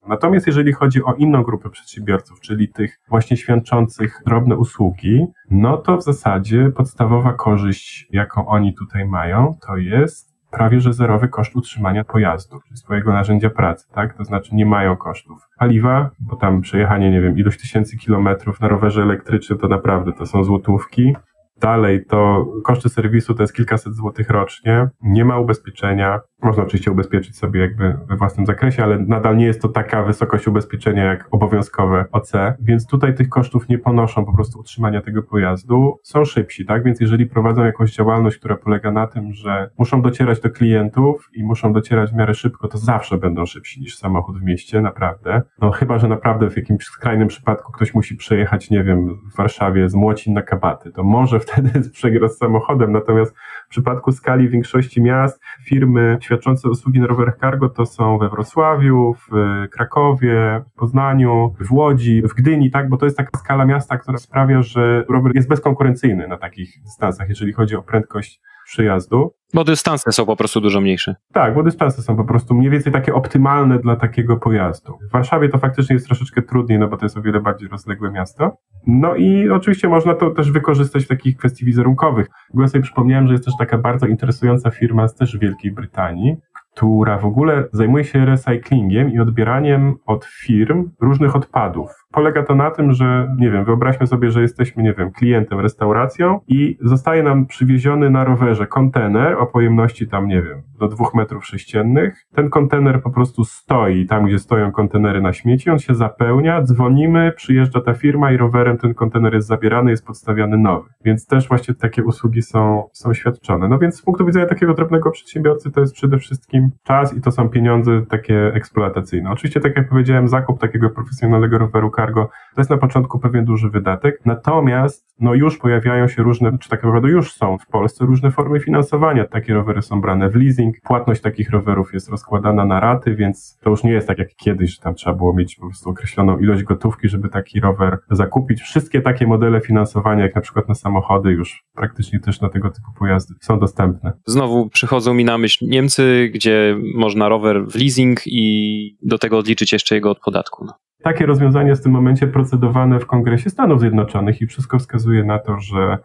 Natomiast 0.08 0.47
jeżeli 0.47 0.73
chodzi 0.73 1.04
o 1.04 1.13
inną 1.13 1.43
grupę 1.43 1.69
przedsiębiorców, 1.69 2.39
czyli 2.39 2.69
tych 2.69 2.99
właśnie 3.10 3.38
świadczących 3.38 4.21
drobne 4.25 4.58
usługi, 4.58 5.25
no 5.51 5.77
to 5.77 5.97
w 5.97 6.04
zasadzie 6.04 6.71
podstawowa 6.75 7.34
korzyść, 7.34 8.08
jaką 8.10 8.47
oni 8.47 8.73
tutaj 8.73 9.06
mają, 9.06 9.58
to 9.67 9.77
jest 9.77 10.30
prawie 10.51 10.81
że 10.81 10.93
zerowy 10.93 11.27
koszt 11.27 11.55
utrzymania 11.55 12.03
pojazdu, 12.03 12.59
czyli 12.67 12.77
swojego 12.77 13.13
narzędzia 13.13 13.49
pracy, 13.49 13.87
tak? 13.91 14.17
To 14.17 14.23
znaczy 14.23 14.55
nie 14.55 14.65
mają 14.65 14.97
kosztów 14.97 15.49
paliwa, 15.57 16.09
bo 16.19 16.35
tam 16.35 16.61
przejechanie, 16.61 17.11
nie 17.11 17.21
wiem, 17.21 17.37
ilość 17.37 17.61
tysięcy 17.61 17.97
kilometrów 17.97 18.61
na 18.61 18.67
rowerze 18.67 19.01
elektrycznym 19.01 19.59
to 19.59 19.67
naprawdę 19.67 20.13
to 20.13 20.25
są 20.25 20.43
złotówki. 20.43 21.15
Dalej 21.61 22.05
to 22.05 22.45
koszty 22.63 22.89
serwisu 22.89 23.33
to 23.33 23.43
jest 23.43 23.55
kilkaset 23.55 23.95
złotych 23.95 24.29
rocznie, 24.29 24.89
nie 25.01 25.25
ma 25.25 25.39
ubezpieczenia, 25.39 26.19
można 26.43 26.63
oczywiście 26.63 26.91
ubezpieczyć 26.91 27.38
sobie 27.38 27.62
jakby 27.62 27.97
we 28.08 28.15
własnym 28.15 28.45
zakresie, 28.45 28.84
ale 28.84 28.99
nadal 28.99 29.38
nie 29.38 29.45
jest 29.45 29.62
to 29.62 29.69
taka 29.69 30.04
wysokość 30.04 30.47
ubezpieczenia 30.47 31.04
jak 31.06 31.27
obowiązkowe 31.32 32.06
OC, 32.12 32.32
więc 32.60 32.88
tutaj 32.88 33.15
tych 33.15 33.30
kosztów 33.30 33.69
nie 33.69 33.77
ponoszą 33.77 34.25
po 34.25 34.34
prostu 34.34 34.60
utrzymania 34.60 35.01
tego 35.01 35.23
pojazdu. 35.23 35.99
Są 36.04 36.25
szybsi, 36.25 36.65
tak? 36.65 36.84
Więc 36.84 36.99
jeżeli 36.99 37.25
prowadzą 37.25 37.63
jakąś 37.63 37.93
działalność, 37.93 38.38
która 38.38 38.56
polega 38.56 38.91
na 38.91 39.08
tym, 39.08 39.34
że 39.34 39.69
muszą 39.77 40.01
docierać 40.01 40.39
do 40.39 40.49
klientów 40.49 41.30
i 41.34 41.43
muszą 41.43 41.73
docierać 41.73 42.12
w 42.12 42.15
miarę 42.15 42.34
szybko, 42.34 42.67
to 42.67 42.77
zawsze 42.77 43.17
będą 43.17 43.45
szybsi 43.45 43.82
niż 43.82 43.97
samochód 43.97 44.39
w 44.39 44.43
mieście, 44.43 44.82
naprawdę. 44.82 45.41
No 45.62 45.71
chyba, 45.71 45.99
że 45.99 46.08
naprawdę 46.08 46.49
w 46.49 46.58
jakimś 46.58 46.84
skrajnym 46.84 47.27
przypadku 47.27 47.71
ktoś 47.71 47.93
musi 47.93 48.15
przejechać, 48.15 48.69
nie 48.69 48.84
wiem, 48.84 49.19
w 49.34 49.36
Warszawie 49.36 49.89
z 49.89 49.95
Młocin 49.95 50.34
na 50.34 50.41
Kabaty, 50.41 50.91
to 50.91 51.04
może 51.04 51.39
wtedy 51.49 51.89
przegra 51.89 52.27
z 52.27 52.38
samochodem, 52.38 52.91
natomiast 52.91 53.36
przypadku 53.71 54.12
skali 54.12 54.49
większości 54.49 55.01
miast 55.01 55.41
firmy 55.65 56.17
świadczące 56.21 56.69
usługi 56.69 56.99
na 56.99 57.07
rowerach 57.07 57.38
cargo 57.38 57.69
to 57.69 57.86
są 57.86 58.17
we 58.17 58.29
Wrocławiu, 58.29 59.13
w 59.13 59.29
Krakowie, 59.71 60.63
w 60.67 60.79
Poznaniu, 60.79 61.55
w 61.60 61.71
Łodzi, 61.71 62.21
w 62.21 62.34
Gdyni, 62.34 62.71
tak, 62.71 62.89
bo 62.89 62.97
to 62.97 63.05
jest 63.05 63.17
taka 63.17 63.39
skala 63.39 63.65
miasta, 63.65 63.97
która 63.97 64.17
sprawia, 64.17 64.62
że 64.62 65.05
rower 65.10 65.36
jest 65.36 65.47
bezkonkurencyjny 65.47 66.27
na 66.27 66.38
takich 66.38 66.81
dystansach, 66.84 67.29
jeżeli 67.29 67.53
chodzi 67.53 67.75
o 67.75 67.81
prędkość 67.81 68.41
przyjazdu. 68.71 69.34
Bo 69.53 69.63
dystanse 69.63 70.12
są 70.12 70.25
po 70.25 70.36
prostu 70.36 70.62
dużo 70.62 70.81
mniejsze. 70.81 71.15
Tak, 71.34 71.53
bo 71.53 71.63
dystanse 71.63 72.01
są 72.01 72.17
po 72.17 72.23
prostu 72.23 72.53
mniej 72.53 72.69
więcej 72.69 72.93
takie 72.93 73.13
optymalne 73.13 73.79
dla 73.79 73.95
takiego 73.95 74.38
pojazdu. 74.38 74.97
W 75.10 75.12
Warszawie 75.12 75.49
to 75.49 75.57
faktycznie 75.57 75.93
jest 75.93 76.05
troszeczkę 76.05 76.41
trudniej, 76.41 76.79
no 76.79 76.88
bo 76.88 76.97
to 76.97 77.05
jest 77.05 77.17
o 77.17 77.21
wiele 77.21 77.41
bardziej 77.41 77.69
rozległe 77.69 78.12
miasto. 78.12 78.57
No 78.88 79.15
i 79.15 79.49
oczywiście 79.49 79.89
można 79.89 80.13
to 80.13 80.29
też 80.29 80.51
wykorzystać 80.51 81.05
w 81.05 81.07
takich 81.07 81.38
kwestii 81.38 81.65
wizerunkowych. 81.65 82.27
Ogóle 82.53 82.67
sobie 82.67 82.81
przypomniałem, 82.81 83.27
że 83.27 83.34
jest 83.34 83.45
też 83.45 83.53
taka 83.60 83.77
bardzo 83.77 84.07
interesująca 84.07 84.69
firma 84.69 85.07
z 85.07 85.15
też 85.15 85.38
Wielkiej 85.38 85.71
Brytanii, 85.71 86.36
która 86.75 87.17
w 87.17 87.25
ogóle 87.25 87.67
zajmuje 87.73 88.03
się 88.03 88.25
recyklingiem 88.25 89.12
i 89.12 89.19
odbieraniem 89.19 89.95
od 90.05 90.25
firm 90.25 90.89
różnych 91.01 91.36
odpadów. 91.36 92.00
Polega 92.12 92.43
to 92.43 92.56
na 92.56 92.71
tym, 92.71 92.93
że, 92.93 93.36
nie 93.38 93.52
wiem, 93.52 93.65
wyobraźmy 93.65 94.08
sobie, 94.08 94.32
że 94.32 94.41
jesteśmy, 94.41 94.84
nie 94.84 94.93
wiem, 94.93 95.12
klientem, 95.12 95.60
restauracją 95.60 96.39
i 96.47 96.78
zostaje 96.82 97.24
nam 97.24 97.45
przywieziony 97.45 98.10
na 98.10 98.24
rowerze 98.24 98.67
kontener 98.67 99.34
o 99.34 99.45
pojemności 99.45 100.08
tam, 100.08 100.28
nie 100.28 100.41
wiem, 100.41 100.62
do 100.80 100.88
dwóch 100.88 101.13
metrów 101.13 101.45
sześciennych. 101.45 102.26
Ten 102.36 102.50
kontener 102.50 103.02
po 103.02 103.10
prostu 103.10 103.43
stoi 103.43 104.06
tam, 104.06 104.26
gdzie 104.26 104.39
stoją 104.39 104.71
kontenery 104.71 105.21
na 105.21 105.34
śmieci, 105.34 105.69
on 105.69 105.80
się 105.80 105.95
zapełnia, 105.95 106.62
dzwonimy, 106.62 107.32
przyjeżdża 107.36 107.82
ta 107.82 107.93
firma 107.93 108.32
i 108.32 108.38
rowerem 108.38 108.78
ten 108.78 108.93
kontener 108.93 109.34
jest 109.34 109.47
zabierany, 109.47 109.91
jest 109.91 110.06
podstawiany 110.06 110.58
nowy. 110.58 110.89
Więc 111.06 111.28
też 111.28 111.47
właśnie 111.47 111.74
takie 111.74 112.04
usługi 112.04 112.41
są, 112.41 112.84
są 112.93 113.13
świadczone. 113.13 113.67
No 113.67 113.80
więc 113.80 113.95
z 113.95 114.02
punktu 114.02 114.26
widzenia 114.26 114.45
takiego 114.45 114.74
drobnego 114.74 115.12
przedsiębiorcy 115.12 115.71
to 115.71 115.82
jest 115.82 115.93
przede 115.93 116.17
wszystkim 116.17 116.69
czas 116.84 117.17
i 117.17 117.21
to 117.21 117.32
są 117.32 117.50
pieniądze 117.50 118.02
takie 118.10 118.54
eksploatacyjne. 118.54 119.32
Oczywiście, 119.32 119.60
tak 119.60 119.78
jak 119.78 119.89
powiedziałem, 119.89 120.28
zakup 120.28 120.60
takiego 120.60 120.89
profesjonalnego 120.89 121.58
roweru 121.58 121.91
cargo 122.01 122.29
to 122.55 122.61
jest 122.61 122.69
na 122.69 122.77
początku 122.77 123.19
pewien 123.19 123.45
duży 123.45 123.69
wydatek, 123.69 124.21
natomiast 124.25 125.11
no 125.19 125.33
już 125.33 125.57
pojawiają 125.57 126.07
się 126.07 126.23
różne, 126.23 126.57
czy 126.57 126.69
tak 126.69 126.83
naprawdę 126.83 127.09
już 127.09 127.33
są 127.33 127.57
w 127.57 127.67
Polsce 127.67 128.05
różne 128.05 128.31
formy 128.31 128.59
finansowania. 128.59 129.25
Takie 129.25 129.53
rowery 129.53 129.81
są 129.81 130.01
brane 130.01 130.29
w 130.29 130.35
leasing, 130.35 130.75
płatność 130.83 131.21
takich 131.21 131.49
rowerów 131.49 131.93
jest 131.93 132.09
rozkładana 132.09 132.65
na 132.65 132.79
raty, 132.79 133.15
więc 133.15 133.57
to 133.61 133.69
już 133.69 133.83
nie 133.83 133.91
jest 133.91 134.07
tak 134.07 134.17
jak 134.17 134.35
kiedyś, 134.35 134.75
że 134.75 134.81
tam 134.81 134.95
trzeba 134.95 135.15
było 135.15 135.33
mieć 135.33 135.55
po 135.55 135.65
prostu 135.67 135.89
określoną 135.89 136.37
ilość 136.37 136.63
gotówki, 136.63 137.09
żeby 137.09 137.29
taki 137.29 137.59
rower 137.59 137.97
zakupić. 138.11 138.61
Wszystkie 138.61 139.01
takie 139.01 139.27
modele 139.27 139.61
finansowania, 139.61 140.23
jak 140.23 140.35
na 140.35 140.41
przykład 140.41 140.69
na 140.69 140.75
samochody, 140.75 141.31
już 141.31 141.63
praktycznie 141.75 142.19
też 142.19 142.41
na 142.41 142.49
tego 142.49 142.69
typu 142.69 142.87
pojazdy 142.99 143.33
są 143.41 143.59
dostępne. 143.59 144.13
Znowu 144.25 144.69
przychodzą 144.69 145.13
mi 145.13 145.25
na 145.25 145.37
myśl 145.37 145.65
Niemcy, 145.67 146.31
gdzie 146.33 146.77
można 146.95 147.29
rower 147.29 147.65
w 147.67 147.75
leasing 147.75 148.21
i 148.25 148.97
do 149.01 149.17
tego 149.17 149.37
odliczyć 149.37 149.73
jeszcze 149.73 149.95
jego 149.95 150.11
od 150.11 150.19
podatku. 150.19 150.67
Takie 151.03 151.25
rozwiązanie 151.25 151.69
jest 151.69 151.81
w 151.81 151.83
tym 151.83 151.91
momencie 151.91 152.27
procedowane 152.27 152.99
w 152.99 153.05
Kongresie 153.05 153.49
Stanów 153.49 153.79
Zjednoczonych 153.79 154.41
i 154.41 154.47
wszystko 154.47 154.79
wskazuje 154.79 155.23
na 155.23 155.39
to, 155.39 155.59
że, 155.59 155.97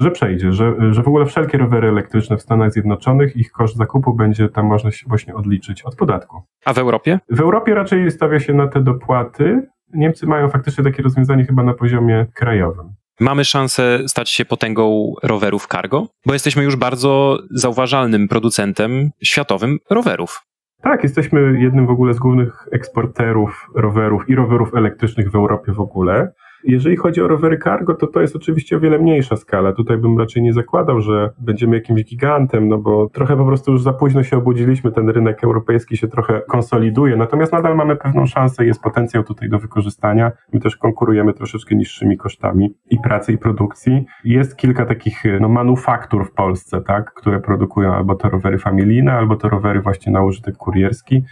że 0.00 0.10
przejdzie, 0.10 0.52
że, 0.52 0.74
że 0.90 1.02
w 1.02 1.08
ogóle 1.08 1.26
wszelkie 1.26 1.58
rowery 1.58 1.88
elektryczne 1.88 2.36
w 2.36 2.42
Stanach 2.42 2.72
Zjednoczonych, 2.72 3.36
ich 3.36 3.52
koszt 3.52 3.76
zakupu 3.76 4.14
będzie 4.14 4.48
tam 4.48 4.66
można 4.66 4.90
się 4.90 5.06
właśnie 5.08 5.34
odliczyć 5.34 5.82
od 5.82 5.96
podatku. 5.96 6.42
A 6.64 6.72
w 6.72 6.78
Europie? 6.78 7.18
W 7.30 7.40
Europie 7.40 7.74
raczej 7.74 8.10
stawia 8.10 8.40
się 8.40 8.54
na 8.54 8.68
te 8.68 8.80
dopłaty. 8.80 9.66
Niemcy 9.94 10.26
mają 10.26 10.48
faktycznie 10.48 10.84
takie 10.84 11.02
rozwiązanie 11.02 11.44
chyba 11.44 11.62
na 11.62 11.74
poziomie 11.74 12.26
krajowym. 12.34 12.94
Mamy 13.20 13.44
szansę 13.44 13.98
stać 14.06 14.30
się 14.30 14.44
potęgą 14.44 15.14
rowerów 15.22 15.66
cargo, 15.66 16.06
bo 16.26 16.32
jesteśmy 16.32 16.64
już 16.64 16.76
bardzo 16.76 17.38
zauważalnym 17.50 18.28
producentem 18.28 19.10
światowym 19.22 19.78
rowerów. 19.90 20.47
Tak, 20.82 21.02
jesteśmy 21.02 21.60
jednym 21.60 21.86
w 21.86 21.90
ogóle 21.90 22.14
z 22.14 22.18
głównych 22.18 22.68
eksporterów 22.72 23.66
rowerów 23.74 24.28
i 24.28 24.34
rowerów 24.34 24.74
elektrycznych 24.74 25.30
w 25.30 25.34
Europie 25.34 25.72
w 25.72 25.80
ogóle. 25.80 26.32
Jeżeli 26.64 26.96
chodzi 26.96 27.22
o 27.22 27.28
rowery 27.28 27.58
cargo, 27.58 27.94
to 27.94 28.06
to 28.06 28.20
jest 28.20 28.36
oczywiście 28.36 28.76
o 28.76 28.80
wiele 28.80 28.98
mniejsza 28.98 29.36
skala. 29.36 29.72
Tutaj 29.72 29.96
bym 29.96 30.18
raczej 30.18 30.42
nie 30.42 30.52
zakładał, 30.52 31.00
że 31.00 31.30
będziemy 31.38 31.76
jakimś 31.76 32.04
gigantem, 32.04 32.68
no 32.68 32.78
bo 32.78 33.08
trochę 33.08 33.36
po 33.36 33.44
prostu 33.44 33.72
już 33.72 33.82
za 33.82 33.92
późno 33.92 34.22
się 34.22 34.36
obudziliśmy, 34.36 34.92
ten 34.92 35.08
rynek 35.08 35.44
europejski 35.44 35.96
się 35.96 36.08
trochę 36.08 36.42
konsoliduje, 36.48 37.16
natomiast 37.16 37.52
nadal 37.52 37.76
mamy 37.76 37.96
pewną 37.96 38.26
szansę, 38.26 38.66
jest 38.66 38.82
potencjał 38.82 39.24
tutaj 39.24 39.48
do 39.48 39.58
wykorzystania. 39.58 40.32
My 40.52 40.60
też 40.60 40.76
konkurujemy 40.76 41.32
troszeczkę 41.32 41.74
niższymi 41.74 42.16
kosztami 42.16 42.74
i 42.90 42.98
pracy, 43.00 43.32
i 43.32 43.38
produkcji. 43.38 44.04
Jest 44.24 44.56
kilka 44.56 44.86
takich 44.86 45.22
no, 45.40 45.48
manufaktur 45.48 46.26
w 46.26 46.32
Polsce, 46.32 46.80
tak, 46.80 47.14
które 47.14 47.40
produkują 47.40 47.94
albo 47.94 48.14
to 48.14 48.28
rowery 48.28 48.58
familijne, 48.58 49.12
albo 49.12 49.36
to 49.36 49.48
rowery 49.48 49.80
właśnie 49.80 50.12
na 50.12 50.22
użytek 50.22 50.56
kurierski 50.56 51.24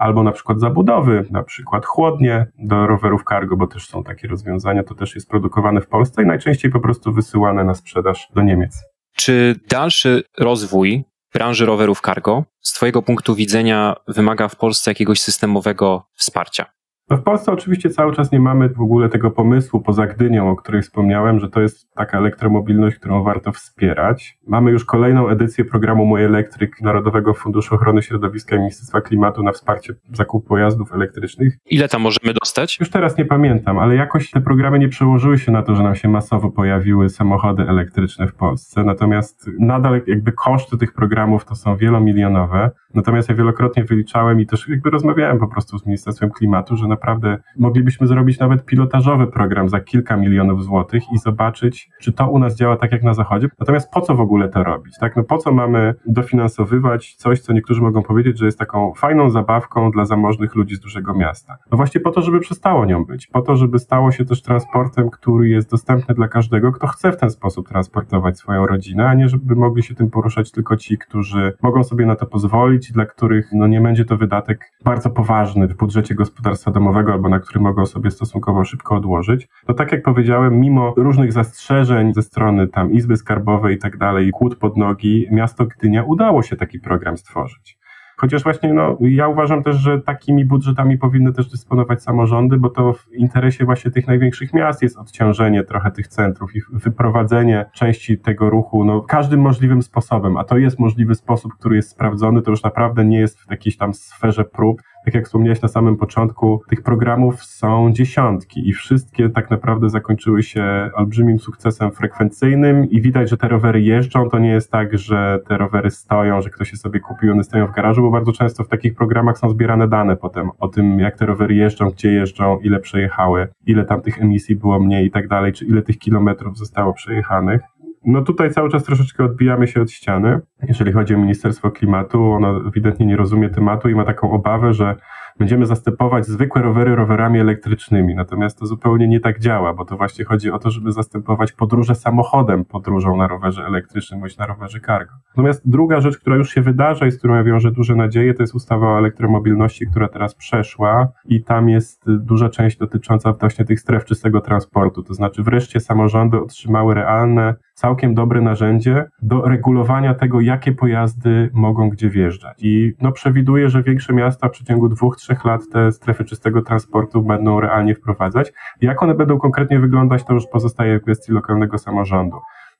albo 0.00 0.22
na 0.22 0.32
przykład 0.32 0.60
zabudowy, 0.60 1.26
na 1.30 1.42
przykład 1.42 1.86
chłodnie 1.86 2.46
do 2.58 2.86
rowerów 2.86 3.22
cargo, 3.28 3.56
bo 3.56 3.66
też 3.66 3.88
są 3.88 4.04
takie 4.04 4.28
rozwiązania, 4.28 4.82
to 4.82 4.94
też 4.94 5.14
jest 5.14 5.28
produkowane 5.28 5.80
w 5.80 5.86
Polsce 5.86 6.22
i 6.22 6.26
najczęściej 6.26 6.70
po 6.70 6.80
prostu 6.80 7.12
wysyłane 7.12 7.64
na 7.64 7.74
sprzedaż 7.74 8.28
do 8.34 8.42
Niemiec. 8.42 8.82
Czy 9.16 9.60
dalszy 9.68 10.22
rozwój 10.38 11.04
branży 11.34 11.66
rowerów 11.66 12.00
cargo 12.00 12.44
z 12.60 12.72
Twojego 12.72 13.02
punktu 13.02 13.34
widzenia 13.34 13.96
wymaga 14.08 14.48
w 14.48 14.56
Polsce 14.56 14.90
jakiegoś 14.90 15.20
systemowego 15.20 16.02
wsparcia? 16.14 16.66
No 17.10 17.16
w 17.16 17.22
Polsce 17.22 17.52
oczywiście 17.52 17.90
cały 17.90 18.14
czas 18.14 18.32
nie 18.32 18.40
mamy 18.40 18.68
w 18.68 18.80
ogóle 18.80 19.08
tego 19.08 19.30
pomysłu 19.30 19.80
poza 19.80 20.06
Gdynią, 20.06 20.50
o 20.50 20.56
której 20.56 20.82
wspomniałem, 20.82 21.40
że 21.40 21.48
to 21.48 21.60
jest 21.60 21.94
taka 21.94 22.18
elektromobilność, 22.18 22.96
którą 22.96 23.22
warto 23.22 23.52
wspierać. 23.52 24.38
Mamy 24.46 24.70
już 24.70 24.84
kolejną 24.84 25.28
edycję 25.28 25.64
programu 25.64 26.06
Mój 26.06 26.24
Elektryk 26.24 26.80
Narodowego 26.80 27.34
Funduszu 27.34 27.74
Ochrony 27.74 28.02
Środowiska 28.02 28.56
i 28.56 28.58
Ministerstwa 28.58 29.00
Klimatu 29.00 29.42
na 29.42 29.52
wsparcie 29.52 29.94
zakupu 30.12 30.48
pojazdów 30.48 30.92
elektrycznych. 30.92 31.58
Ile 31.66 31.88
tam 31.88 32.02
możemy 32.02 32.34
dostać? 32.42 32.80
Już 32.80 32.90
teraz 32.90 33.18
nie 33.18 33.24
pamiętam, 33.24 33.78
ale 33.78 33.94
jakoś 33.94 34.30
te 34.30 34.40
programy 34.40 34.78
nie 34.78 34.88
przełożyły 34.88 35.38
się 35.38 35.52
na 35.52 35.62
to, 35.62 35.74
że 35.74 35.82
nam 35.82 35.94
się 35.94 36.08
masowo 36.08 36.50
pojawiły 36.50 37.08
samochody 37.08 37.62
elektryczne 37.62 38.26
w 38.26 38.34
Polsce. 38.34 38.84
Natomiast 38.84 39.50
nadal 39.58 40.02
jakby 40.06 40.32
koszty 40.32 40.78
tych 40.78 40.92
programów 40.92 41.44
to 41.44 41.54
są 41.54 41.76
wielomilionowe. 41.76 42.70
Natomiast 42.94 43.28
ja 43.28 43.34
wielokrotnie 43.34 43.84
wyliczałem 43.84 44.40
i 44.40 44.46
też 44.46 44.68
jakby 44.68 44.90
rozmawiałem 44.90 45.38
po 45.38 45.48
prostu 45.48 45.78
z 45.78 45.86
Ministerstwem 45.86 46.30
Klimatu, 46.30 46.76
że 46.76 46.88
naprawdę 47.00 47.38
moglibyśmy 47.58 48.06
zrobić 48.06 48.38
nawet 48.38 48.64
pilotażowy 48.64 49.26
program 49.26 49.68
za 49.68 49.80
kilka 49.80 50.16
milionów 50.16 50.64
złotych 50.64 51.02
i 51.12 51.18
zobaczyć, 51.18 51.90
czy 52.00 52.12
to 52.12 52.30
u 52.30 52.38
nas 52.38 52.56
działa 52.56 52.76
tak 52.76 52.92
jak 52.92 53.02
na 53.02 53.14
Zachodzie. 53.14 53.48
Natomiast 53.60 53.90
po 53.90 54.00
co 54.00 54.14
w 54.14 54.20
ogóle 54.20 54.48
to 54.48 54.64
robić? 54.64 54.94
Tak? 55.00 55.16
No 55.16 55.24
po 55.24 55.38
co 55.38 55.52
mamy 55.52 55.94
dofinansowywać 56.06 57.14
coś, 57.14 57.40
co 57.40 57.52
niektórzy 57.52 57.82
mogą 57.82 58.02
powiedzieć, 58.02 58.38
że 58.38 58.44
jest 58.44 58.58
taką 58.58 58.94
fajną 58.94 59.30
zabawką 59.30 59.90
dla 59.90 60.04
zamożnych 60.04 60.54
ludzi 60.54 60.76
z 60.76 60.80
dużego 60.80 61.14
miasta? 61.14 61.56
No 61.70 61.76
właśnie 61.76 62.00
po 62.00 62.10
to, 62.10 62.22
żeby 62.22 62.40
przestało 62.40 62.84
nią 62.84 63.04
być. 63.04 63.26
Po 63.26 63.42
to, 63.42 63.56
żeby 63.56 63.78
stało 63.78 64.12
się 64.12 64.24
też 64.24 64.42
transportem, 64.42 65.10
który 65.10 65.48
jest 65.48 65.70
dostępny 65.70 66.14
dla 66.14 66.28
każdego, 66.28 66.72
kto 66.72 66.86
chce 66.86 67.12
w 67.12 67.16
ten 67.16 67.30
sposób 67.30 67.68
transportować 67.68 68.38
swoją 68.38 68.66
rodzinę, 68.66 69.08
a 69.08 69.14
nie 69.14 69.28
żeby 69.28 69.54
mogli 69.54 69.82
się 69.82 69.94
tym 69.94 70.10
poruszać 70.10 70.50
tylko 70.50 70.76
ci, 70.76 70.98
którzy 70.98 71.52
mogą 71.62 71.84
sobie 71.84 72.06
na 72.06 72.16
to 72.16 72.26
pozwolić 72.26 72.92
dla 72.92 73.06
których 73.06 73.48
no, 73.52 73.66
nie 73.66 73.80
będzie 73.80 74.04
to 74.04 74.16
wydatek 74.16 74.72
bardzo 74.84 75.10
poważny 75.10 75.68
w 75.68 75.76
budżecie 75.76 76.14
gospodarstwa 76.14 76.70
domowego 76.70 76.89
albo 76.96 77.28
na 77.28 77.40
który 77.40 77.60
mogą 77.60 77.86
sobie 77.86 78.10
stosunkowo 78.10 78.64
szybko 78.64 78.96
odłożyć. 78.96 79.48
No 79.68 79.74
tak 79.74 79.92
jak 79.92 80.02
powiedziałem, 80.02 80.60
mimo 80.60 80.94
różnych 80.96 81.32
zastrzeżeń 81.32 82.14
ze 82.14 82.22
strony 82.22 82.68
tam 82.68 82.92
Izby 82.92 83.16
Skarbowej 83.16 83.76
i 83.76 83.78
tak 83.78 83.96
dalej, 83.96 84.30
kłód 84.30 84.56
pod 84.56 84.76
nogi, 84.76 85.26
miasto 85.30 85.66
Gdynia 85.66 86.04
udało 86.04 86.42
się 86.42 86.56
taki 86.56 86.80
program 86.80 87.16
stworzyć. 87.16 87.80
Chociaż 88.20 88.42
właśnie 88.42 88.74
no, 88.74 88.98
ja 89.00 89.28
uważam 89.28 89.62
też, 89.62 89.76
że 89.76 90.00
takimi 90.00 90.44
budżetami 90.44 90.98
powinny 90.98 91.32
też 91.32 91.50
dysponować 91.50 92.02
samorządy, 92.02 92.56
bo 92.56 92.70
to 92.70 92.92
w 92.92 93.12
interesie 93.12 93.64
właśnie 93.64 93.90
tych 93.90 94.06
największych 94.06 94.54
miast 94.54 94.82
jest 94.82 94.98
odciążenie 94.98 95.64
trochę 95.64 95.90
tych 95.90 96.08
centrów 96.08 96.56
i 96.56 96.60
wyprowadzenie 96.72 97.66
części 97.74 98.18
tego 98.18 98.50
ruchu 98.50 98.84
no, 98.84 99.02
każdym 99.02 99.40
możliwym 99.40 99.82
sposobem, 99.82 100.36
a 100.36 100.44
to 100.44 100.58
jest 100.58 100.78
możliwy 100.78 101.14
sposób, 101.14 101.52
który 101.54 101.76
jest 101.76 101.90
sprawdzony, 101.90 102.42
to 102.42 102.50
już 102.50 102.62
naprawdę 102.62 103.04
nie 103.04 103.18
jest 103.18 103.40
w 103.40 103.50
jakiejś 103.50 103.76
tam 103.76 103.94
sferze 103.94 104.44
prób, 104.44 104.82
tak 105.04 105.14
jak 105.14 105.24
wspomniałeś 105.24 105.62
na 105.62 105.68
samym 105.68 105.96
początku, 105.96 106.62
tych 106.68 106.82
programów 106.82 107.44
są 107.44 107.92
dziesiątki 107.92 108.68
i 108.68 108.72
wszystkie 108.72 109.28
tak 109.28 109.50
naprawdę 109.50 109.88
zakończyły 109.88 110.42
się 110.42 110.90
olbrzymim 110.94 111.38
sukcesem 111.38 111.92
frekwencyjnym 111.92 112.90
i 112.90 113.00
widać, 113.00 113.30
że 113.30 113.36
te 113.36 113.48
rowery 113.48 113.80
jeżdżą. 113.80 114.28
To 114.28 114.38
nie 114.38 114.50
jest 114.50 114.70
tak, 114.70 114.98
że 114.98 115.38
te 115.48 115.58
rowery 115.58 115.90
stoją, 115.90 116.40
że 116.40 116.50
ktoś 116.50 116.72
je 116.72 116.78
sobie 116.78 117.00
kupił, 117.00 117.32
one 117.32 117.44
stoją 117.44 117.66
w 117.66 117.72
garażu, 117.72 118.02
bo 118.02 118.10
bardzo 118.10 118.32
często 118.32 118.64
w 118.64 118.68
takich 118.68 118.94
programach 118.94 119.38
są 119.38 119.50
zbierane 119.50 119.88
dane 119.88 120.16
potem 120.16 120.50
o 120.58 120.68
tym, 120.68 121.00
jak 121.00 121.18
te 121.18 121.26
rowery 121.26 121.54
jeżdżą, 121.54 121.90
gdzie 121.90 122.12
jeżdżą, 122.12 122.58
ile 122.58 122.80
przejechały, 122.80 123.48
ile 123.66 123.84
tam 123.84 124.02
tych 124.02 124.22
emisji 124.22 124.56
było 124.56 124.80
mniej 124.80 125.06
i 125.06 125.10
tak 125.10 125.28
dalej, 125.28 125.52
czy 125.52 125.64
ile 125.64 125.82
tych 125.82 125.98
kilometrów 125.98 126.58
zostało 126.58 126.92
przejechanych. 126.92 127.60
No 128.04 128.22
tutaj 128.22 128.50
cały 128.50 128.70
czas 128.70 128.84
troszeczkę 128.84 129.24
odbijamy 129.24 129.66
się 129.66 129.82
od 129.82 129.90
ściany, 129.90 130.40
jeżeli 130.68 130.92
chodzi 130.92 131.14
o 131.14 131.18
Ministerstwo 131.18 131.70
Klimatu. 131.70 132.32
Ono 132.32 132.68
ewidentnie 132.68 133.06
nie 133.06 133.16
rozumie 133.16 133.48
tematu 133.48 133.88
i 133.88 133.94
ma 133.94 134.04
taką 134.04 134.30
obawę, 134.30 134.74
że 134.74 134.96
będziemy 135.38 135.66
zastępować 135.66 136.26
zwykłe 136.26 136.62
rowery 136.62 136.96
rowerami 136.96 137.40
elektrycznymi. 137.40 138.14
Natomiast 138.14 138.58
to 138.58 138.66
zupełnie 138.66 139.08
nie 139.08 139.20
tak 139.20 139.40
działa, 139.40 139.74
bo 139.74 139.84
to 139.84 139.96
właśnie 139.96 140.24
chodzi 140.24 140.50
o 140.50 140.58
to, 140.58 140.70
żeby 140.70 140.92
zastępować 140.92 141.52
podróże 141.52 141.94
samochodem 141.94 142.64
podróżą 142.64 143.16
na 143.16 143.28
rowerze 143.28 143.64
elektrycznym 143.64 144.20
bądź 144.20 144.38
na 144.38 144.46
rowerze 144.46 144.80
cargo. 144.80 145.12
Natomiast 145.28 145.70
druga 145.70 146.00
rzecz, 146.00 146.18
która 146.18 146.36
już 146.36 146.50
się 146.50 146.62
wydarza 146.62 147.06
i 147.06 147.10
z 147.10 147.18
którą 147.18 147.34
ja 147.34 147.44
wiążę 147.44 147.70
duże 147.70 147.96
nadzieje, 147.96 148.34
to 148.34 148.42
jest 148.42 148.54
ustawa 148.54 148.86
o 148.86 148.98
elektromobilności, 148.98 149.86
która 149.86 150.08
teraz 150.08 150.34
przeszła 150.34 151.08
i 151.24 151.44
tam 151.44 151.68
jest 151.68 152.04
duża 152.06 152.48
część 152.48 152.78
dotycząca 152.78 153.32
właśnie 153.32 153.64
tych 153.64 153.80
stref 153.80 154.04
czystego 154.04 154.40
transportu. 154.40 155.02
To 155.02 155.14
znaczy 155.14 155.42
wreszcie 155.42 155.80
samorządy 155.80 156.40
otrzymały 156.40 156.94
realne 156.94 157.54
całkiem 157.80 158.14
dobre 158.14 158.40
narzędzie 158.40 159.04
do 159.22 159.42
regulowania 159.42 160.14
tego, 160.14 160.40
jakie 160.40 160.72
pojazdy 160.72 161.50
mogą 161.52 161.88
gdzie 161.88 162.10
wjeżdżać. 162.10 162.58
I 162.62 162.92
no, 163.00 163.12
przewiduję, 163.12 163.70
że 163.70 163.82
większe 163.82 164.12
miasta 164.12 164.48
w 164.48 164.50
przeciągu 164.50 164.88
dwóch, 164.88 165.16
trzech 165.16 165.44
lat 165.44 165.60
te 165.72 165.92
strefy 165.92 166.24
czystego 166.24 166.62
transportu 166.62 167.22
będą 167.22 167.60
realnie 167.60 167.94
wprowadzać. 167.94 168.52
Jak 168.80 169.02
one 169.02 169.14
będą 169.14 169.38
konkretnie 169.38 169.80
wyglądać, 169.80 170.24
to 170.24 170.34
już 170.34 170.46
pozostaje 170.46 170.98
w 170.98 171.02
kwestii 171.02 171.32
lokalnego 171.32 171.78
samorządu. 171.78 172.36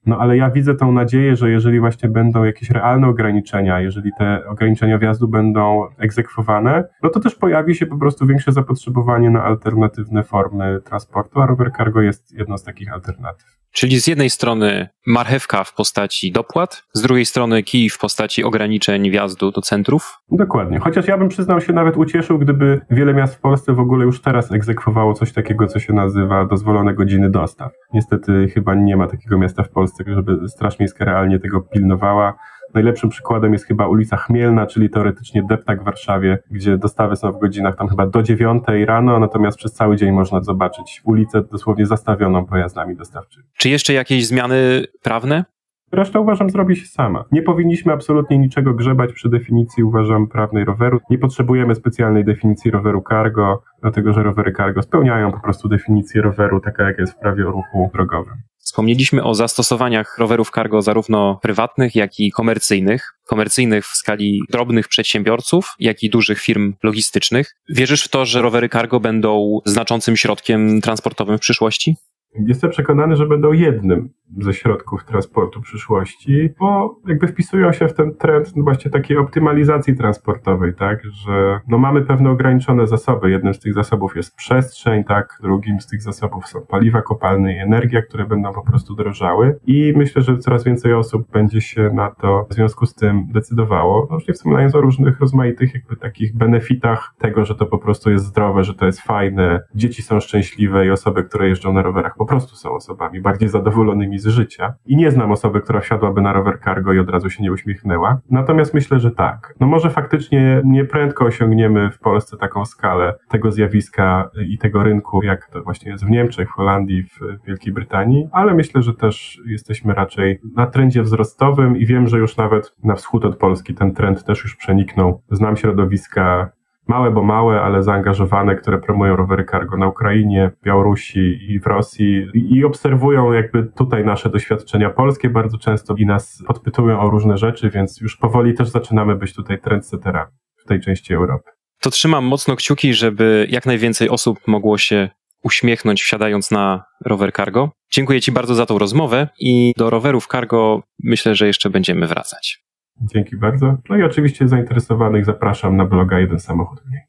No 0.06 0.18
ale 0.18 0.36
ja 0.36 0.50
widzę 0.50 0.74
tą 0.74 0.92
nadzieję, 0.92 1.36
że 1.36 1.50
jeżeli 1.50 1.80
właśnie 1.80 2.08
będą 2.08 2.44
jakieś 2.44 2.70
realne 2.70 3.08
ograniczenia, 3.08 3.80
jeżeli 3.80 4.10
te 4.18 4.42
ograniczenia 4.48 4.98
wjazdu 4.98 5.28
będą 5.28 5.86
egzekwowane, 5.98 6.84
no 7.02 7.10
to 7.10 7.20
też 7.20 7.34
pojawi 7.34 7.74
się 7.74 7.86
po 7.86 7.98
prostu 7.98 8.26
większe 8.26 8.52
zapotrzebowanie 8.52 9.30
na 9.30 9.44
alternatywne 9.44 10.22
formy 10.22 10.80
transportu, 10.84 11.40
a 11.40 11.46
rower 11.46 11.72
cargo 11.76 12.00
jest 12.00 12.32
jedną 12.32 12.58
z 12.58 12.64
takich 12.64 12.92
alternatyw. 12.92 13.60
Czyli 13.72 14.00
z 14.00 14.06
jednej 14.06 14.30
strony 14.30 14.88
marchewka 15.06 15.64
w 15.64 15.74
postaci 15.74 16.32
dopłat, 16.32 16.82
z 16.92 17.02
drugiej 17.02 17.26
strony 17.26 17.62
kij 17.62 17.90
w 17.90 17.98
postaci 17.98 18.44
ograniczeń 18.44 19.10
wjazdu 19.10 19.50
do 19.50 19.60
centrów? 19.60 20.18
Dokładnie. 20.30 20.78
Chociaż 20.78 21.08
ja 21.08 21.18
bym 21.18 21.28
przyznał 21.28 21.60
się 21.60 21.72
nawet 21.72 21.96
ucieszył, 21.96 22.38
gdyby 22.38 22.80
wiele 22.90 23.14
miast 23.14 23.34
w 23.34 23.40
Polsce 23.40 23.72
w 23.72 23.80
ogóle 23.80 24.04
już 24.04 24.22
teraz 24.22 24.52
egzekwowało 24.52 25.14
coś 25.14 25.32
takiego, 25.32 25.66
co 25.66 25.78
się 25.78 25.92
nazywa 25.92 26.46
dozwolone 26.46 26.94
godziny 26.94 27.30
dostaw. 27.30 27.72
Niestety 27.92 28.48
chyba 28.54 28.74
nie 28.74 28.96
ma 28.96 29.06
takiego 29.06 29.38
miasta 29.38 29.62
w 29.62 29.68
Polsce, 29.68 29.89
żeby 30.06 30.48
Straż 30.48 30.78
Miejska 30.78 31.04
realnie 31.04 31.38
tego 31.38 31.60
pilnowała. 31.60 32.34
Najlepszym 32.74 33.10
przykładem 33.10 33.52
jest 33.52 33.66
chyba 33.66 33.88
ulica 33.88 34.16
Chmielna, 34.16 34.66
czyli 34.66 34.90
teoretycznie 34.90 35.42
deptak 35.48 35.80
w 35.80 35.84
Warszawie, 35.84 36.38
gdzie 36.50 36.78
dostawy 36.78 37.16
są 37.16 37.32
w 37.32 37.38
godzinach 37.38 37.76
tam 37.76 37.88
chyba 37.88 38.06
do 38.06 38.22
dziewiątej 38.22 38.86
rano, 38.86 39.18
natomiast 39.18 39.58
przez 39.58 39.72
cały 39.72 39.96
dzień 39.96 40.12
można 40.12 40.42
zobaczyć 40.42 41.00
ulicę 41.04 41.42
dosłownie 41.42 41.86
zastawioną 41.86 42.46
pojazdami 42.46 42.96
dostawczymi. 42.96 43.46
Czy 43.56 43.68
jeszcze 43.68 43.92
jakieś 43.92 44.26
zmiany 44.26 44.84
prawne? 45.02 45.44
Reszta 45.92 46.20
uważam 46.20 46.50
zrobi 46.50 46.76
się 46.76 46.86
sama. 46.86 47.24
Nie 47.32 47.42
powinniśmy 47.42 47.92
absolutnie 47.92 48.38
niczego 48.38 48.74
grzebać 48.74 49.12
przy 49.12 49.28
definicji, 49.28 49.84
uważam, 49.84 50.28
prawnej 50.28 50.64
roweru. 50.64 51.00
Nie 51.10 51.18
potrzebujemy 51.18 51.74
specjalnej 51.74 52.24
definicji 52.24 52.70
roweru 52.70 53.02
cargo, 53.08 53.62
dlatego 53.82 54.12
że 54.12 54.22
rowery 54.22 54.52
cargo 54.52 54.82
spełniają 54.82 55.32
po 55.32 55.40
prostu 55.40 55.68
definicję 55.68 56.22
roweru, 56.22 56.60
taka 56.60 56.84
jak 56.84 56.98
jest 56.98 57.12
w 57.12 57.18
prawie 57.18 57.48
o 57.48 57.50
ruchu 57.50 57.90
drogowym. 57.94 58.34
Wspomnieliśmy 58.70 59.24
o 59.24 59.34
zastosowaniach 59.34 60.18
rowerów 60.18 60.50
cargo 60.54 60.82
zarówno 60.82 61.38
prywatnych, 61.42 61.94
jak 61.94 62.20
i 62.20 62.30
komercyjnych. 62.30 63.14
Komercyjnych 63.26 63.86
w 63.86 63.96
skali 63.96 64.40
drobnych 64.50 64.88
przedsiębiorców, 64.88 65.74
jak 65.78 66.02
i 66.02 66.10
dużych 66.10 66.40
firm 66.40 66.74
logistycznych. 66.82 67.54
Wierzysz 67.68 68.04
w 68.04 68.08
to, 68.08 68.24
że 68.24 68.42
rowery 68.42 68.68
cargo 68.68 69.00
będą 69.00 69.58
znaczącym 69.66 70.16
środkiem 70.16 70.80
transportowym 70.80 71.38
w 71.38 71.40
przyszłości? 71.40 71.96
Jestem 72.34 72.70
przekonany, 72.70 73.16
że 73.16 73.26
będą 73.26 73.52
jednym 73.52 74.08
ze 74.38 74.54
środków 74.54 75.04
transportu 75.04 75.60
przyszłości, 75.60 76.50
bo 76.58 77.00
jakby 77.06 77.26
wpisują 77.26 77.72
się 77.72 77.88
w 77.88 77.94
ten 77.94 78.14
trend 78.14 78.52
właśnie 78.56 78.90
takiej 78.90 79.16
optymalizacji 79.16 79.96
transportowej, 79.96 80.74
tak, 80.74 81.04
że 81.04 81.60
no 81.68 81.78
mamy 81.78 82.02
pewne 82.02 82.30
ograniczone 82.30 82.86
zasoby. 82.86 83.30
Jednym 83.30 83.54
z 83.54 83.60
tych 83.60 83.74
zasobów 83.74 84.16
jest 84.16 84.36
przestrzeń, 84.36 85.04
tak, 85.04 85.38
drugim 85.42 85.80
z 85.80 85.86
tych 85.86 86.02
zasobów 86.02 86.46
są 86.46 86.60
paliwa 86.60 87.02
kopalne 87.02 87.54
i 87.54 87.58
energia, 87.58 88.02
które 88.02 88.26
będą 88.26 88.52
po 88.52 88.62
prostu 88.62 88.94
drożały 88.94 89.58
i 89.66 89.92
myślę, 89.96 90.22
że 90.22 90.38
coraz 90.38 90.64
więcej 90.64 90.94
osób 90.94 91.30
będzie 91.32 91.60
się 91.60 91.90
na 91.94 92.10
to 92.10 92.46
w 92.50 92.54
związku 92.54 92.86
z 92.86 92.94
tym 92.94 93.26
decydowało. 93.32 94.08
No 94.10 94.18
nie 94.28 94.34
wspominając 94.34 94.74
o 94.74 94.80
różnych 94.80 95.20
rozmaitych 95.20 95.74
jakby 95.74 95.96
takich 95.96 96.36
benefitach 96.36 97.14
tego, 97.18 97.44
że 97.44 97.54
to 97.54 97.66
po 97.66 97.78
prostu 97.78 98.10
jest 98.10 98.24
zdrowe, 98.24 98.64
że 98.64 98.74
to 98.74 98.86
jest 98.86 99.00
fajne, 99.00 99.60
dzieci 99.74 100.02
są 100.02 100.20
szczęśliwe 100.20 100.86
i 100.86 100.90
osoby, 100.90 101.24
które 101.24 101.48
jeżdżą 101.48 101.72
na 101.72 101.82
rowerach 101.82 102.16
po 102.20 102.26
prostu 102.26 102.56
są 102.56 102.70
osobami 102.70 103.20
bardziej 103.20 103.48
zadowolonymi 103.48 104.18
z 104.18 104.26
życia. 104.26 104.74
I 104.86 104.96
nie 104.96 105.10
znam 105.10 105.32
osoby, 105.32 105.60
która 105.60 105.80
wsiadłaby 105.80 106.20
na 106.20 106.32
rower 106.32 106.60
cargo 106.64 106.92
i 106.92 106.98
od 106.98 107.10
razu 107.10 107.30
się 107.30 107.42
nie 107.42 107.52
uśmiechnęła. 107.52 108.20
Natomiast 108.30 108.74
myślę, 108.74 108.98
że 109.00 109.10
tak. 109.10 109.54
No 109.60 109.66
może 109.66 109.90
faktycznie 109.90 110.62
nieprędko 110.64 111.24
osiągniemy 111.24 111.90
w 111.90 111.98
Polsce 111.98 112.36
taką 112.36 112.64
skalę 112.64 113.14
tego 113.28 113.52
zjawiska 113.52 114.30
i 114.48 114.58
tego 114.58 114.82
rynku, 114.82 115.22
jak 115.22 115.46
to 115.46 115.62
właśnie 115.62 115.90
jest 115.92 116.04
w 116.04 116.10
Niemczech, 116.10 116.48
w 116.48 116.52
Holandii, 116.52 117.02
w 117.02 117.46
Wielkiej 117.46 117.72
Brytanii, 117.72 118.28
ale 118.32 118.54
myślę, 118.54 118.82
że 118.82 118.94
też 118.94 119.40
jesteśmy 119.46 119.94
raczej 119.94 120.40
na 120.56 120.66
trendzie 120.66 121.02
wzrostowym 121.02 121.76
i 121.76 121.86
wiem, 121.86 122.06
że 122.06 122.18
już 122.18 122.36
nawet 122.36 122.74
na 122.84 122.94
wschód 122.94 123.24
od 123.24 123.36
Polski 123.36 123.74
ten 123.74 123.94
trend 123.94 124.24
też 124.24 124.42
już 124.44 124.56
przeniknął. 124.56 125.22
Znam 125.30 125.56
środowiska 125.56 126.50
małe, 126.90 127.10
bo 127.10 127.22
małe, 127.22 127.60
ale 127.60 127.82
zaangażowane, 127.82 128.56
które 128.56 128.78
promują 128.78 129.16
rowery 129.16 129.44
cargo 129.50 129.76
na 129.76 129.88
Ukrainie, 129.88 130.50
Białorusi 130.64 131.38
i 131.48 131.60
w 131.60 131.66
Rosji 131.66 132.26
i 132.34 132.64
obserwują 132.64 133.32
jakby 133.32 133.66
tutaj 133.76 134.04
nasze 134.04 134.30
doświadczenia 134.30 134.90
polskie 134.90 135.30
bardzo 135.30 135.58
często 135.58 135.94
i 135.94 136.06
nas 136.06 136.42
podpytują 136.46 137.00
o 137.00 137.10
różne 137.10 137.38
rzeczy, 137.38 137.70
więc 137.70 138.00
już 138.00 138.16
powoli 138.16 138.54
też 138.54 138.68
zaczynamy 138.68 139.16
być 139.16 139.34
tutaj 139.34 139.60
trendsetterami 139.60 140.32
w 140.56 140.64
tej 140.64 140.80
części 140.80 141.14
Europy. 141.14 141.50
To 141.80 141.90
trzymam 141.90 142.24
mocno 142.24 142.56
kciuki, 142.56 142.94
żeby 142.94 143.46
jak 143.50 143.66
najwięcej 143.66 144.08
osób 144.08 144.38
mogło 144.46 144.78
się 144.78 145.10
uśmiechnąć 145.44 146.02
wsiadając 146.02 146.50
na 146.50 146.84
rower 147.04 147.32
cargo. 147.32 147.70
Dziękuję 147.92 148.20
Ci 148.20 148.32
bardzo 148.32 148.54
za 148.54 148.66
tą 148.66 148.78
rozmowę 148.78 149.28
i 149.40 149.72
do 149.76 149.90
rowerów 149.90 150.26
cargo 150.26 150.82
myślę, 151.04 151.34
że 151.34 151.46
jeszcze 151.46 151.70
będziemy 151.70 152.06
wracać. 152.06 152.69
Dzięki 153.00 153.36
bardzo. 153.36 153.76
No 153.90 153.96
i 153.96 154.02
oczywiście 154.02 154.48
zainteresowanych 154.48 155.24
zapraszam 155.24 155.76
na 155.76 155.84
bloga 155.84 156.18
Jeden 156.18 156.40
Samochód 156.40 156.86
Mniej. 156.86 157.02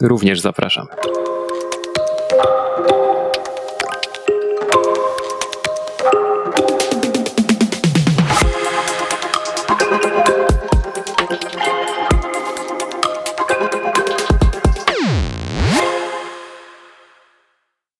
Również 0.00 0.40
zapraszam. 0.40 0.86